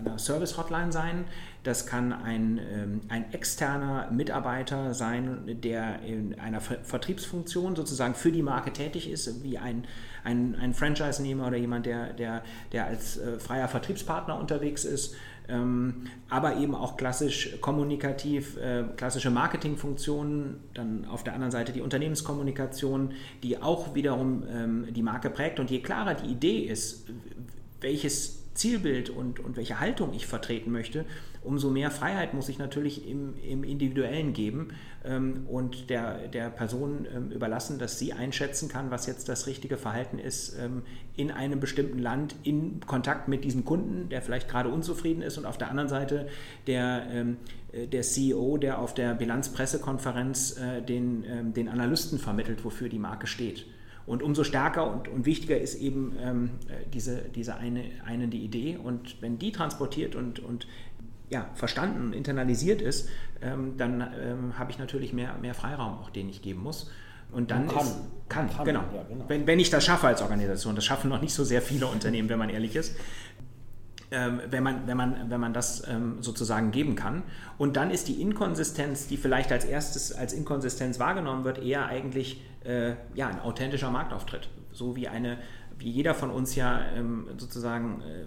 einer 0.06 0.18
Service-Hotline 0.18 0.92
sein, 0.92 1.24
das 1.62 1.86
kann 1.86 2.12
ein, 2.12 2.58
ähm, 2.72 3.00
ein 3.08 3.32
externer 3.32 4.10
Mitarbeiter 4.10 4.94
sein, 4.94 5.60
der 5.62 6.00
in 6.02 6.38
einer 6.38 6.60
Ver 6.60 6.78
Vertriebsfunktion 6.82 7.74
sozusagen 7.74 8.14
für 8.14 8.32
die 8.32 8.42
Marke 8.42 8.72
tätig 8.72 9.10
ist, 9.10 9.42
wie 9.42 9.58
ein, 9.58 9.86
ein, 10.24 10.54
ein 10.54 10.74
Franchise-Nehmer 10.74 11.48
oder 11.48 11.56
jemand, 11.56 11.86
der, 11.86 12.12
der, 12.12 12.42
der 12.72 12.86
als 12.86 13.18
äh, 13.18 13.38
freier 13.38 13.68
Vertriebspartner 13.68 14.38
unterwegs 14.38 14.84
ist 14.84 15.14
ähm, 15.48 16.06
aber 16.28 16.56
eben 16.56 16.74
auch 16.74 16.96
klassisch 16.96 17.60
kommunikativ, 17.60 18.56
äh, 18.56 18.84
klassische 18.96 19.30
Marketingfunktionen, 19.30 20.56
dann 20.74 21.04
auf 21.04 21.22
der 21.22 21.34
anderen 21.34 21.52
Seite 21.52 21.72
die 21.72 21.80
Unternehmenskommunikation, 21.80 23.12
die 23.42 23.62
auch 23.62 23.94
wiederum 23.94 24.42
ähm, 24.50 24.86
die 24.90 25.02
Marke 25.02 25.30
prägt. 25.30 25.60
Und 25.60 25.70
je 25.70 25.80
klarer 25.80 26.14
die 26.14 26.26
Idee 26.26 26.58
ist, 26.58 27.06
welches 27.80 28.42
Zielbild 28.56 29.10
und, 29.10 29.40
und 29.40 29.56
welche 29.56 29.80
Haltung 29.80 30.12
ich 30.14 30.26
vertreten 30.26 30.72
möchte, 30.72 31.04
umso 31.42 31.70
mehr 31.70 31.90
Freiheit 31.90 32.34
muss 32.34 32.48
ich 32.48 32.58
natürlich 32.58 33.08
im, 33.08 33.34
im 33.42 33.62
Individuellen 33.62 34.32
geben 34.32 34.68
ähm, 35.04 35.46
und 35.48 35.90
der, 35.90 36.28
der 36.28 36.50
Person 36.50 37.06
ähm, 37.14 37.30
überlassen, 37.30 37.78
dass 37.78 37.98
sie 37.98 38.12
einschätzen 38.12 38.68
kann, 38.68 38.90
was 38.90 39.06
jetzt 39.06 39.28
das 39.28 39.46
richtige 39.46 39.76
Verhalten 39.76 40.18
ist 40.18 40.56
ähm, 40.58 40.82
in 41.16 41.30
einem 41.30 41.60
bestimmten 41.60 41.98
Land, 41.98 42.34
in 42.42 42.80
Kontakt 42.80 43.28
mit 43.28 43.44
diesem 43.44 43.64
Kunden, 43.64 44.08
der 44.08 44.22
vielleicht 44.22 44.48
gerade 44.48 44.68
unzufrieden 44.68 45.22
ist 45.22 45.38
und 45.38 45.46
auf 45.46 45.58
der 45.58 45.70
anderen 45.70 45.88
Seite 45.88 46.28
der, 46.66 47.06
ähm, 47.10 47.36
äh, 47.72 47.86
der 47.86 48.02
CEO, 48.02 48.58
der 48.58 48.80
auf 48.80 48.94
der 48.94 49.14
Bilanzpressekonferenz 49.14 50.58
äh, 50.58 50.82
den, 50.82 51.24
ähm, 51.28 51.54
den 51.54 51.68
Analysten 51.68 52.18
vermittelt, 52.18 52.64
wofür 52.64 52.88
die 52.88 52.98
Marke 52.98 53.26
steht. 53.26 53.66
Und 54.06 54.22
umso 54.22 54.44
stärker 54.44 54.90
und, 54.90 55.08
und 55.08 55.26
wichtiger 55.26 55.58
ist 55.58 55.74
eben 55.76 56.16
ähm, 56.20 56.50
äh, 56.68 56.86
diese, 56.92 57.22
diese 57.34 57.56
eine, 57.56 57.84
eine 58.04 58.28
die 58.28 58.44
Idee. 58.44 58.78
Und 58.82 59.20
wenn 59.20 59.38
die 59.38 59.50
transportiert 59.50 60.14
und, 60.14 60.38
und 60.38 60.68
ja, 61.28 61.50
verstanden, 61.54 62.12
internalisiert 62.12 62.80
ist, 62.80 63.08
ähm, 63.42 63.74
dann 63.76 64.00
ähm, 64.00 64.58
habe 64.58 64.70
ich 64.70 64.78
natürlich 64.78 65.12
mehr, 65.12 65.34
mehr 65.42 65.54
Freiraum, 65.54 65.98
auch 65.98 66.10
den 66.10 66.28
ich 66.28 66.40
geben 66.40 66.62
muss. 66.62 66.90
Und 67.32 67.50
dann 67.50 67.66
kann. 67.66 67.82
Ist, 67.84 67.96
kann, 68.28 68.50
kann 68.50 68.64
genau. 68.64 68.84
Ja, 68.94 69.02
genau. 69.08 69.24
Wenn, 69.28 69.46
wenn 69.46 69.58
ich 69.58 69.70
das 69.70 69.84
schaffe 69.84 70.06
als 70.06 70.22
Organisation, 70.22 70.76
das 70.76 70.84
schaffen 70.84 71.10
noch 71.10 71.20
nicht 71.20 71.34
so 71.34 71.44
sehr 71.44 71.62
viele 71.62 71.86
Unternehmen, 71.86 72.28
wenn 72.28 72.38
man 72.38 72.48
ehrlich 72.48 72.76
ist. 72.76 72.96
Ähm, 74.12 74.40
wenn, 74.50 74.62
man, 74.62 74.86
wenn, 74.86 74.96
man, 74.96 75.30
wenn 75.30 75.40
man 75.40 75.52
das 75.52 75.86
ähm, 75.88 76.18
sozusagen 76.20 76.70
geben 76.70 76.94
kann. 76.94 77.24
Und 77.58 77.76
dann 77.76 77.90
ist 77.90 78.06
die 78.06 78.20
Inkonsistenz, 78.22 79.08
die 79.08 79.16
vielleicht 79.16 79.50
als 79.50 79.64
erstes 79.64 80.12
als 80.12 80.32
Inkonsistenz 80.32 81.00
wahrgenommen 81.00 81.42
wird, 81.42 81.58
eher 81.58 81.86
eigentlich 81.86 82.40
äh, 82.64 82.92
ja, 83.14 83.26
ein 83.26 83.40
authentischer 83.40 83.90
Marktauftritt. 83.90 84.48
So 84.72 84.94
wie 84.94 85.08
eine, 85.08 85.38
wie 85.78 85.90
jeder 85.90 86.14
von 86.14 86.30
uns 86.30 86.54
ja 86.54 86.82
ähm, 86.94 87.26
sozusagen 87.36 88.00
äh, 88.02 88.26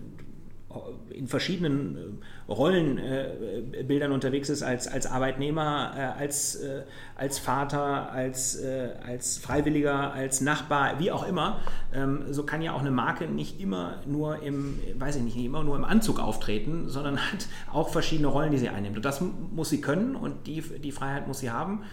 in 1.09 1.27
verschiedenen 1.27 2.21
äh, 2.47 2.51
Rollenbildern 2.51 4.11
unterwegs 4.11 4.49
ist, 4.49 4.61
als, 4.61 4.87
als 4.87 5.07
Arbeitnehmer, 5.07 5.93
äh, 5.95 6.21
als, 6.21 6.55
äh, 6.55 6.83
als 7.15 7.39
Vater, 7.39 8.11
als, 8.11 8.57
als 9.05 9.37
Freiwilliger, 9.37 10.13
als 10.13 10.41
Nachbar, 10.41 10.99
wie 10.99 11.11
auch 11.11 11.27
immer, 11.27 11.59
ähm, 11.93 12.25
so 12.31 12.43
kann 12.43 12.61
ja 12.61 12.73
auch 12.73 12.81
eine 12.81 12.91
Marke 12.91 13.25
nicht 13.25 13.59
immer 13.59 13.95
nur 14.05 14.41
im, 14.43 14.79
weiß 14.95 15.17
ich 15.17 15.23
nicht, 15.23 15.35
nicht 15.35 15.45
immer 15.45 15.63
nur 15.63 15.75
im 15.75 15.83
Anzug 15.83 16.19
auftreten, 16.19 16.87
sondern 16.87 17.17
hat 17.17 17.47
auch 17.71 17.89
verschiedene 17.89 18.27
Rollen, 18.27 18.51
die 18.51 18.57
sie 18.57 18.69
einnimmt. 18.69 18.97
Und 18.97 19.05
das 19.05 19.21
muss 19.21 19.69
sie 19.69 19.81
können 19.81 20.15
und 20.15 20.47
die, 20.47 20.61
die 20.61 20.91
Freiheit 20.91 21.27
muss 21.27 21.39
sie 21.39 21.51
haben 21.51 21.83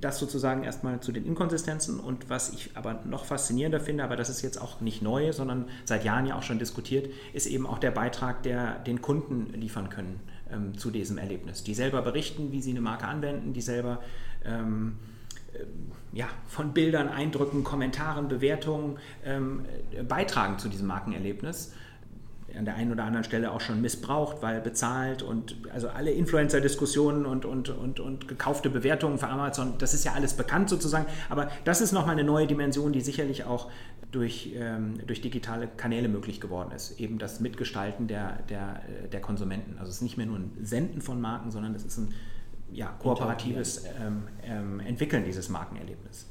das 0.00 0.18
sozusagen 0.18 0.64
erstmal 0.64 1.00
zu 1.00 1.12
den 1.12 1.24
Inkonsistenzen 1.24 2.00
und 2.00 2.28
was 2.28 2.52
ich 2.52 2.70
aber 2.74 3.00
noch 3.04 3.24
faszinierender 3.24 3.80
finde, 3.80 4.04
aber 4.04 4.16
das 4.16 4.28
ist 4.28 4.42
jetzt 4.42 4.60
auch 4.60 4.80
nicht 4.80 5.02
neu, 5.02 5.32
sondern 5.32 5.66
seit 5.84 6.04
Jahren 6.04 6.26
ja 6.26 6.36
auch 6.36 6.42
schon 6.42 6.58
diskutiert, 6.58 7.08
ist 7.32 7.46
eben 7.46 7.66
auch 7.66 7.78
der 7.78 7.90
Beitrag, 7.90 8.42
der 8.42 8.78
den 8.80 9.02
Kunden 9.02 9.52
liefern 9.54 9.88
können 9.88 10.20
ähm, 10.50 10.76
zu 10.78 10.90
diesem 10.90 11.18
Erlebnis. 11.18 11.62
Die 11.62 11.74
selber 11.74 12.02
berichten, 12.02 12.52
wie 12.52 12.62
sie 12.62 12.70
eine 12.70 12.80
Marke 12.80 13.06
anwenden, 13.06 13.52
die 13.52 13.60
selber 13.60 14.00
ähm, 14.44 14.96
äh, 15.52 15.64
ja, 16.12 16.28
von 16.46 16.72
Bildern, 16.72 17.08
Eindrücken, 17.08 17.64
Kommentaren, 17.64 18.28
Bewertungen 18.28 18.98
ähm, 19.24 19.64
beitragen 20.08 20.58
zu 20.58 20.68
diesem 20.68 20.86
Markenerlebnis 20.86 21.72
an 22.56 22.64
der 22.64 22.74
einen 22.74 22.92
oder 22.92 23.04
anderen 23.04 23.24
Stelle 23.24 23.50
auch 23.50 23.60
schon 23.60 23.80
missbraucht, 23.80 24.38
weil 24.40 24.60
bezahlt 24.60 25.22
und 25.22 25.56
also 25.72 25.88
alle 25.88 26.10
Influencer-Diskussionen 26.10 27.26
und, 27.26 27.44
und, 27.44 27.68
und, 27.68 28.00
und 28.00 28.28
gekaufte 28.28 28.70
Bewertungen 28.70 29.18
für 29.18 29.28
Amazon, 29.28 29.74
das 29.78 29.94
ist 29.94 30.04
ja 30.04 30.12
alles 30.12 30.34
bekannt 30.34 30.68
sozusagen. 30.68 31.06
Aber 31.28 31.50
das 31.64 31.80
ist 31.80 31.92
nochmal 31.92 32.14
eine 32.14 32.24
neue 32.24 32.46
Dimension, 32.46 32.92
die 32.92 33.00
sicherlich 33.00 33.44
auch 33.44 33.70
durch, 34.10 34.52
ähm, 34.56 34.94
durch 35.06 35.20
digitale 35.20 35.68
Kanäle 35.76 36.08
möglich 36.08 36.40
geworden 36.40 36.72
ist. 36.72 36.98
Eben 37.00 37.18
das 37.18 37.40
Mitgestalten 37.40 38.08
der, 38.08 38.38
der, 38.48 38.82
der 39.12 39.20
Konsumenten. 39.20 39.76
Also 39.78 39.90
es 39.90 39.96
ist 39.96 40.02
nicht 40.02 40.16
mehr 40.16 40.26
nur 40.26 40.38
ein 40.38 40.56
Senden 40.62 41.02
von 41.02 41.20
Marken, 41.20 41.50
sondern 41.50 41.74
es 41.74 41.84
ist 41.84 41.98
ein 41.98 42.14
ja, 42.72 42.88
kooperatives 43.00 43.84
ähm, 44.00 44.28
ähm, 44.42 44.80
Entwickeln 44.80 45.24
dieses 45.24 45.48
Markenerlebnisses. 45.48 46.26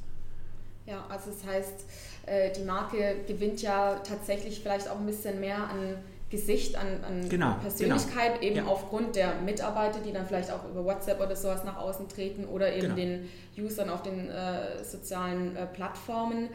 Ja, 0.85 1.03
also 1.09 1.31
das 1.31 1.45
heißt, 1.45 1.85
äh, 2.27 2.51
die 2.51 2.63
Marke 2.63 3.23
gewinnt 3.27 3.61
ja 3.61 3.95
tatsächlich 3.99 4.59
vielleicht 4.59 4.87
auch 4.87 4.99
ein 4.99 5.05
bisschen 5.05 5.39
mehr 5.39 5.69
an 5.69 5.97
Gesicht, 6.29 6.75
an, 6.75 6.87
an 7.07 7.29
genau, 7.29 7.55
Persönlichkeit, 7.61 8.41
genau. 8.41 8.43
eben 8.43 8.55
ja. 8.55 8.65
aufgrund 8.65 9.15
der 9.15 9.35
Mitarbeiter, 9.41 9.99
die 9.99 10.11
dann 10.11 10.25
vielleicht 10.25 10.51
auch 10.51 10.67
über 10.69 10.83
WhatsApp 10.83 11.21
oder 11.21 11.35
sowas 11.35 11.63
nach 11.63 11.77
außen 11.77 12.09
treten 12.09 12.45
oder 12.45 12.73
eben 12.73 12.95
genau. 12.95 12.95
den 12.95 13.29
Usern 13.57 13.89
auf 13.89 14.01
den 14.01 14.29
äh, 14.29 14.83
sozialen 14.83 15.55
äh, 15.55 15.67
Plattformen. 15.67 16.49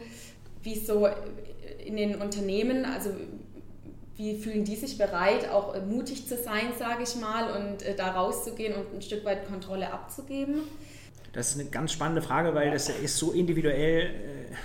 Wie 0.61 0.75
so 0.75 1.07
in 1.85 1.95
den 1.95 2.15
Unternehmen, 2.15 2.85
also 2.85 3.11
wie 4.17 4.37
fühlen 4.37 4.65
die 4.65 4.75
sich 4.75 4.97
bereit, 4.97 5.49
auch 5.49 5.73
äh, 5.73 5.81
mutig 5.81 6.27
zu 6.27 6.35
sein, 6.35 6.73
sage 6.77 7.03
ich 7.03 7.15
mal, 7.15 7.57
und 7.57 7.81
äh, 7.81 7.95
da 7.95 8.11
rauszugehen 8.11 8.75
und 8.75 8.93
ein 8.93 9.01
Stück 9.01 9.25
weit 9.25 9.47
Kontrolle 9.47 9.91
abzugeben? 9.91 10.61
Das 11.33 11.51
ist 11.51 11.59
eine 11.59 11.69
ganz 11.69 11.93
spannende 11.93 12.21
Frage, 12.21 12.53
weil 12.53 12.71
das 12.71 12.89
ist 12.89 13.17
so 13.17 13.31
individuell, 13.31 14.01
äh, 14.01 14.55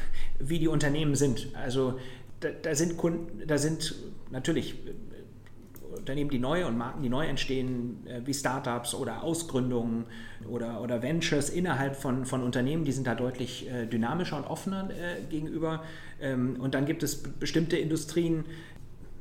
wie 0.41 0.59
die 0.59 0.69
Unternehmen 0.69 1.15
sind. 1.15 1.49
Also 1.55 1.99
da, 2.41 2.49
da 2.51 2.75
sind 2.75 2.97
Kunden, 2.97 3.47
da 3.47 3.57
sind 3.57 3.95
natürlich 4.31 4.75
äh, 4.87 5.99
Unternehmen, 5.99 6.31
die 6.31 6.39
neu 6.39 6.67
und 6.67 6.77
Marken, 6.77 7.03
die 7.03 7.09
neu 7.09 7.27
entstehen, 7.27 8.07
äh, 8.07 8.21
wie 8.25 8.35
Startups 8.35 8.95
oder 8.95 9.23
Ausgründungen 9.23 10.07
oder, 10.49 10.81
oder 10.81 11.03
Ventures 11.03 11.51
innerhalb 11.51 11.97
von, 11.97 12.27
von 12.27 12.43
Unternehmen, 12.43 12.85
die 12.85 12.93
sind 12.93 13.07
da 13.07 13.15
deutlich 13.15 13.71
äh, 13.71 13.87
dynamischer 13.87 14.37
und 14.37 14.45
offener 14.45 14.89
gegenüber. 15.31 15.83
Ähm, 16.21 16.57
und 16.61 16.75
dann 16.75 16.87
gibt 16.87 17.03
es 17.03 17.23
bestimmte 17.23 17.77
Industrien, 17.77 18.45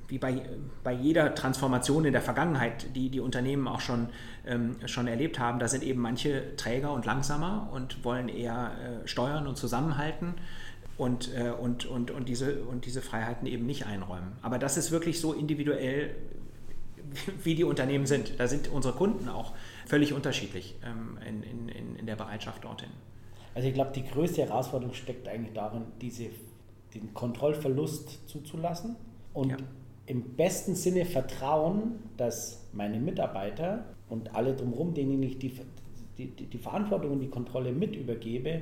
wie 0.08 0.18
bei, 0.18 0.42
bei 0.84 0.94
jeder 0.94 1.34
Transformation 1.34 2.06
in 2.06 2.12
der 2.12 2.22
Vergangenheit, 2.22 2.96
die 2.96 3.10
die 3.10 3.20
Unternehmen 3.20 3.68
auch 3.68 3.80
schon, 3.80 4.10
ähm, 4.46 4.76
schon 4.86 5.08
erlebt 5.08 5.40
haben, 5.40 5.60
da 5.60 5.68
sind 5.68 5.84
eben 5.84 6.02
manche 6.02 6.56
träger 6.58 6.94
und 6.94 7.06
langsamer 7.06 7.70
und 7.72 8.04
wollen 8.04 8.30
eher 8.30 8.72
äh, 9.04 9.08
steuern 9.08 9.48
und 9.48 9.58
zusammenhalten 9.58 10.36
und, 10.98 11.34
äh, 11.36 11.52
und, 11.52 11.86
und, 11.86 12.12
und, 12.12 12.30
diese, 12.30 12.64
und 12.64 12.86
diese 12.86 13.02
Freiheiten 13.02 13.48
eben 13.48 13.66
nicht 13.66 13.86
einräumen. 13.86 14.34
Aber 14.42 14.58
das 14.58 14.78
ist 14.78 14.92
wirklich 14.92 15.20
so 15.20 15.34
individuell, 15.34 16.16
wie 17.44 17.56
die 17.56 17.64
Unternehmen 17.64 18.06
sind. 18.06 18.40
Da 18.40 18.48
sind 18.48 18.70
unsere 18.70 18.94
Kunden 18.94 19.30
auch 19.30 19.54
völlig 19.86 20.14
unterschiedlich 20.14 20.76
ähm, 20.86 21.18
in, 21.28 21.70
in, 21.70 21.96
in 21.96 22.06
der 22.06 22.16
Bereitschaft 22.16 22.64
dorthin. 22.64 22.90
Also 23.54 23.68
ich 23.68 23.74
glaube, 23.74 23.92
die 23.96 24.04
größte 24.04 24.42
Herausforderung 24.42 24.94
steckt 24.94 25.28
eigentlich 25.28 25.54
darin, 25.54 25.84
diese, 26.02 26.26
den 26.94 27.14
Kontrollverlust 27.14 28.28
zuzulassen 28.28 28.98
und 29.34 29.52
ja. 29.52 29.58
im 30.08 30.36
besten 30.36 30.76
Sinne 30.76 31.06
vertrauen, 31.06 32.00
dass 32.18 32.68
meine 32.74 33.00
Mitarbeiter 33.00 33.86
und 34.10 34.36
alle 34.36 34.56
drumherum, 34.56 34.94
denen 34.94 35.24
ich 35.24 35.40
die, 35.40 35.54
die, 36.18 36.28
die 36.28 36.58
Verantwortung 36.58 37.12
und 37.12 37.20
die 37.22 37.30
Kontrolle 37.30 37.72
mit 37.72 37.96
übergebe, 37.96 38.62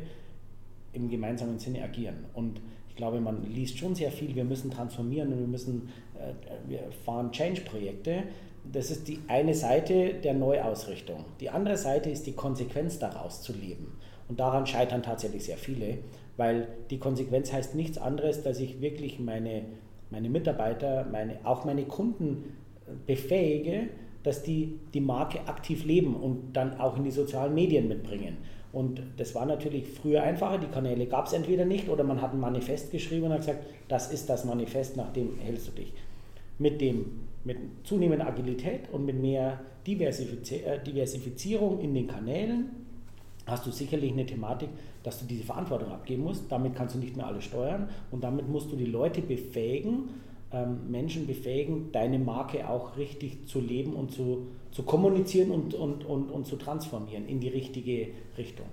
im 0.93 1.09
gemeinsamen 1.09 1.59
Sinne 1.59 1.83
agieren. 1.83 2.25
Und 2.33 2.61
ich 2.89 2.95
glaube, 2.95 3.19
man 3.19 3.43
liest 3.51 3.77
schon 3.79 3.95
sehr 3.95 4.11
viel, 4.11 4.35
wir 4.35 4.43
müssen 4.43 4.69
transformieren 4.69 5.33
und 5.33 5.39
wir 5.39 5.47
müssen, 5.47 5.89
äh, 6.15 6.69
wir 6.69 6.91
fahren 7.03 7.31
Change-Projekte. 7.31 8.23
Das 8.71 8.91
ist 8.91 9.07
die 9.07 9.19
eine 9.27 9.55
Seite 9.55 10.13
der 10.13 10.35
Neuausrichtung. 10.35 11.25
Die 11.39 11.49
andere 11.49 11.75
Seite 11.75 12.09
ist 12.09 12.27
die 12.27 12.33
Konsequenz 12.33 12.99
daraus 12.99 13.41
zu 13.41 13.51
leben. 13.51 13.97
Und 14.29 14.39
daran 14.39 14.65
scheitern 14.65 15.03
tatsächlich 15.03 15.43
sehr 15.43 15.57
viele, 15.57 15.97
weil 16.37 16.67
die 16.89 16.97
Konsequenz 16.97 17.51
heißt 17.51 17.75
nichts 17.75 17.97
anderes, 17.97 18.43
dass 18.43 18.59
ich 18.59 18.79
wirklich 18.79 19.19
meine, 19.19 19.63
meine 20.11 20.29
Mitarbeiter, 20.29 21.05
meine, 21.11 21.37
auch 21.45 21.65
meine 21.65 21.85
Kunden 21.85 22.53
äh, 22.85 22.91
befähige, 23.05 23.89
dass 24.21 24.43
die 24.43 24.79
die 24.93 25.01
Marke 25.01 25.47
aktiv 25.47 25.83
leben 25.83 26.15
und 26.15 26.53
dann 26.53 26.79
auch 26.79 26.97
in 26.97 27.03
die 27.03 27.11
sozialen 27.11 27.53
Medien 27.53 27.87
mitbringen. 27.87 28.37
Und 28.73 29.03
das 29.17 29.35
war 29.35 29.45
natürlich 29.45 29.87
früher 29.87 30.23
einfacher. 30.23 30.57
Die 30.57 30.67
Kanäle 30.67 31.05
gab 31.05 31.27
es 31.27 31.33
entweder 31.33 31.63
nicht 31.63 31.87
oder 31.89 32.03
man 32.03 32.21
hat 32.21 32.33
ein 32.33 32.39
Manifest 32.39 32.91
geschrieben 32.91 33.27
und 33.27 33.33
hat 33.33 33.41
gesagt, 33.41 33.63
das 33.87 34.11
ist 34.11 34.27
das 34.29 34.45
Manifest, 34.45 34.97
nach 34.97 35.13
dem 35.13 35.37
hältst 35.37 35.67
du 35.67 35.71
dich. 35.73 35.93
Mit, 36.57 36.81
dem, 36.81 37.05
mit 37.43 37.57
zunehmender 37.83 38.27
Agilität 38.27 38.89
und 38.91 39.05
mit 39.05 39.21
mehr 39.21 39.59
äh, 39.85 40.79
Diversifizierung 40.85 41.79
in 41.81 41.93
den 41.93 42.07
Kanälen 42.07 42.71
hast 43.45 43.65
du 43.67 43.71
sicherlich 43.71 44.11
eine 44.11 44.25
Thematik, 44.25 44.69
dass 45.03 45.19
du 45.19 45.25
diese 45.25 45.43
Verantwortung 45.43 45.91
abgeben 45.91 46.23
musst. 46.23 46.45
Damit 46.49 46.73
kannst 46.75 46.95
du 46.95 46.99
nicht 46.99 47.15
mehr 47.15 47.27
alles 47.27 47.43
steuern 47.43 47.89
und 48.09 48.23
damit 48.23 48.49
musst 48.49 48.71
du 48.71 48.75
die 48.75 48.85
Leute 48.85 49.21
befähigen, 49.21 50.09
Menschen 50.87 51.25
befähigen, 51.25 51.91
deine 51.91 52.19
Marke 52.19 52.69
auch 52.69 52.95
richtig 52.97 53.47
zu 53.47 53.59
leben 53.59 53.93
und 53.93 54.11
zu, 54.11 54.47
zu 54.71 54.83
kommunizieren 54.83 55.51
und, 55.51 55.73
und, 55.73 56.05
und, 56.05 56.29
und 56.29 56.45
zu 56.45 56.57
transformieren 56.57 57.27
in 57.27 57.39
die 57.39 57.49
richtige 57.49 58.09
Richtung. 58.37 58.67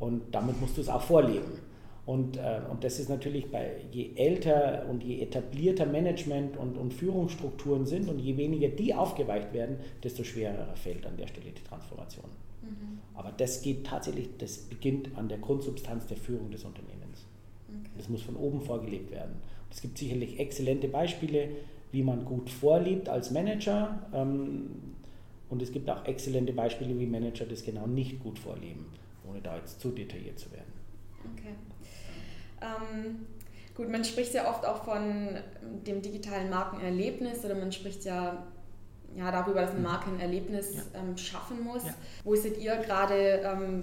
Und 0.00 0.22
damit 0.32 0.60
musst 0.60 0.76
du 0.76 0.80
es 0.80 0.88
auch 0.88 1.02
vorleben. 1.02 1.52
Und, 2.06 2.38
äh, 2.38 2.60
und 2.68 2.82
das 2.82 2.98
ist 2.98 3.08
natürlich 3.08 3.50
bei 3.50 3.72
je 3.92 4.10
älter 4.16 4.86
und 4.90 5.04
je 5.04 5.20
etablierter 5.20 5.86
Management 5.86 6.56
und, 6.56 6.76
und 6.76 6.92
Führungsstrukturen 6.92 7.86
sind 7.86 8.08
und 8.08 8.18
je 8.18 8.36
weniger 8.36 8.68
die 8.68 8.94
aufgeweicht 8.94 9.52
werden, 9.52 9.76
desto 10.02 10.24
schwerer 10.24 10.74
fällt 10.74 11.06
an 11.06 11.16
der 11.16 11.28
Stelle 11.28 11.50
die 11.52 11.62
Transformation. 11.62 12.24
Mhm. 12.62 12.98
Aber 13.14 13.32
das 13.36 13.62
geht 13.62 13.86
tatsächlich, 13.86 14.28
das 14.38 14.56
beginnt 14.56 15.16
an 15.16 15.28
der 15.28 15.38
Grundsubstanz 15.38 16.06
der 16.06 16.16
Führung 16.16 16.50
des 16.50 16.64
Unternehmens. 16.64 17.26
Okay. 17.68 17.90
Das 17.96 18.08
muss 18.08 18.22
von 18.22 18.34
oben 18.36 18.60
vorgelebt 18.60 19.12
werden. 19.12 19.36
Es 19.70 19.80
gibt 19.80 19.98
sicherlich 19.98 20.38
exzellente 20.38 20.88
Beispiele. 20.88 21.48
wie 21.92 22.02
man 22.02 22.24
gut 22.24 22.50
vorlebt 22.50 23.08
als 23.08 23.30
Manager. 23.30 23.98
Ähm, 24.14 24.70
und 25.48 25.60
es 25.60 25.72
gibt 25.72 25.90
auch 25.90 26.04
exzellente 26.04 26.52
Beispiele, 26.52 26.96
wie 26.98 27.06
Manager 27.06 27.44
das 27.44 27.64
genau 27.64 27.86
nicht 27.86 28.22
gut 28.22 28.38
vorleben, 28.38 28.86
ohne 29.28 29.40
da 29.40 29.56
jetzt 29.56 29.80
zu 29.80 29.90
detailliert 29.90 30.38
zu 30.38 30.52
werden. 30.52 30.72
Okay. 31.34 31.54
Ähm, 32.60 33.26
gut, 33.74 33.90
man 33.90 34.04
spricht 34.04 34.32
ja 34.34 34.48
oft 34.48 34.64
auch 34.64 34.84
von 34.84 35.36
dem 35.84 36.00
digitalen 36.00 36.50
Markenerlebnis 36.50 37.44
oder 37.44 37.56
man 37.56 37.72
spricht 37.72 38.04
ja, 38.04 38.46
ja 39.16 39.32
darüber, 39.32 39.62
dass 39.62 39.72
ein 39.72 39.78
mhm. 39.78 39.82
Markenerlebnis 39.84 40.74
ja. 40.76 41.00
ähm, 41.00 41.16
schaffen 41.16 41.64
muss. 41.64 41.84
Ja. 41.84 41.94
Wo 42.22 42.36
seht 42.36 42.58
ihr 42.58 42.76
gerade 42.76 43.42
ähm, 43.44 43.82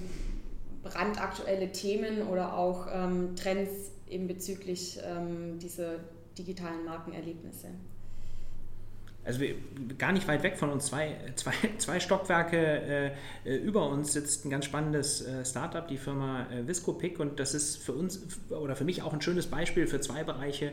brandaktuelle 0.84 1.72
Themen 1.74 2.22
oder 2.30 2.58
auch 2.58 2.88
ähm, 2.90 3.36
Trends 3.36 3.92
eben 4.10 4.28
bezüglich 4.28 5.00
ähm, 5.04 5.60
dieser 5.60 6.00
digitalen 6.38 6.86
Markenerlebnisse? 6.86 7.70
also 9.28 9.44
gar 9.98 10.14
nicht 10.14 10.28
weit 10.28 10.42
weg 10.42 10.58
von 10.58 10.70
uns, 10.70 10.86
zwei, 10.86 11.16
zwei, 11.36 11.54
zwei 11.78 12.00
Stockwerke 12.00 12.58
äh, 12.58 13.12
äh, 13.46 13.58
über 13.58 13.90
uns 13.90 14.14
sitzt 14.14 14.46
ein 14.46 14.50
ganz 14.50 14.66
spannendes 14.66 15.22
äh, 15.22 15.46
Startup, 15.46 15.88
die 15.88 15.98
Firma 15.98 16.48
äh, 16.50 16.66
ViscoPick 16.66 17.20
und 17.20 17.40
das 17.40 17.54
ist 17.54 17.78
für 17.78 17.94
uns 17.94 18.26
oder 18.50 18.76
für 18.76 18.86
mich 18.86 19.02
auch 19.04 19.14
ein 19.14 19.22
schönes 19.22 19.48
Beispiel 19.48 19.86
für 19.86 20.00
zwei 20.00 20.24
Bereiche, 20.24 20.72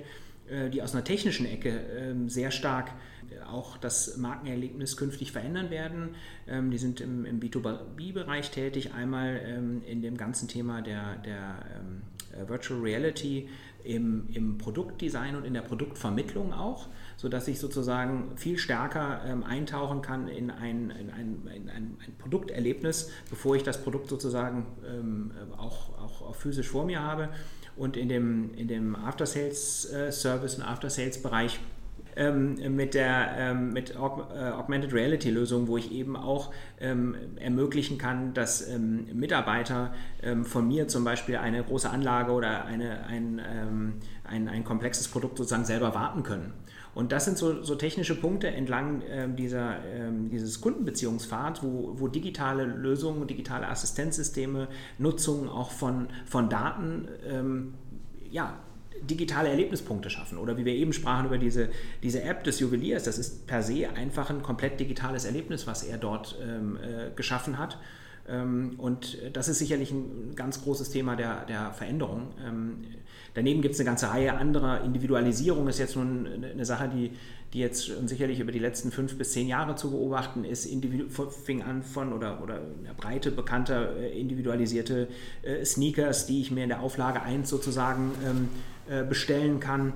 äh, 0.49 0.71
die 0.71 0.83
aus 0.83 0.95
einer 0.95 1.03
technischen 1.05 1.47
Ecke 1.47 1.71
ähm, 1.71 2.29
sehr 2.29 2.53
stark 2.53 2.93
äh, 3.31 3.43
auch 3.45 3.77
das 3.77 4.17
Markenerlebnis 4.17 4.97
künftig 4.97 5.33
verändern 5.33 5.71
werden. 5.71 6.15
Ähm, 6.47 6.71
die 6.71 6.79
sind 6.79 7.01
im, 7.01 7.25
im 7.25 7.41
B2B-Bereich 7.41 8.53
tätig, 8.53 8.95
einmal 8.95 9.41
ähm, 9.45 9.83
in 9.85 10.01
dem 10.01 10.17
ganzen 10.17 10.47
Thema 10.47 10.81
der, 10.81 11.17
der 11.17 11.59
Virtual 12.47 12.81
Reality 12.81 13.49
im, 13.83 14.29
im 14.33 14.59
Produktdesign 14.59 15.37
und 15.37 15.45
in 15.45 15.55
der 15.55 15.63
Produktvermittlung 15.63 16.53
auch 16.53 16.89
sodass 17.17 17.49
ich 17.49 17.59
sozusagen 17.59 18.37
viel 18.37 18.59
stärker 18.59 19.23
ähm, 19.27 19.45
eintauchen 19.45 20.03
kann 20.03 20.29
in 20.29 20.51
ein, 20.51 20.91
in, 20.91 21.11
ein, 21.11 21.49
in 21.55 21.71
ein, 21.71 21.97
ein, 22.07 22.17
Produkterlebnis, 22.19 23.11
bevor 23.31 23.57
ich 23.57 23.63
das 23.63 23.83
Produkt 23.83 24.09
sozusagen 24.09 24.67
ähm, 24.87 25.31
auch, 25.57 25.99
auch, 25.99 26.35
physisch 26.35 26.69
vor 26.69 26.85
mir 26.85 27.01
habe. 27.01 27.29
Und 27.77 27.97
in 27.97 28.09
dem, 28.09 28.55
in 28.55 28.69
dem 28.69 28.95
After-Sales-Service 28.95 30.55
äh, 30.55 30.57
und 30.61 30.63
After-Sales-Bereich 30.63 31.59
ähm, 32.17 32.57
mit 32.75 32.95
der 32.95 33.35
ähm, 33.37 33.73
mit 33.73 33.97
Aug 33.97 34.29
äh, 34.35 34.51
Augmented 34.51 34.93
Reality 34.93 35.31
Lösung, 35.31 35.69
wo 35.69 35.77
ich 35.77 35.93
eben 35.93 36.17
auch 36.17 36.53
ähm, 36.81 37.17
ermöglichen 37.37 37.99
kann, 37.99 38.35
dass 38.35 38.69
ähm, 38.69 39.07
Mitarbeiter 39.15 39.95
ähm, 40.23 40.45
von 40.45 40.69
mir 40.69 40.89
zum 40.89 41.05
Beispiel 41.05 41.37
eine 41.37 41.63
große 41.63 41.89
Anlage 41.89 42.33
oder 42.33 42.65
eine, 42.65 43.05
ein, 43.07 43.41
ähm, 43.47 43.95
ein, 44.25 44.49
ein 44.49 44.65
komplexes 44.65 45.09
Produkt 45.09 45.39
sozusagen 45.39 45.65
selber 45.65 45.95
warten 45.95 46.23
können. 46.23 46.53
Und 46.95 47.11
das 47.11 47.25
sind 47.25 47.37
so, 47.37 47.63
so 47.63 47.75
technische 47.75 48.15
Punkte 48.15 48.49
entlang 48.49 49.03
ähm, 49.09 49.35
dieser, 49.35 49.85
ähm, 49.85 50.31
dieses 50.31 50.61
Kundenbeziehungspfads, 50.61 51.63
wo, 51.63 51.95
wo 51.97 52.07
digitale 52.07 52.65
Lösungen, 52.65 53.27
digitale 53.27 53.69
Assistenzsysteme, 53.69 54.69
Nutzung 54.99 55.49
auch 55.49 55.73
von, 55.73 56.09
von 56.25 56.49
Daten, 56.49 57.09
ähm, 57.29 57.75
ja, 58.31 58.59
digitale 59.03 59.49
Erlebnispunkte 59.49 60.11
schaffen. 60.11 60.39
Oder 60.39 60.57
wie 60.57 60.65
wir 60.65 60.75
eben 60.75 60.93
sprachen 60.93 61.27
über 61.27 61.39
diese, 61.39 61.69
diese 62.03 62.23
App 62.23 62.45
des 62.45 62.61
Juweliers, 62.61 63.05
das 63.05 63.19
ist 63.19 63.47
per 63.47 63.63
se 63.63 63.89
einfach 63.91 64.31
ein 64.31 64.43
komplett 64.43 64.81
digitales 64.81 65.25
Erlebnis, 65.25 65.67
was 65.67 65.83
er 65.83 65.99
dort 65.99 66.39
ähm, 66.43 66.77
äh, 66.77 67.11
geschaffen 67.15 67.59
hat. 67.59 67.79
Ähm, 68.29 68.75
und 68.79 69.19
das 69.33 69.49
ist 69.49 69.59
sicherlich 69.59 69.91
ein 69.91 70.35
ganz 70.35 70.63
großes 70.63 70.91
Thema 70.91 71.17
der, 71.17 71.45
der 71.47 71.73
Veränderung. 71.73 72.29
Ähm, 72.47 72.85
daneben 73.35 73.63
gibt 73.63 73.75
es 73.75 73.81
eine 73.81 73.87
ganze 73.87 74.09
Reihe 74.11 74.35
anderer. 74.35 74.83
Individualisierung 74.83 75.69
ist 75.69 75.79
jetzt 75.79 75.97
nun 75.97 76.27
eine 76.45 76.65
Sache, 76.65 76.89
die, 76.89 77.11
die 77.53 77.59
jetzt 77.59 77.91
sicherlich 78.07 78.41
über 78.41 78.53
die 78.53 78.59
letzten 78.59 78.91
fünf 78.91 79.17
bis 79.19 79.33
zehn 79.33 79.47
Jahre 79.47 79.77
zu 79.77 79.91
beobachten 79.91 80.45
ist. 80.45 80.65
Individu 80.65 81.07
fing 81.09 81.63
an 81.63 81.83
von 81.83 82.13
oder, 82.13 82.43
oder 82.43 82.55
eine 82.55 82.95
breite, 82.97 83.31
bekannte, 83.31 83.95
äh, 83.99 84.19
individualisierte 84.19 85.09
äh, 85.43 85.65
Sneakers, 85.65 86.27
die 86.27 86.41
ich 86.41 86.51
mir 86.51 86.63
in 86.63 86.71
der 86.71 86.81
Auflage 86.81 87.23
1 87.23 87.49
sozusagen 87.49 88.13
ähm, 88.25 88.49
äh, 88.89 89.05
bestellen 89.05 89.61
kann 89.61 89.93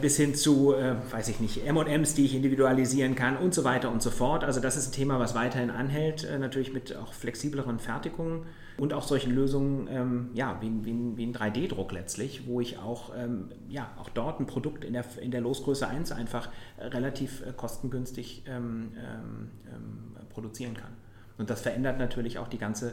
bis 0.00 0.16
hin 0.16 0.34
zu, 0.34 0.74
äh, 0.74 0.94
weiß 1.10 1.28
ich 1.28 1.40
nicht, 1.40 1.64
MMs, 1.64 2.14
die 2.14 2.24
ich 2.24 2.34
individualisieren 2.34 3.14
kann 3.14 3.36
und 3.36 3.54
so 3.54 3.64
weiter 3.64 3.90
und 3.90 4.02
so 4.02 4.10
fort. 4.10 4.44
Also 4.44 4.60
das 4.60 4.76
ist 4.76 4.88
ein 4.88 4.92
Thema, 4.92 5.18
was 5.18 5.34
weiterhin 5.34 5.70
anhält, 5.70 6.24
äh, 6.24 6.38
natürlich 6.38 6.72
mit 6.72 6.96
auch 6.96 7.12
flexibleren 7.12 7.78
Fertigungen 7.78 8.46
und 8.78 8.92
auch 8.92 9.02
solchen 9.02 9.34
Lösungen, 9.34 9.88
ähm, 9.90 10.30
ja, 10.34 10.58
wie, 10.60 10.70
wie, 10.84 11.16
wie 11.16 11.26
ein 11.26 11.34
3D-Druck 11.34 11.92
letztlich, 11.92 12.46
wo 12.46 12.60
ich 12.60 12.78
auch, 12.78 13.12
ähm, 13.16 13.50
ja, 13.68 13.90
auch 13.98 14.08
dort 14.08 14.40
ein 14.40 14.46
Produkt 14.46 14.84
in 14.84 14.92
der, 14.92 15.04
in 15.20 15.30
der 15.30 15.40
Losgröße 15.40 15.86
1 15.86 16.12
einfach 16.12 16.48
relativ 16.78 17.42
äh, 17.46 17.52
kostengünstig 17.52 18.44
ähm, 18.46 18.92
ähm, 18.96 19.50
ähm, 19.66 20.26
produzieren 20.30 20.74
kann. 20.74 20.92
Und 21.38 21.50
das 21.50 21.62
verändert 21.62 21.98
natürlich 21.98 22.38
auch 22.38 22.48
die 22.48 22.58
ganze 22.58 22.92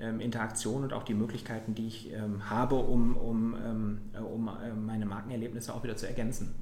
ähm, 0.00 0.20
Interaktion 0.20 0.84
und 0.84 0.92
auch 0.92 1.02
die 1.02 1.14
Möglichkeiten, 1.14 1.74
die 1.74 1.86
ich 1.86 2.12
ähm, 2.12 2.48
habe, 2.48 2.76
um, 2.76 3.16
um, 3.16 3.56
ähm, 3.56 4.00
äh, 4.14 4.18
um 4.18 4.48
äh, 4.48 4.72
meine 4.74 5.06
Markenerlebnisse 5.06 5.74
auch 5.74 5.82
wieder 5.82 5.96
zu 5.96 6.06
ergänzen. 6.06 6.54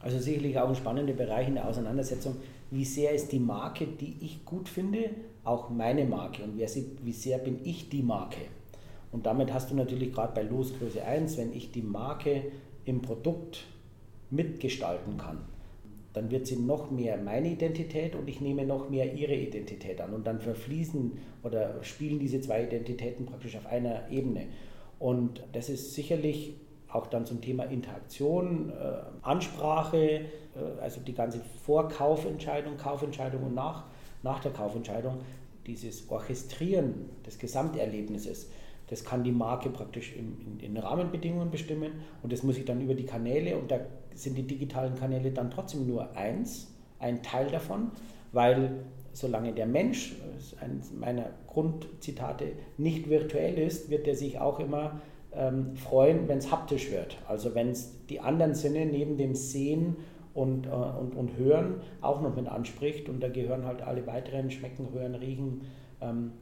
Also 0.00 0.18
sicherlich 0.18 0.58
auch 0.58 0.68
ein 0.68 0.74
spannender 0.74 1.14
Bereich 1.14 1.48
in 1.48 1.54
der 1.54 1.66
Auseinandersetzung, 1.66 2.36
wie 2.70 2.84
sehr 2.84 3.12
ist 3.12 3.32
die 3.32 3.38
Marke, 3.38 3.86
die 3.86 4.16
ich 4.20 4.44
gut 4.44 4.68
finde, 4.68 5.10
auch 5.44 5.70
meine 5.70 6.04
Marke 6.04 6.42
und 6.42 6.58
wie 6.58 7.12
sehr 7.12 7.38
bin 7.38 7.60
ich 7.64 7.88
die 7.88 8.02
Marke. 8.02 8.40
Und 9.12 9.26
damit 9.26 9.52
hast 9.52 9.70
du 9.70 9.74
natürlich 9.74 10.12
gerade 10.12 10.34
bei 10.34 10.42
Losgröße 10.42 11.02
1, 11.02 11.38
wenn 11.38 11.52
ich 11.52 11.70
die 11.70 11.82
Marke 11.82 12.42
im 12.84 13.00
Produkt 13.00 13.64
mitgestalten 14.30 15.16
kann, 15.16 15.38
dann 16.14 16.30
wird 16.30 16.46
sie 16.46 16.56
noch 16.56 16.90
mehr 16.90 17.18
meine 17.18 17.48
Identität 17.48 18.14
und 18.14 18.28
ich 18.28 18.40
nehme 18.40 18.64
noch 18.64 18.88
mehr 18.88 19.12
ihre 19.12 19.34
Identität 19.34 20.00
an. 20.00 20.14
Und 20.14 20.26
dann 20.26 20.40
verfließen 20.40 21.12
oder 21.42 21.82
spielen 21.82 22.20
diese 22.20 22.40
zwei 22.40 22.64
Identitäten 22.64 23.26
praktisch 23.26 23.56
auf 23.56 23.66
einer 23.66 24.08
Ebene. 24.10 24.46
Und 25.00 25.42
das 25.52 25.68
ist 25.68 25.92
sicherlich 25.94 26.54
auch 26.88 27.08
dann 27.08 27.26
zum 27.26 27.40
Thema 27.40 27.64
Interaktion, 27.64 28.70
äh, 28.70 28.74
Ansprache, 29.22 29.98
äh, 29.98 30.80
also 30.80 31.00
die 31.00 31.14
ganze 31.14 31.40
Vorkaufentscheidung, 31.66 32.76
Kaufentscheidung 32.76 33.42
und 33.42 33.54
nach, 33.54 33.84
nach 34.22 34.38
der 34.38 34.52
Kaufentscheidung, 34.52 35.18
dieses 35.66 36.08
Orchestrieren 36.08 37.10
des 37.26 37.38
Gesamterlebnisses 37.40 38.48
das 38.88 39.04
kann 39.04 39.24
die 39.24 39.32
Marke 39.32 39.70
praktisch 39.70 40.14
in, 40.14 40.36
in, 40.40 40.60
in, 40.60 40.76
Rahmenbedingungen 40.76 41.50
bestimmen 41.50 41.92
und 42.22 42.32
das 42.32 42.42
muss 42.42 42.58
ich 42.58 42.64
dann 42.64 42.80
über 42.80 42.94
die 42.94 43.06
Kanäle 43.06 43.56
und 43.56 43.70
da 43.70 43.80
sind 44.14 44.36
die 44.36 44.46
digitalen 44.46 44.94
Kanäle 44.94 45.30
dann 45.30 45.50
trotzdem 45.50 45.86
nur 45.86 46.16
eins, 46.16 46.72
ein 46.98 47.22
Teil 47.22 47.48
davon, 47.50 47.90
weil 48.32 48.84
solange 49.12 49.52
der 49.52 49.66
Mensch, 49.66 50.16
das 50.34 50.52
ist 50.52 50.62
eines 50.62 50.92
meiner 50.92 51.30
Grundzitate, 51.46 52.52
nicht 52.78 53.08
virtuell 53.08 53.58
ist, 53.58 53.90
wird 53.90 54.06
er 54.08 54.16
sich 54.16 54.40
auch 54.40 54.58
immer 54.58 55.00
ähm, 55.32 55.76
freuen, 55.76 56.28
wenn 56.28 56.38
es 56.38 56.50
haptisch 56.50 56.90
wird. 56.90 57.18
Also 57.28 57.54
wenn 57.54 57.70
es 57.70 58.06
die 58.06 58.20
anderen 58.20 58.54
Sinne 58.54 58.86
neben 58.86 59.16
dem 59.16 59.34
Sehen 59.34 59.96
und, 60.34 60.66
äh, 60.66 60.70
und, 60.70 61.14
und 61.14 61.36
Hören 61.36 61.80
auch 62.00 62.20
noch 62.20 62.34
mit 62.34 62.48
anspricht 62.48 63.08
und 63.08 63.22
da 63.22 63.28
gehören 63.28 63.64
halt 63.66 63.82
alle 63.82 64.06
weiteren 64.06 64.50
Schmecken, 64.50 64.88
Hören, 64.92 65.14
Riechen 65.14 65.62
ähm, 66.00 66.32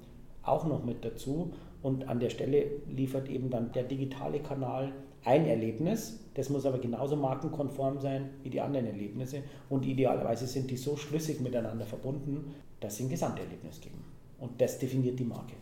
auch 0.42 0.66
noch 0.66 0.85
mit 0.85 1.04
dazu. 1.04 1.52
Und 1.82 2.08
an 2.08 2.20
der 2.20 2.30
Stelle 2.30 2.66
liefert 2.88 3.28
eben 3.28 3.50
dann 3.50 3.72
der 3.72 3.82
digitale 3.82 4.38
Kanal 4.38 4.92
ein 5.24 5.46
Erlebnis. 5.46 6.18
Das 6.35 6.48
muss 6.48 6.64
aber 6.64 6.78
genauso 6.78 7.16
markenkonform 7.16 8.00
sein 8.00 8.30
wie 8.42 8.50
die 8.50 8.61
anderen 8.61 8.87
Erlebnisse. 8.87 9.42
Und 9.68 9.85
idealerweise 9.85 10.46
sind 10.46 10.70
die 10.70 10.76
so 10.76 10.96
schlüssig 10.96 11.40
miteinander 11.40 11.85
verbunden, 11.85 12.54
dass 12.80 12.96
sie 12.96 13.04
ein 13.04 13.08
Gesamterlebnis 13.11 13.80
geben. 13.80 14.04
Und 14.38 14.61
das 14.61 14.78
definiert 14.78 15.18
die 15.18 15.24
Marke. 15.24 15.54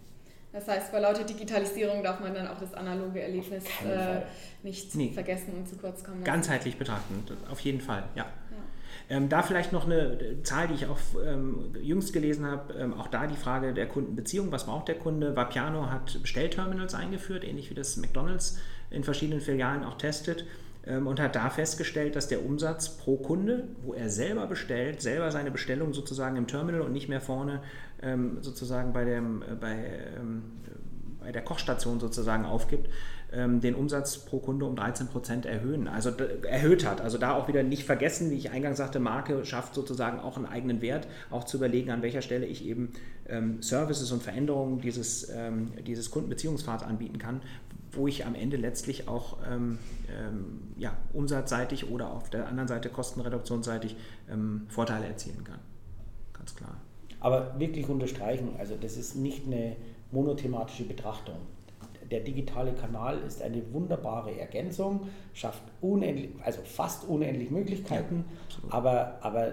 Das 0.53 0.67
heißt, 0.67 0.89
vor 0.89 1.01
lauter 1.01 1.23
Digitalisierung 1.23 2.03
darf 2.03 2.19
man 2.21 2.35
dann 2.35 2.49
auch 2.49 2.59
das 2.59 2.75
analoge 2.75 3.21
Erlebnis 3.21 3.65
äh, 3.87 4.23
nicht 4.65 4.95
nee. 4.97 5.11
vergessen 5.13 5.55
und 5.55 5.69
zu 5.69 5.77
kurz 5.77 6.03
kommen. 6.03 6.25
Ganzheitlich 6.25 6.77
betrachten, 6.77 7.23
auf 7.51 7.61
jeden 7.61 7.81
Fall, 7.81 8.05
ja. 8.17 8.27
Ähm, 9.11 9.29
da 9.29 9.43
vielleicht 9.43 9.73
noch 9.73 9.87
eine 9.87 10.41
Zahl, 10.45 10.69
die 10.69 10.75
ich 10.75 10.87
auch 10.87 10.99
ähm, 11.27 11.75
jüngst 11.83 12.13
gelesen 12.13 12.47
habe, 12.47 12.73
ähm, 12.75 12.95
auch 12.95 13.09
da 13.09 13.27
die 13.27 13.37
Frage 13.37 13.75
der 13.75 13.89
Kundenbeziehung. 13.89 14.53
Was 14.53 14.67
braucht 14.67 14.87
der 14.87 14.95
Kunde? 14.95 15.35
Vapiano 15.35 15.91
hat 15.91 16.23
Bestellterminals 16.23 16.95
eingeführt, 16.95 17.43
ähnlich 17.43 17.71
wie 17.71 17.75
das 17.75 17.97
McDonalds 17.97 18.61
in 18.89 19.03
verschiedenen 19.03 19.41
Filialen 19.41 19.83
auch 19.83 19.99
testet 19.99 20.45
ähm, 20.87 21.09
und 21.09 21.19
hat 21.19 21.35
da 21.35 21.51
festgestellt, 21.51 22.15
dass 22.15 22.29
der 22.29 22.45
Umsatz 22.45 22.89
pro 22.99 23.17
Kunde, 23.17 23.65
wo 23.83 23.95
er 23.95 24.09
selber 24.09 24.47
bestellt, 24.47 25.03
selber 25.03 25.33
seine 25.33 25.51
Bestellung 25.51 25.93
sozusagen 25.93 26.37
im 26.37 26.47
Terminal 26.47 26.83
und 26.83 26.93
nicht 26.93 27.09
mehr 27.09 27.21
vorne 27.21 27.63
ähm, 28.03 28.39
sozusagen 28.43 28.93
bei, 28.93 29.05
dem, 29.05 29.43
äh, 29.43 29.57
bei, 29.61 29.75
ähm, 30.17 30.43
bei 31.21 31.33
der 31.33 31.43
Kochstation 31.43 32.01
sozusagen 32.01 32.45
aufgibt, 32.45 32.89
ähm, 33.33 33.61
den 33.61 33.75
Umsatz 33.75 34.19
pro 34.19 34.39
Kunde 34.39 34.65
um 34.67 34.77
13 34.77 35.09
Prozent 35.09 35.47
erhöhen, 35.47 35.89
also 35.89 36.11
erhöht 36.11 36.87
hat. 36.87 37.01
Also 37.01 37.19
da 37.19 37.35
auch 37.35 37.49
wieder 37.49 37.63
nicht 37.63 37.85
vergessen, 37.85 38.31
wie 38.31 38.37
ich 38.37 38.51
eingangs 38.51 38.79
sagte, 38.79 38.99
Marke 38.99 39.45
schafft 39.45 39.75
sozusagen 39.75 40.19
auch 40.19 40.37
einen 40.37 40.47
eigenen 40.47 40.83
Wert, 40.83 41.07
auch 41.31 41.45
zu 41.45 41.57
überlegen, 41.59 41.91
an 41.91 42.03
welcher 42.03 42.23
Stelle 42.23 42.47
ich 42.47 42.65
eben 42.65 42.93
ähm, 43.29 43.63
Services 43.63 44.11
und 44.13 44.23
Veränderungen 44.23 44.81
dieses, 44.81 45.29
ähm, 45.31 45.73
dieses 45.87 46.11
Kundenbeziehungspfads 46.11 46.83
anbieten 46.83 47.19
kann, 47.19 47.41
wo 47.93 48.07
ich 48.07 48.27
am 48.27 48.35
Ende 48.35 48.57
letztlich 48.57 49.09
auch 49.09 49.39
ähm, 49.49 49.79
ähm, 50.09 50.63
ja, 50.77 50.97
umsatzseitig 51.13 51.91
oder 51.91 52.11
auf 52.11 52.31
der 52.31 52.47
anderen 52.47 52.69
Seite 52.69 52.89
kostenreduktionsseitig 52.89 53.97
ähm, 54.31 54.67
Vorteile 54.69 55.07
erzielen 55.07 55.45
kann. 55.45 55.59
Ganz 56.33 56.55
klar. 56.57 56.77
Aber 57.21 57.59
wirklich 57.59 57.89
unterstreichen, 57.89 58.55
also 58.59 58.77
das 58.81 58.97
ist 58.97 59.15
nicht 59.15 59.47
eine 59.47 59.77
monothematische 60.13 60.85
Betrachtung. 60.85 61.37
Der 62.11 62.21
digitale 62.21 62.73
Kanal 62.73 63.19
ist 63.27 63.41
eine 63.41 63.63
wunderbare 63.73 64.37
Ergänzung, 64.37 65.03
schafft 65.33 65.63
unendlich, 65.81 66.31
also 66.43 66.61
fast 66.65 67.09
unendlich 67.09 67.51
Möglichkeiten, 67.51 68.25
ja, 68.65 68.73
aber, 68.73 69.19
aber 69.21 69.53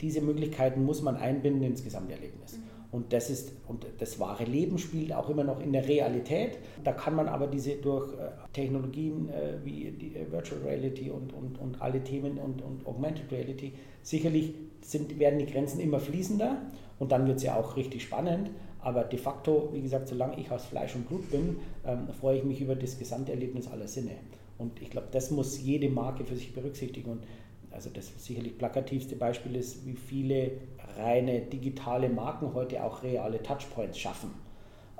diese 0.00 0.22
Möglichkeiten 0.22 0.84
muss 0.84 1.02
man 1.02 1.16
einbinden 1.16 1.62
ins 1.62 1.84
Gesamterlebnis. 1.84 2.56
Mhm. 2.56 2.62
Und 2.90 3.12
das 3.12 3.28
ist, 3.28 3.52
und 3.66 3.86
das 3.98 4.18
wahre 4.18 4.44
Leben 4.44 4.78
spielt 4.78 5.12
auch 5.12 5.28
immer 5.28 5.44
noch 5.44 5.60
in 5.60 5.72
der 5.72 5.86
Realität. 5.86 6.58
Da 6.84 6.92
kann 6.92 7.14
man 7.14 7.28
aber 7.28 7.46
diese 7.46 7.76
durch 7.76 8.14
äh, 8.14 8.30
Technologien 8.54 9.28
äh, 9.28 9.62
wie 9.62 9.90
die 9.90 10.16
äh, 10.16 10.32
Virtual 10.32 10.62
Reality 10.62 11.10
und, 11.10 11.34
und, 11.34 11.58
und 11.58 11.82
alle 11.82 12.02
Themen 12.02 12.38
und, 12.38 12.62
und 12.62 12.86
Augmented 12.86 13.30
Reality, 13.30 13.74
sicherlich 14.02 14.54
sind, 14.80 15.18
werden 15.18 15.38
die 15.38 15.44
Grenzen 15.44 15.80
immer 15.80 16.00
fließender 16.00 16.62
und 16.98 17.12
dann 17.12 17.26
wird 17.26 17.36
es 17.36 17.42
ja 17.42 17.56
auch 17.56 17.76
richtig 17.76 18.02
spannend. 18.02 18.50
Aber 18.80 19.04
de 19.04 19.18
facto, 19.18 19.70
wie 19.72 19.82
gesagt, 19.82 20.08
solange 20.08 20.38
ich 20.38 20.50
aus 20.50 20.66
Fleisch 20.66 20.94
und 20.94 21.08
Blut 21.08 21.30
bin, 21.30 21.56
ähm, 21.84 22.08
freue 22.20 22.38
ich 22.38 22.44
mich 22.44 22.60
über 22.60 22.76
das 22.76 22.98
Gesamterlebnis 22.98 23.68
aller 23.68 23.88
Sinne. 23.88 24.12
Und 24.56 24.80
ich 24.80 24.90
glaube, 24.90 25.08
das 25.10 25.30
muss 25.30 25.60
jede 25.60 25.88
Marke 25.88 26.24
für 26.24 26.36
sich 26.36 26.52
berücksichtigen. 26.52 27.10
Und 27.10 27.24
also 27.70 27.90
das 27.90 28.12
sicherlich 28.24 28.56
plakativste 28.56 29.16
Beispiel 29.16 29.56
ist, 29.56 29.86
wie 29.86 29.94
viele 29.94 30.52
reine 30.96 31.40
digitale 31.42 32.08
Marken 32.08 32.54
heute 32.54 32.82
auch 32.82 33.02
reale 33.02 33.42
Touchpoints 33.42 33.98
schaffen. 33.98 34.30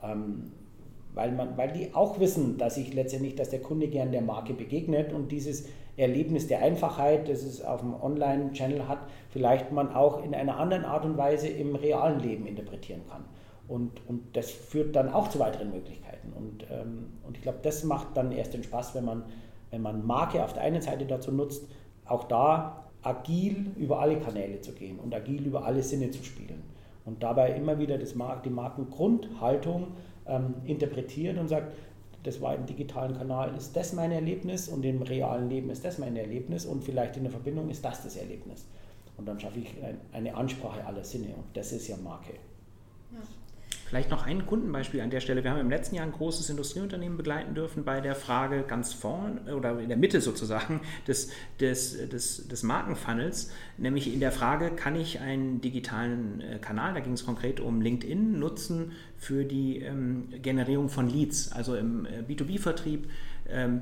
Ähm, 0.03 0.53
weil, 1.15 1.33
man, 1.33 1.57
weil 1.57 1.73
die 1.73 1.95
auch 1.95 2.21
wissen, 2.21 2.59
dass 2.59 2.77
ich 2.77 2.95
letztendlich, 2.95 3.35
dass 3.35 3.51
der 3.51 3.61
Kunde 3.61 3.89
gern 3.89 4.13
der 4.13 4.23
Marke 4.23 4.55
begegnet 4.55 5.13
und 5.13 5.33
dieses 5.33 5.67
Erlebnis 5.97 6.47
der 6.47 6.61
Einfachheit, 6.63 7.29
das 7.29 7.43
es 7.43 7.61
auf 7.61 7.81
dem 7.81 7.95
Online-Channel 8.01 8.87
hat, 8.87 9.01
vielleicht 9.31 9.73
man 9.73 9.93
auch 9.93 10.25
in 10.25 10.35
einer 10.35 10.59
anderen 10.59 10.85
Art 10.85 11.05
und 11.05 11.17
Weise 11.17 11.49
im 11.49 11.75
realen 11.75 12.21
Leben 12.21 12.47
interpretieren 12.47 13.01
kann. 13.09 13.25
Und, 13.69 14.01
und 14.09 14.37
das 14.37 14.51
führt 14.51 14.97
dann 14.97 15.13
auch 15.13 15.29
zu 15.29 15.39
weiteren 15.39 15.71
Möglichkeiten. 15.71 16.33
Und, 16.33 16.65
ähm, 16.71 17.13
und 17.27 17.37
ich 17.37 17.43
glaube, 17.43 17.59
das 17.63 17.85
macht 17.85 18.17
dann 18.17 18.33
erst 18.33 18.55
den 18.55 18.63
Spaß, 18.63 18.95
wenn 18.95 19.05
man, 19.05 19.25
wenn 19.71 19.83
man 19.83 20.07
Marke 20.07 20.43
auf 20.43 20.55
der 20.55 20.63
einen 20.63 20.81
Seite 20.81 21.05
dazu 21.05 21.31
nutzt, 21.31 21.69
auch 22.07 22.25
da 22.25 22.85
agil 23.03 23.73
über 23.77 24.01
alle 24.01 24.19
Kanäle 24.19 24.61
zu 24.61 24.73
gehen 24.73 24.99
und 24.99 25.15
agil 25.15 25.47
über 25.47 25.65
alle 25.65 25.83
Sinne 25.83 26.11
zu 26.11 26.25
spielen. 26.25 26.63
Und 27.05 27.23
dabei 27.23 27.53
immer 27.53 27.79
wieder 27.79 27.99
das 27.99 28.15
Mark, 28.15 28.43
die 28.43 28.51
Markengrundhaltung 28.51 29.89
ähm, 30.27 30.55
interpretiert 30.65 31.39
und 31.39 31.49
sagt, 31.49 31.73
das 32.25 32.41
war 32.41 32.55
im 32.55 32.67
digitalen 32.67 33.17
Kanal, 33.17 33.55
ist 33.57 33.77
das 33.77 33.93
mein 33.93 34.13
Erlebnis 34.13 34.69
und 34.69 34.85
im 34.85 35.03
realen 35.03 35.49
Leben 35.49 35.71
ist 35.71 35.85
das 35.85 35.99
mein 35.99 36.17
Erlebnis 36.17 36.67
und 36.67 36.85
vielleicht 36.85 37.17
in 37.17 37.23
der 37.23 37.33
Verbindung 37.33 37.71
ist 37.71 37.85
das 37.85 38.03
das 38.03 38.17
Erlebnis. 38.17 38.67
Und 39.17 39.27
dann 39.27 39.39
schaffe 39.41 39.61
ich 39.61 39.75
eine 40.13 40.35
Ansprache 40.35 40.85
aller 40.85 41.05
Sinne 41.05 41.29
und 41.29 41.45
das 41.55 41.73
ist 41.73 41.89
ja 41.89 41.97
Marke. 41.97 42.35
Ja. 43.13 43.19
Vielleicht 43.89 44.11
noch 44.11 44.27
ein 44.27 44.45
Kundenbeispiel 44.45 45.01
an 45.01 45.09
der 45.09 45.21
Stelle. 45.21 45.43
Wir 45.43 45.51
haben 45.51 45.61
im 45.61 45.71
letzten 45.71 45.95
Jahr 45.95 46.05
ein 46.05 46.13
großes 46.13 46.51
Industrieunternehmen 46.51 47.17
begleiten 47.17 47.55
dürfen 47.55 47.85
bei 47.85 48.03
der 48.03 48.15
Frage 48.15 48.65
ganz 48.69 48.93
vorn 48.93 49.39
oder 49.49 49.81
in 49.81 49.89
der 49.89 49.97
Mitte 49.97 50.21
sozusagen 50.21 50.83
des, 51.09 51.31
des, 51.59 52.07
des, 52.11 52.49
des 52.49 52.63
Markenfunnels, 52.63 53.51
nämlich 53.79 54.13
in 54.13 54.21
der 54.21 54.31
Frage, 54.31 54.73
kann 54.73 54.95
ich 54.95 55.21
einen 55.21 55.63
digitalen 55.63 56.43
äh, 56.43 56.59
Kanal, 56.59 56.93
da 56.93 57.01
ging 57.01 57.15
es 57.15 57.25
konkret 57.25 57.61
um 57.61 57.81
LinkedIn, 57.81 58.39
nutzen 58.39 58.93
für 59.17 59.45
die 59.45 59.79
ähm, 59.79 60.29
Generierung 60.43 60.91
von 60.91 61.09
Leads, 61.09 61.53
also 61.53 61.75
im 61.75 62.05
äh, 62.05 62.21
B2B-Vertrieb. 62.29 63.09
Ähm, 63.49 63.81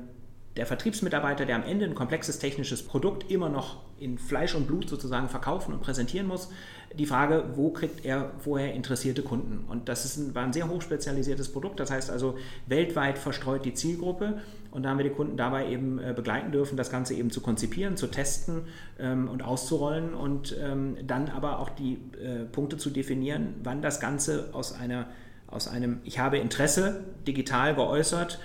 der 0.55 0.65
Vertriebsmitarbeiter, 0.65 1.45
der 1.45 1.55
am 1.55 1.63
Ende 1.63 1.85
ein 1.85 1.95
komplexes 1.95 2.39
technisches 2.39 2.81
Produkt 2.81 3.29
immer 3.29 3.49
noch 3.49 3.83
in 3.99 4.17
Fleisch 4.17 4.55
und 4.55 4.67
Blut 4.67 4.89
sozusagen 4.89 5.29
verkaufen 5.29 5.73
und 5.73 5.81
präsentieren 5.81 6.27
muss, 6.27 6.49
die 6.97 7.05
Frage, 7.05 7.43
wo 7.55 7.69
kriegt 7.69 8.03
er 8.05 8.31
vorher 8.39 8.73
interessierte 8.73 9.21
Kunden? 9.21 9.65
Und 9.67 9.89
das 9.89 10.05
ist 10.05 10.17
ein, 10.17 10.35
war 10.35 10.43
ein 10.43 10.53
sehr 10.53 10.67
hochspezialisiertes 10.67 11.51
Produkt, 11.51 11.79
das 11.79 11.91
heißt 11.91 12.09
also 12.09 12.37
weltweit 12.65 13.17
verstreut 13.17 13.65
die 13.65 13.73
Zielgruppe 13.73 14.41
und 14.71 14.83
da 14.83 14.89
haben 14.89 14.97
wir 14.97 15.03
die 15.03 15.11
Kunden 15.11 15.37
dabei 15.37 15.69
eben 15.69 15.99
äh, 15.99 16.13
begleiten 16.15 16.51
dürfen, 16.51 16.77
das 16.77 16.91
Ganze 16.91 17.13
eben 17.13 17.31
zu 17.31 17.41
konzipieren, 17.41 17.97
zu 17.97 18.07
testen 18.07 18.63
ähm, 18.99 19.27
und 19.29 19.43
auszurollen 19.43 20.13
und 20.13 20.55
ähm, 20.61 20.97
dann 21.05 21.29
aber 21.29 21.59
auch 21.59 21.69
die 21.69 21.99
äh, 22.21 22.45
Punkte 22.45 22.77
zu 22.77 22.89
definieren, 22.89 23.55
wann 23.63 23.81
das 23.81 23.99
Ganze 23.99 24.49
aus 24.53 24.73
einer 24.73 25.07
aus 25.49 25.69
einem 25.69 26.01
Ich 26.03 26.19
habe 26.19 26.37
Interesse 26.39 27.05
digital 27.25 27.73
geäußert 27.73 28.39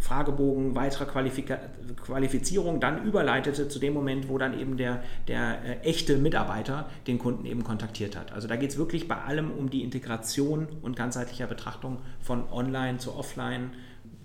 Fragebogen 0.00 0.74
weiterer 0.74 1.04
Qualifika 1.04 1.58
Qualifizierung 2.02 2.80
dann 2.80 3.04
überleitete 3.04 3.68
zu 3.68 3.78
dem 3.78 3.92
Moment, 3.92 4.28
wo 4.28 4.38
dann 4.38 4.58
eben 4.58 4.76
der, 4.76 5.02
der 5.28 5.58
äh, 5.64 5.88
echte 5.88 6.16
Mitarbeiter 6.16 6.88
den 7.06 7.18
Kunden 7.18 7.44
eben 7.44 7.62
kontaktiert 7.62 8.16
hat. 8.16 8.32
Also 8.32 8.48
da 8.48 8.56
geht 8.56 8.70
es 8.70 8.78
wirklich 8.78 9.06
bei 9.08 9.16
allem 9.16 9.50
um 9.50 9.70
die 9.70 9.82
Integration 9.82 10.68
und 10.82 10.96
ganzheitlicher 10.96 11.46
Betrachtung 11.46 11.98
von 12.20 12.50
online 12.50 12.98
zu 12.98 13.14
offline, 13.14 13.72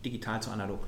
digital 0.03 0.41
zu 0.41 0.51
analog. 0.51 0.79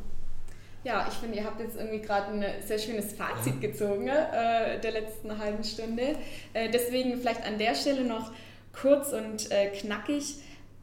Ja, 0.83 1.05
ich 1.09 1.15
finde, 1.15 1.37
ihr 1.37 1.43
habt 1.43 1.59
jetzt 1.59 1.75
irgendwie 1.75 1.99
gerade 1.99 2.31
ein 2.31 2.45
sehr 2.65 2.79
schönes 2.79 3.11
Fazit 3.11 3.59
gezogen 3.59 4.07
äh, 4.07 4.79
der 4.79 4.91
letzten 4.91 5.37
halben 5.37 5.63
Stunde. 5.63 6.15
Äh, 6.53 6.69
deswegen 6.71 7.19
vielleicht 7.19 7.45
an 7.45 7.57
der 7.57 7.75
Stelle 7.75 8.05
noch 8.05 8.31
kurz 8.71 9.11
und 9.11 9.51
äh, 9.51 9.67
knackig. 9.71 10.35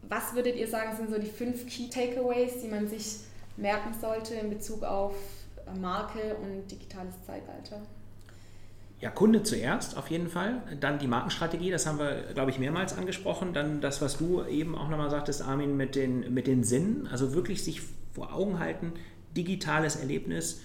Was 0.03 0.35
würdet 0.35 0.57
ihr 0.57 0.69
sagen, 0.69 0.95
sind 0.95 1.11
so 1.11 1.19
die 1.19 1.31
fünf 1.31 1.67
Key 1.67 1.89
Takeaways, 1.89 2.61
die 2.63 2.69
man 2.69 2.87
sich 2.87 3.21
merken 3.57 3.95
sollte 3.99 4.35
in 4.35 4.51
Bezug 4.51 4.83
auf 4.83 5.15
Marke 5.81 6.37
und 6.37 6.71
digitales 6.71 7.15
Zeitalter? 7.27 7.81
Ja, 9.01 9.11
Kunde 9.11 9.43
zuerst 9.43 9.97
auf 9.99 10.09
jeden 10.09 10.29
Fall, 10.29 10.63
dann 10.81 10.99
die 10.99 11.07
Markenstrategie, 11.07 11.71
das 11.71 11.87
haben 11.87 11.99
wir, 11.99 12.23
glaube 12.33 12.51
ich, 12.51 12.59
mehrmals 12.59 12.97
angesprochen, 12.97 13.53
dann 13.53 13.81
das, 13.81 14.01
was 14.01 14.17
du 14.17 14.45
eben 14.45 14.79
auch 14.79 14.89
nochmal 14.89 15.11
sagtest, 15.11 15.43
Armin, 15.43 15.77
mit 15.77 15.95
den, 15.95 16.33
mit 16.33 16.47
den 16.47 16.65
Sinnen, 16.65 17.07
also 17.09 17.35
wirklich 17.35 17.65
sich 17.65 17.83
vor 18.15 18.33
Augen 18.33 18.61
halten, 18.61 18.93
digitales 19.37 19.97
Erlebnis, 19.97 20.63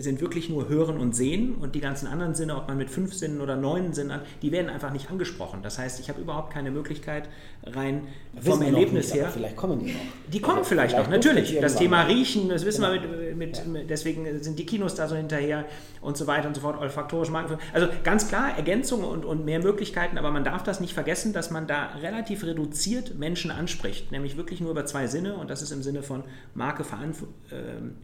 sind 0.00 0.20
wirklich 0.20 0.48
nur 0.48 0.68
Hören 0.68 0.98
und 0.98 1.14
Sehen 1.14 1.54
und 1.54 1.74
die 1.74 1.80
ganzen 1.80 2.06
anderen 2.06 2.34
Sinne, 2.34 2.56
ob 2.56 2.68
man 2.68 2.78
mit 2.78 2.90
fünf 2.90 3.14
Sinnen 3.14 3.40
oder 3.40 3.54
neun 3.54 3.92
Sinnen 3.92 4.12
hat, 4.12 4.26
die 4.40 4.50
werden 4.50 4.68
einfach 4.68 4.92
nicht 4.92 5.10
angesprochen. 5.10 5.60
Das 5.62 5.78
heißt, 5.78 6.00
ich 6.00 6.08
habe 6.08 6.20
überhaupt 6.20 6.52
keine 6.52 6.70
Möglichkeit 6.70 7.28
rein 7.64 8.08
vom 8.40 8.62
Erlebnis 8.62 9.08
nicht, 9.08 9.20
her. 9.20 9.30
Vielleicht 9.32 9.56
kommen 9.56 9.80
die 9.80 9.92
noch. 9.92 10.00
Die 10.32 10.40
kommen 10.40 10.58
also 10.58 10.70
vielleicht, 10.70 10.94
vielleicht, 10.94 11.10
noch, 11.10 11.16
natürlich. 11.16 11.58
Das 11.60 11.76
Thema 11.76 12.02
Riechen, 12.02 12.48
das 12.48 12.64
wissen 12.64 12.82
genau. 12.82 12.94
wir 12.94 13.34
mit, 13.36 13.66
mit 13.66 13.82
ja. 13.82 13.84
deswegen 13.88 14.42
sind 14.42 14.58
die 14.58 14.66
Kinos 14.66 14.94
da 14.94 15.06
so 15.06 15.14
hinterher 15.14 15.66
und 16.00 16.16
so 16.16 16.26
weiter 16.26 16.48
und 16.48 16.54
so 16.54 16.62
fort, 16.62 16.80
olfaktorisch 16.80 17.30
Markenführung. 17.30 17.62
Also 17.72 17.88
ganz 18.04 18.28
klar, 18.28 18.56
Ergänzungen 18.56 19.04
und, 19.04 19.24
und 19.24 19.44
mehr 19.44 19.60
Möglichkeiten, 19.60 20.18
aber 20.18 20.30
man 20.30 20.44
darf 20.44 20.62
das 20.62 20.80
nicht 20.80 20.94
vergessen, 20.94 21.32
dass 21.32 21.50
man 21.50 21.66
da 21.66 21.90
relativ 22.00 22.44
reduziert 22.44 23.18
Menschen 23.18 23.50
anspricht, 23.50 24.12
nämlich 24.12 24.36
wirklich 24.36 24.60
nur 24.60 24.70
über 24.70 24.86
zwei 24.86 25.06
Sinne 25.06 25.36
und 25.36 25.50
das 25.50 25.62
ist 25.62 25.72
im 25.72 25.82
Sinne 25.82 26.02
von 26.02 26.24
Marke 26.54 26.82
äh, 26.82 26.84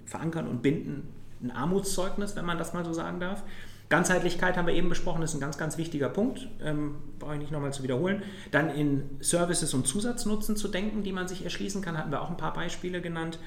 verankern 0.04 0.46
und 0.46 0.62
binden 0.62 1.08
ein 1.42 1.50
Armutszeugnis, 1.50 2.36
wenn 2.36 2.44
man 2.44 2.58
das 2.58 2.72
mal 2.74 2.84
so 2.84 2.92
sagen 2.92 3.20
darf. 3.20 3.42
Ganzheitlichkeit 3.88 4.56
haben 4.56 4.66
wir 4.66 4.74
eben 4.74 4.90
besprochen, 4.90 5.22
ist 5.22 5.34
ein 5.34 5.40
ganz, 5.40 5.56
ganz 5.56 5.78
wichtiger 5.78 6.10
Punkt, 6.10 6.48
ähm, 6.62 6.96
brauche 7.18 7.34
ich 7.34 7.40
nicht 7.40 7.52
nochmal 7.52 7.72
zu 7.72 7.82
wiederholen. 7.82 8.22
Dann 8.50 8.68
in 8.68 9.18
Services 9.20 9.72
und 9.72 9.86
Zusatznutzen 9.86 10.56
zu 10.56 10.68
denken, 10.68 11.02
die 11.02 11.12
man 11.12 11.26
sich 11.26 11.44
erschließen 11.44 11.80
kann, 11.80 11.96
hatten 11.96 12.10
wir 12.10 12.20
auch 12.20 12.28
ein 12.28 12.36
paar 12.36 12.52
Beispiele 12.52 13.00
genannt. 13.00 13.38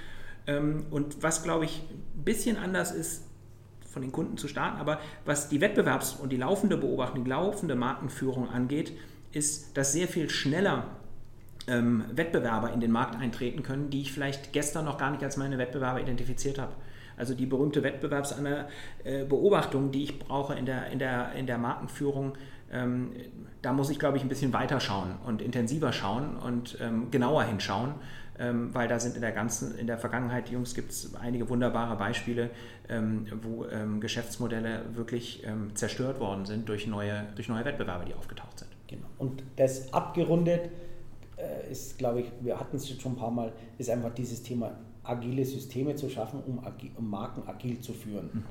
Ähm, 0.47 0.85
und 0.89 1.21
was, 1.21 1.43
glaube 1.43 1.65
ich, 1.65 1.83
ein 1.91 2.23
bisschen 2.23 2.57
anders 2.57 2.91
ist, 2.91 3.25
von 3.91 4.01
den 4.01 4.11
Kunden 4.11 4.37
zu 4.37 4.47
starten, 4.47 4.79
aber 4.79 4.99
was 5.25 5.49
die 5.49 5.59
Wettbewerbs- 5.59 6.17
und 6.17 6.31
die 6.31 6.37
laufende 6.37 6.77
Beobachtung, 6.77 7.25
die 7.25 7.29
laufende 7.29 7.75
Markenführung 7.75 8.49
angeht, 8.49 8.93
ist, 9.33 9.77
dass 9.77 9.91
sehr 9.91 10.07
viel 10.07 10.29
schneller 10.29 10.85
ähm, 11.67 12.05
Wettbewerber 12.11 12.71
in 12.71 12.79
den 12.79 12.91
Markt 12.91 13.19
eintreten 13.19 13.63
können, 13.63 13.89
die 13.89 14.01
ich 14.01 14.11
vielleicht 14.11 14.53
gestern 14.53 14.85
noch 14.85 14.97
gar 14.97 15.11
nicht 15.11 15.23
als 15.23 15.37
meine 15.37 15.57
Wettbewerber 15.57 16.01
identifiziert 16.01 16.57
habe. 16.57 16.71
Also 17.21 17.33
die 17.35 17.45
berühmte 17.45 17.83
Wettbewerbsbeobachtung, 17.83 19.91
die 19.91 20.05
ich 20.05 20.17
brauche 20.17 20.55
in 20.55 20.65
der, 20.65 20.87
in 20.87 20.97
der, 20.97 21.33
in 21.33 21.45
der 21.45 21.59
Markenführung, 21.59 22.33
ähm, 22.73 23.11
da 23.61 23.73
muss 23.73 23.91
ich, 23.91 23.99
glaube 23.99 24.17
ich, 24.17 24.23
ein 24.23 24.29
bisschen 24.29 24.53
weiter 24.53 24.79
schauen 24.79 25.13
und 25.23 25.39
intensiver 25.39 25.93
schauen 25.93 26.35
und 26.37 26.79
ähm, 26.81 27.11
genauer 27.11 27.43
hinschauen, 27.43 27.93
ähm, 28.39 28.73
weil 28.73 28.87
da 28.87 28.99
sind 28.99 29.15
in 29.15 29.21
der 29.21 29.33
ganzen, 29.33 29.77
in 29.77 29.85
der 29.85 29.99
Vergangenheit, 29.99 30.49
Jungs, 30.49 30.73
gibt 30.73 30.89
es 30.89 31.13
einige 31.13 31.47
wunderbare 31.47 31.95
Beispiele, 31.95 32.49
ähm, 32.89 33.27
wo 33.43 33.67
ähm, 33.67 34.01
Geschäftsmodelle 34.01 34.81
wirklich 34.95 35.43
ähm, 35.45 35.75
zerstört 35.75 36.19
worden 36.19 36.47
sind 36.47 36.67
durch 36.69 36.87
neue, 36.87 37.27
durch 37.35 37.49
neue 37.49 37.65
Wettbewerber, 37.65 38.05
die 38.05 38.15
aufgetaucht 38.15 38.57
sind. 38.57 38.71
Genau. 38.87 39.05
Und 39.19 39.43
das 39.57 39.93
abgerundet 39.93 40.71
äh, 41.37 41.71
ist, 41.71 41.99
glaube 41.99 42.21
ich, 42.21 42.31
wir 42.41 42.59
hatten 42.59 42.77
es 42.77 42.89
schon 42.89 43.11
ein 43.11 43.17
paar 43.17 43.29
Mal, 43.29 43.53
ist 43.77 43.91
einfach 43.91 44.11
dieses 44.11 44.41
Thema 44.41 44.75
agile 45.03 45.45
Systeme 45.45 45.95
zu 45.95 46.09
schaffen, 46.09 46.41
um, 46.45 46.59
um 46.97 47.09
Marken 47.09 47.47
agil 47.47 47.79
zu 47.79 47.93
führen. 47.93 48.29
Mhm, 48.33 48.43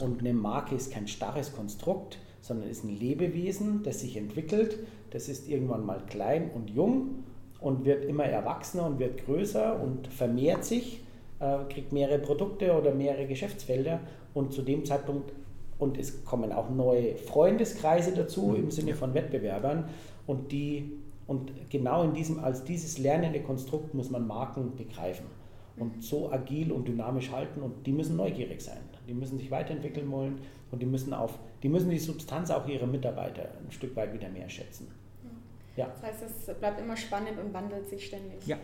und 0.00 0.20
eine 0.20 0.32
Marke 0.32 0.74
ist 0.74 0.92
kein 0.92 1.08
starres 1.08 1.54
Konstrukt, 1.54 2.18
sondern 2.40 2.68
ist 2.68 2.84
ein 2.84 2.98
Lebewesen, 2.98 3.82
das 3.84 4.00
sich 4.00 4.16
entwickelt. 4.16 4.78
Das 5.10 5.28
ist 5.28 5.48
irgendwann 5.48 5.86
mal 5.86 6.02
klein 6.06 6.50
und 6.52 6.70
jung 6.70 7.24
und 7.60 7.84
wird 7.84 8.04
immer 8.04 8.24
erwachsener 8.24 8.86
und 8.86 8.98
wird 8.98 9.24
größer 9.24 9.80
und 9.80 10.08
vermehrt 10.08 10.64
sich, 10.64 11.00
äh, 11.40 11.58
kriegt 11.70 11.92
mehrere 11.92 12.18
Produkte 12.18 12.72
oder 12.76 12.92
mehrere 12.92 13.26
Geschäftsfelder 13.26 14.00
und 14.34 14.52
zu 14.52 14.62
dem 14.62 14.84
Zeitpunkt 14.84 15.32
und 15.78 15.96
es 15.96 16.24
kommen 16.24 16.52
auch 16.52 16.70
neue 16.70 17.16
Freundeskreise 17.16 18.12
dazu 18.12 18.48
mhm. 18.48 18.56
im 18.56 18.70
Sinne 18.70 18.94
von 18.94 19.14
Wettbewerbern 19.14 19.88
und 20.26 20.52
die 20.52 20.92
und 21.26 21.70
genau 21.70 22.02
in 22.02 22.12
diesem 22.12 22.44
als 22.44 22.64
dieses 22.64 22.98
lernende 22.98 23.40
Konstrukt 23.40 23.94
muss 23.94 24.10
man 24.10 24.26
Marken 24.26 24.76
begreifen 24.76 25.24
und 25.76 26.02
so 26.02 26.30
agil 26.30 26.72
und 26.72 26.86
dynamisch 26.86 27.30
halten 27.30 27.62
und 27.62 27.86
die 27.86 27.92
müssen 27.92 28.16
neugierig 28.16 28.60
sein. 28.60 28.78
Die 29.08 29.14
müssen 29.14 29.38
sich 29.38 29.50
weiterentwickeln 29.50 30.10
wollen 30.10 30.38
und 30.70 30.80
die 30.80 30.86
müssen 30.86 31.12
auf 31.12 31.38
die 31.62 31.70
müssen 31.70 31.88
die 31.88 31.98
Substanz 31.98 32.50
auch 32.50 32.68
ihrer 32.68 32.86
Mitarbeiter 32.86 33.48
ein 33.64 33.72
Stück 33.72 33.96
weit 33.96 34.12
wieder 34.12 34.28
mehr 34.28 34.48
schätzen. 34.50 34.86
Ja. 35.76 35.86
Das 35.86 36.02
heißt, 36.02 36.22
es 36.22 36.54
bleibt 36.58 36.78
immer 36.78 36.96
spannend 36.96 37.38
und 37.38 37.52
wandelt 37.54 37.88
sich 37.88 38.06
ständig. 38.06 38.46
Ja. 38.46 38.58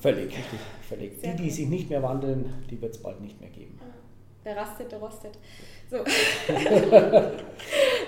Völlig, 0.00 0.26
richtig, 0.26 0.60
völlig. 0.86 1.18
Sehr 1.18 1.34
die, 1.34 1.44
die 1.44 1.50
sich 1.50 1.66
nicht 1.68 1.88
mehr 1.88 2.02
wandeln, 2.02 2.52
die 2.70 2.80
wird 2.80 2.94
es 2.94 3.02
bald 3.02 3.20
nicht 3.22 3.40
mehr 3.40 3.48
geben. 3.48 3.80
Wer 4.44 4.56
rastet, 4.56 4.92
der 4.92 4.98
rostet. 4.98 5.38
So. 5.90 5.96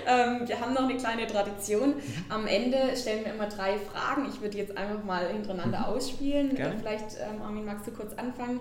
ähm, 0.07 0.47
wir 0.47 0.59
haben 0.59 0.73
noch 0.73 0.83
eine 0.83 0.97
kleine 0.97 1.25
Tradition. 1.25 1.95
Am 2.29 2.45
Ende 2.45 2.95
stellen 2.95 3.25
wir 3.25 3.33
immer 3.33 3.47
drei 3.47 3.77
Fragen. 3.77 4.27
Ich 4.29 4.39
würde 4.39 4.57
jetzt 4.57 4.77
einfach 4.77 5.03
mal 5.03 5.27
hintereinander 5.27 5.79
mhm. 5.79 5.85
ausspielen. 5.85 6.55
Gerne. 6.55 6.77
Vielleicht, 6.77 7.17
ähm, 7.19 7.41
Armin, 7.41 7.65
magst 7.65 7.87
du 7.87 7.91
kurz 7.91 8.13
anfangen? 8.13 8.59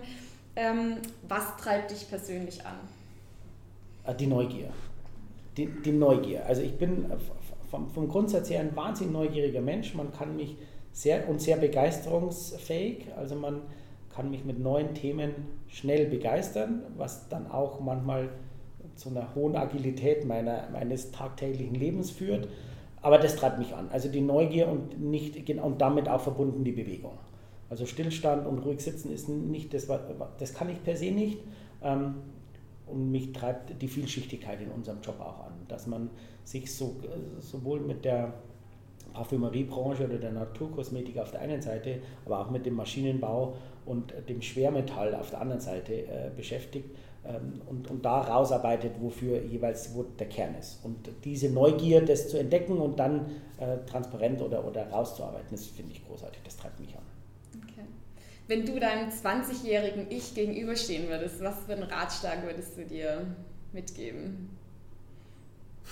Ähm, 0.56 0.96
was 1.28 1.56
treibt 1.58 1.90
dich 1.90 2.08
persönlich 2.08 2.64
an? 2.64 2.76
Äh, 4.06 4.14
die 4.14 4.26
Neugier. 4.26 4.70
Die, 5.56 5.66
die 5.66 5.92
Neugier. 5.92 6.46
Also 6.46 6.62
ich 6.62 6.78
bin 6.78 7.04
vom, 7.70 7.90
vom 7.90 8.08
Grundsatz 8.08 8.48
her 8.48 8.60
ein 8.60 8.74
wahnsinnig 8.74 9.12
neugieriger 9.12 9.60
Mensch. 9.60 9.94
Man 9.94 10.12
kann 10.12 10.34
mich 10.36 10.56
sehr 10.92 11.28
und 11.28 11.42
sehr 11.42 11.56
begeisterungsfähig. 11.56 13.06
Also 13.16 13.34
man 13.36 13.60
kann 14.14 14.30
mich 14.30 14.44
mit 14.44 14.58
neuen 14.58 14.94
Themen 14.94 15.34
schnell 15.68 16.06
begeistern, 16.06 16.82
was 16.96 17.28
dann 17.28 17.50
auch 17.50 17.80
manchmal 17.80 18.30
zu 19.00 19.08
einer 19.08 19.34
hohen 19.34 19.56
Agilität 19.56 20.26
meiner, 20.26 20.68
meines 20.70 21.10
tagtäglichen 21.10 21.74
Lebens 21.74 22.10
führt. 22.10 22.48
Aber 23.00 23.16
das 23.18 23.34
treibt 23.36 23.58
mich 23.58 23.74
an. 23.74 23.88
Also 23.90 24.10
die 24.10 24.20
Neugier 24.20 24.68
und, 24.68 25.00
nicht, 25.00 25.48
und 25.48 25.80
damit 25.80 26.06
auch 26.08 26.20
verbunden 26.20 26.64
die 26.64 26.72
Bewegung. 26.72 27.18
Also 27.70 27.86
Stillstand 27.86 28.46
und 28.46 28.58
ruhig 28.58 28.80
sitzen 28.80 29.10
ist 29.10 29.28
nicht 29.28 29.72
das, 29.72 29.86
das 30.38 30.52
kann 30.52 30.68
ich 30.68 30.82
per 30.84 30.96
se 30.96 31.12
nicht. 31.12 31.38
Ähm, 31.82 32.16
und 32.86 33.10
mich 33.10 33.32
treibt 33.32 33.80
die 33.80 33.88
Vielschichtigkeit 33.88 34.60
in 34.60 34.70
unserem 34.70 35.00
Job 35.00 35.18
auch 35.20 35.46
an, 35.46 35.52
dass 35.68 35.86
man 35.86 36.10
sich 36.44 36.74
so, 36.74 36.96
sowohl 37.38 37.80
mit 37.80 38.04
der 38.04 38.34
Parfümeriebranche 39.14 40.04
oder 40.04 40.18
der 40.18 40.32
Naturkosmetik 40.32 41.16
auf 41.18 41.30
der 41.30 41.40
einen 41.40 41.62
Seite, 41.62 42.00
aber 42.26 42.40
auch 42.40 42.50
mit 42.50 42.66
dem 42.66 42.74
Maschinenbau 42.74 43.54
und 43.86 44.12
dem 44.28 44.42
Schwermetall 44.42 45.14
auf 45.14 45.30
der 45.30 45.40
anderen 45.40 45.60
Seite 45.60 45.94
äh, 45.94 46.30
beschäftigt 46.36 46.90
und, 47.68 47.90
und 47.90 48.04
da 48.04 48.22
rausarbeitet, 48.22 48.92
wofür 48.98 49.42
jeweils 49.42 49.94
wo 49.94 50.04
der 50.04 50.28
Kern 50.28 50.54
ist. 50.58 50.82
Und 50.82 51.10
diese 51.24 51.50
Neugier, 51.50 52.00
das 52.04 52.28
zu 52.28 52.38
entdecken 52.38 52.78
und 52.78 52.98
dann 52.98 53.26
äh, 53.58 53.76
transparent 53.86 54.40
oder, 54.40 54.64
oder 54.66 54.88
rauszuarbeiten, 54.88 55.48
das 55.50 55.66
finde 55.66 55.92
ich 55.92 56.06
großartig, 56.06 56.40
das 56.44 56.56
treibt 56.56 56.80
mich 56.80 56.94
an. 56.94 57.02
Okay. 57.62 57.84
Wenn 58.48 58.64
du 58.64 58.80
deinem 58.80 59.10
20-jährigen 59.10 60.10
Ich 60.10 60.34
gegenüberstehen 60.34 61.08
würdest, 61.08 61.42
was 61.42 61.64
für 61.66 61.72
einen 61.72 61.82
Ratschlag 61.82 62.42
würdest 62.44 62.78
du 62.78 62.86
dir 62.86 63.26
mitgeben? 63.72 64.56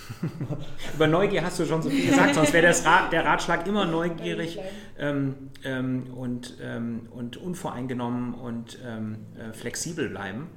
Über 0.95 1.07
Neugier 1.07 1.45
hast 1.45 1.59
du 1.59 1.67
schon 1.67 1.83
so 1.83 1.91
viel 1.91 2.09
gesagt, 2.09 2.35
sonst 2.35 2.53
wäre 2.53 2.69
Rat, 2.85 3.13
der 3.13 3.25
Ratschlag 3.25 3.67
immer 3.67 3.85
neugierig 3.85 4.59
ähm, 4.99 5.51
ähm, 5.65 6.07
und, 6.15 6.57
ähm, 6.63 7.09
und 7.11 7.37
unvoreingenommen 7.37 8.35
und 8.35 8.79
ähm, 8.87 9.27
äh, 9.37 9.53
flexibel 9.53 10.09
bleiben. 10.09 10.49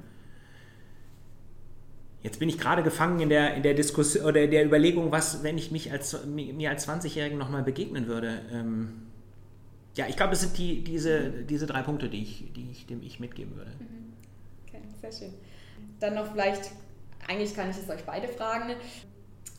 Jetzt 2.22 2.38
bin 2.38 2.48
ich 2.48 2.58
gerade 2.58 2.82
gefangen 2.82 3.20
in 3.20 3.28
der, 3.28 3.54
in 3.54 3.62
der 3.62 3.74
Diskussion 3.74 4.24
oder 4.24 4.46
der 4.46 4.64
Überlegung, 4.64 5.10
was, 5.10 5.42
wenn 5.42 5.58
ich 5.58 5.72
mich 5.72 5.90
als, 5.90 6.24
mir 6.24 6.70
als 6.70 6.88
20-Jährigen 6.88 7.36
nochmal 7.36 7.62
begegnen 7.62 8.06
würde. 8.06 8.42
Ähm, 8.52 9.08
ja, 9.94 10.06
ich 10.08 10.16
glaube, 10.16 10.32
es 10.32 10.40
sind 10.40 10.56
die, 10.56 10.84
diese, 10.84 11.30
diese 11.30 11.66
drei 11.66 11.82
Punkte, 11.82 12.08
die 12.08 12.22
ich, 12.22 12.52
die 12.54 12.70
ich 12.70 12.86
dem 12.86 13.02
ich 13.02 13.18
mitgeben 13.18 13.56
würde. 13.56 13.72
Mhm. 13.78 14.12
Okay, 14.68 14.82
sehr 15.00 15.12
schön. 15.12 15.34
Dann 15.98 16.14
noch 16.14 16.30
vielleicht, 16.30 16.70
eigentlich 17.28 17.54
kann 17.54 17.70
ich 17.70 17.76
es 17.76 17.90
euch 17.90 18.04
beide 18.04 18.28
fragen 18.28 18.74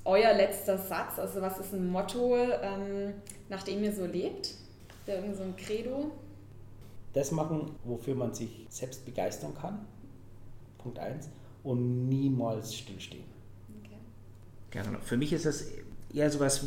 euer 0.05 0.33
letzter 0.33 0.77
Satz? 0.77 1.19
Also 1.19 1.41
was 1.41 1.59
ist 1.59 1.73
ein 1.73 1.87
Motto, 1.87 2.35
ähm, 2.37 3.13
nach 3.49 3.63
dem 3.63 3.83
ihr 3.83 3.93
so 3.93 4.05
lebt? 4.05 4.55
Der 5.07 5.15
irgendwie 5.17 5.35
so 5.35 5.43
ein 5.43 5.55
Credo? 5.55 6.11
Das 7.13 7.31
machen, 7.31 7.75
wofür 7.83 8.15
man 8.15 8.33
sich 8.33 8.65
selbst 8.69 9.05
begeistern 9.05 9.53
kann. 9.53 9.85
Punkt 10.77 10.99
1. 10.99 11.29
Und 11.63 12.09
niemals 12.09 12.75
stillstehen. 12.75 13.23
Okay. 13.83 13.95
Gerne. 14.71 14.99
Für 15.01 15.17
mich 15.17 15.31
ist 15.31 15.45
das 15.45 15.67
eher 16.13 16.29
so 16.29 16.39
was 16.39 16.65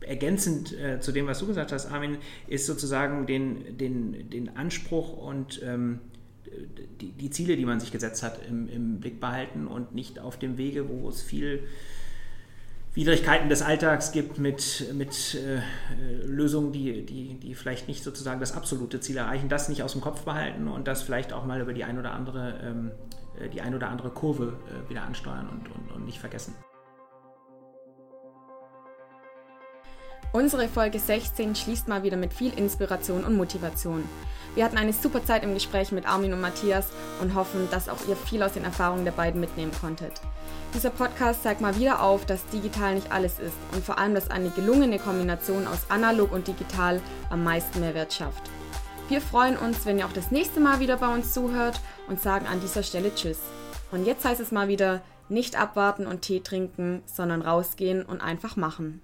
ergänzend 0.00 0.72
äh, 0.78 1.00
zu 1.00 1.12
dem, 1.12 1.26
was 1.26 1.38
du 1.38 1.46
gesagt 1.46 1.72
hast, 1.72 1.86
Armin, 1.90 2.18
ist 2.46 2.66
sozusagen 2.66 3.26
den, 3.26 3.76
den, 3.78 4.30
den 4.30 4.56
Anspruch 4.56 5.16
und 5.16 5.62
ähm, 5.62 6.00
die, 7.00 7.10
die 7.12 7.30
Ziele, 7.30 7.56
die 7.56 7.64
man 7.64 7.80
sich 7.80 7.90
gesetzt 7.90 8.22
hat, 8.22 8.38
im, 8.48 8.68
im 8.68 9.00
Blick 9.00 9.20
behalten 9.20 9.66
und 9.66 9.94
nicht 9.94 10.18
auf 10.18 10.38
dem 10.38 10.56
Wege, 10.56 10.88
wo 10.88 11.08
es 11.08 11.22
viel 11.22 11.64
Widrigkeiten 12.94 13.48
des 13.48 13.62
Alltags 13.62 14.12
gibt, 14.12 14.38
mit, 14.38 14.92
mit 14.94 15.34
äh, 15.34 15.60
Lösungen, 16.26 16.70
die, 16.72 17.04
die, 17.04 17.34
die 17.34 17.54
vielleicht 17.54 17.88
nicht 17.88 18.04
sozusagen 18.04 18.38
das 18.38 18.52
absolute 18.52 19.00
Ziel 19.00 19.16
erreichen, 19.16 19.48
das 19.48 19.68
nicht 19.68 19.82
aus 19.82 19.92
dem 19.92 20.00
Kopf 20.00 20.22
behalten 20.22 20.68
und 20.68 20.86
das 20.86 21.02
vielleicht 21.02 21.32
auch 21.32 21.44
mal 21.44 21.60
über 21.60 21.72
die 21.72 21.82
ein 21.82 21.98
oder 21.98 22.12
andere, 22.12 22.60
ähm, 22.62 22.90
äh, 22.90 23.13
die 23.52 23.60
ein 23.60 23.74
oder 23.74 23.88
andere 23.88 24.10
Kurve 24.10 24.58
äh, 24.68 24.88
wieder 24.88 25.02
ansteuern 25.02 25.48
und, 25.48 25.68
und, 25.70 25.92
und 25.92 26.04
nicht 26.04 26.18
vergessen. 26.18 26.54
Unsere 30.32 30.66
Folge 30.66 30.98
16 30.98 31.54
schließt 31.54 31.86
mal 31.86 32.02
wieder 32.02 32.16
mit 32.16 32.32
viel 32.32 32.52
Inspiration 32.58 33.22
und 33.22 33.36
Motivation. 33.36 34.02
Wir 34.56 34.64
hatten 34.64 34.78
eine 34.78 34.92
super 34.92 35.24
Zeit 35.24 35.44
im 35.44 35.54
Gespräch 35.54 35.92
mit 35.92 36.08
Armin 36.08 36.32
und 36.32 36.40
Matthias 36.40 36.88
und 37.20 37.36
hoffen, 37.36 37.68
dass 37.70 37.88
auch 37.88 38.08
ihr 38.08 38.16
viel 38.16 38.42
aus 38.42 38.54
den 38.54 38.64
Erfahrungen 38.64 39.04
der 39.04 39.12
beiden 39.12 39.40
mitnehmen 39.40 39.70
konntet. 39.80 40.20
Dieser 40.74 40.90
Podcast 40.90 41.44
zeigt 41.44 41.60
mal 41.60 41.76
wieder 41.76 42.02
auf, 42.02 42.26
dass 42.26 42.46
digital 42.48 42.96
nicht 42.96 43.12
alles 43.12 43.38
ist 43.38 43.54
und 43.72 43.84
vor 43.84 43.98
allem, 43.98 44.14
dass 44.16 44.28
eine 44.28 44.50
gelungene 44.50 44.98
Kombination 44.98 45.68
aus 45.68 45.88
analog 45.88 46.32
und 46.32 46.48
digital 46.48 47.00
am 47.30 47.44
meisten 47.44 47.78
Mehrwert 47.78 48.12
schafft. 48.12 48.50
Wir 49.08 49.20
freuen 49.20 49.56
uns, 49.56 49.86
wenn 49.86 49.98
ihr 49.98 50.06
auch 50.06 50.12
das 50.12 50.32
nächste 50.32 50.58
Mal 50.58 50.80
wieder 50.80 50.96
bei 50.96 51.14
uns 51.14 51.32
zuhört 51.32 51.80
und 52.08 52.20
sagen 52.20 52.46
an 52.46 52.60
dieser 52.60 52.82
Stelle 52.82 53.14
Tschüss. 53.14 53.38
Und 53.92 54.06
jetzt 54.06 54.24
heißt 54.24 54.40
es 54.40 54.52
mal 54.52 54.68
wieder, 54.68 55.02
nicht 55.28 55.58
abwarten 55.58 56.06
und 56.06 56.22
Tee 56.22 56.40
trinken, 56.40 57.02
sondern 57.06 57.42
rausgehen 57.42 58.04
und 58.04 58.20
einfach 58.20 58.56
machen. 58.56 59.00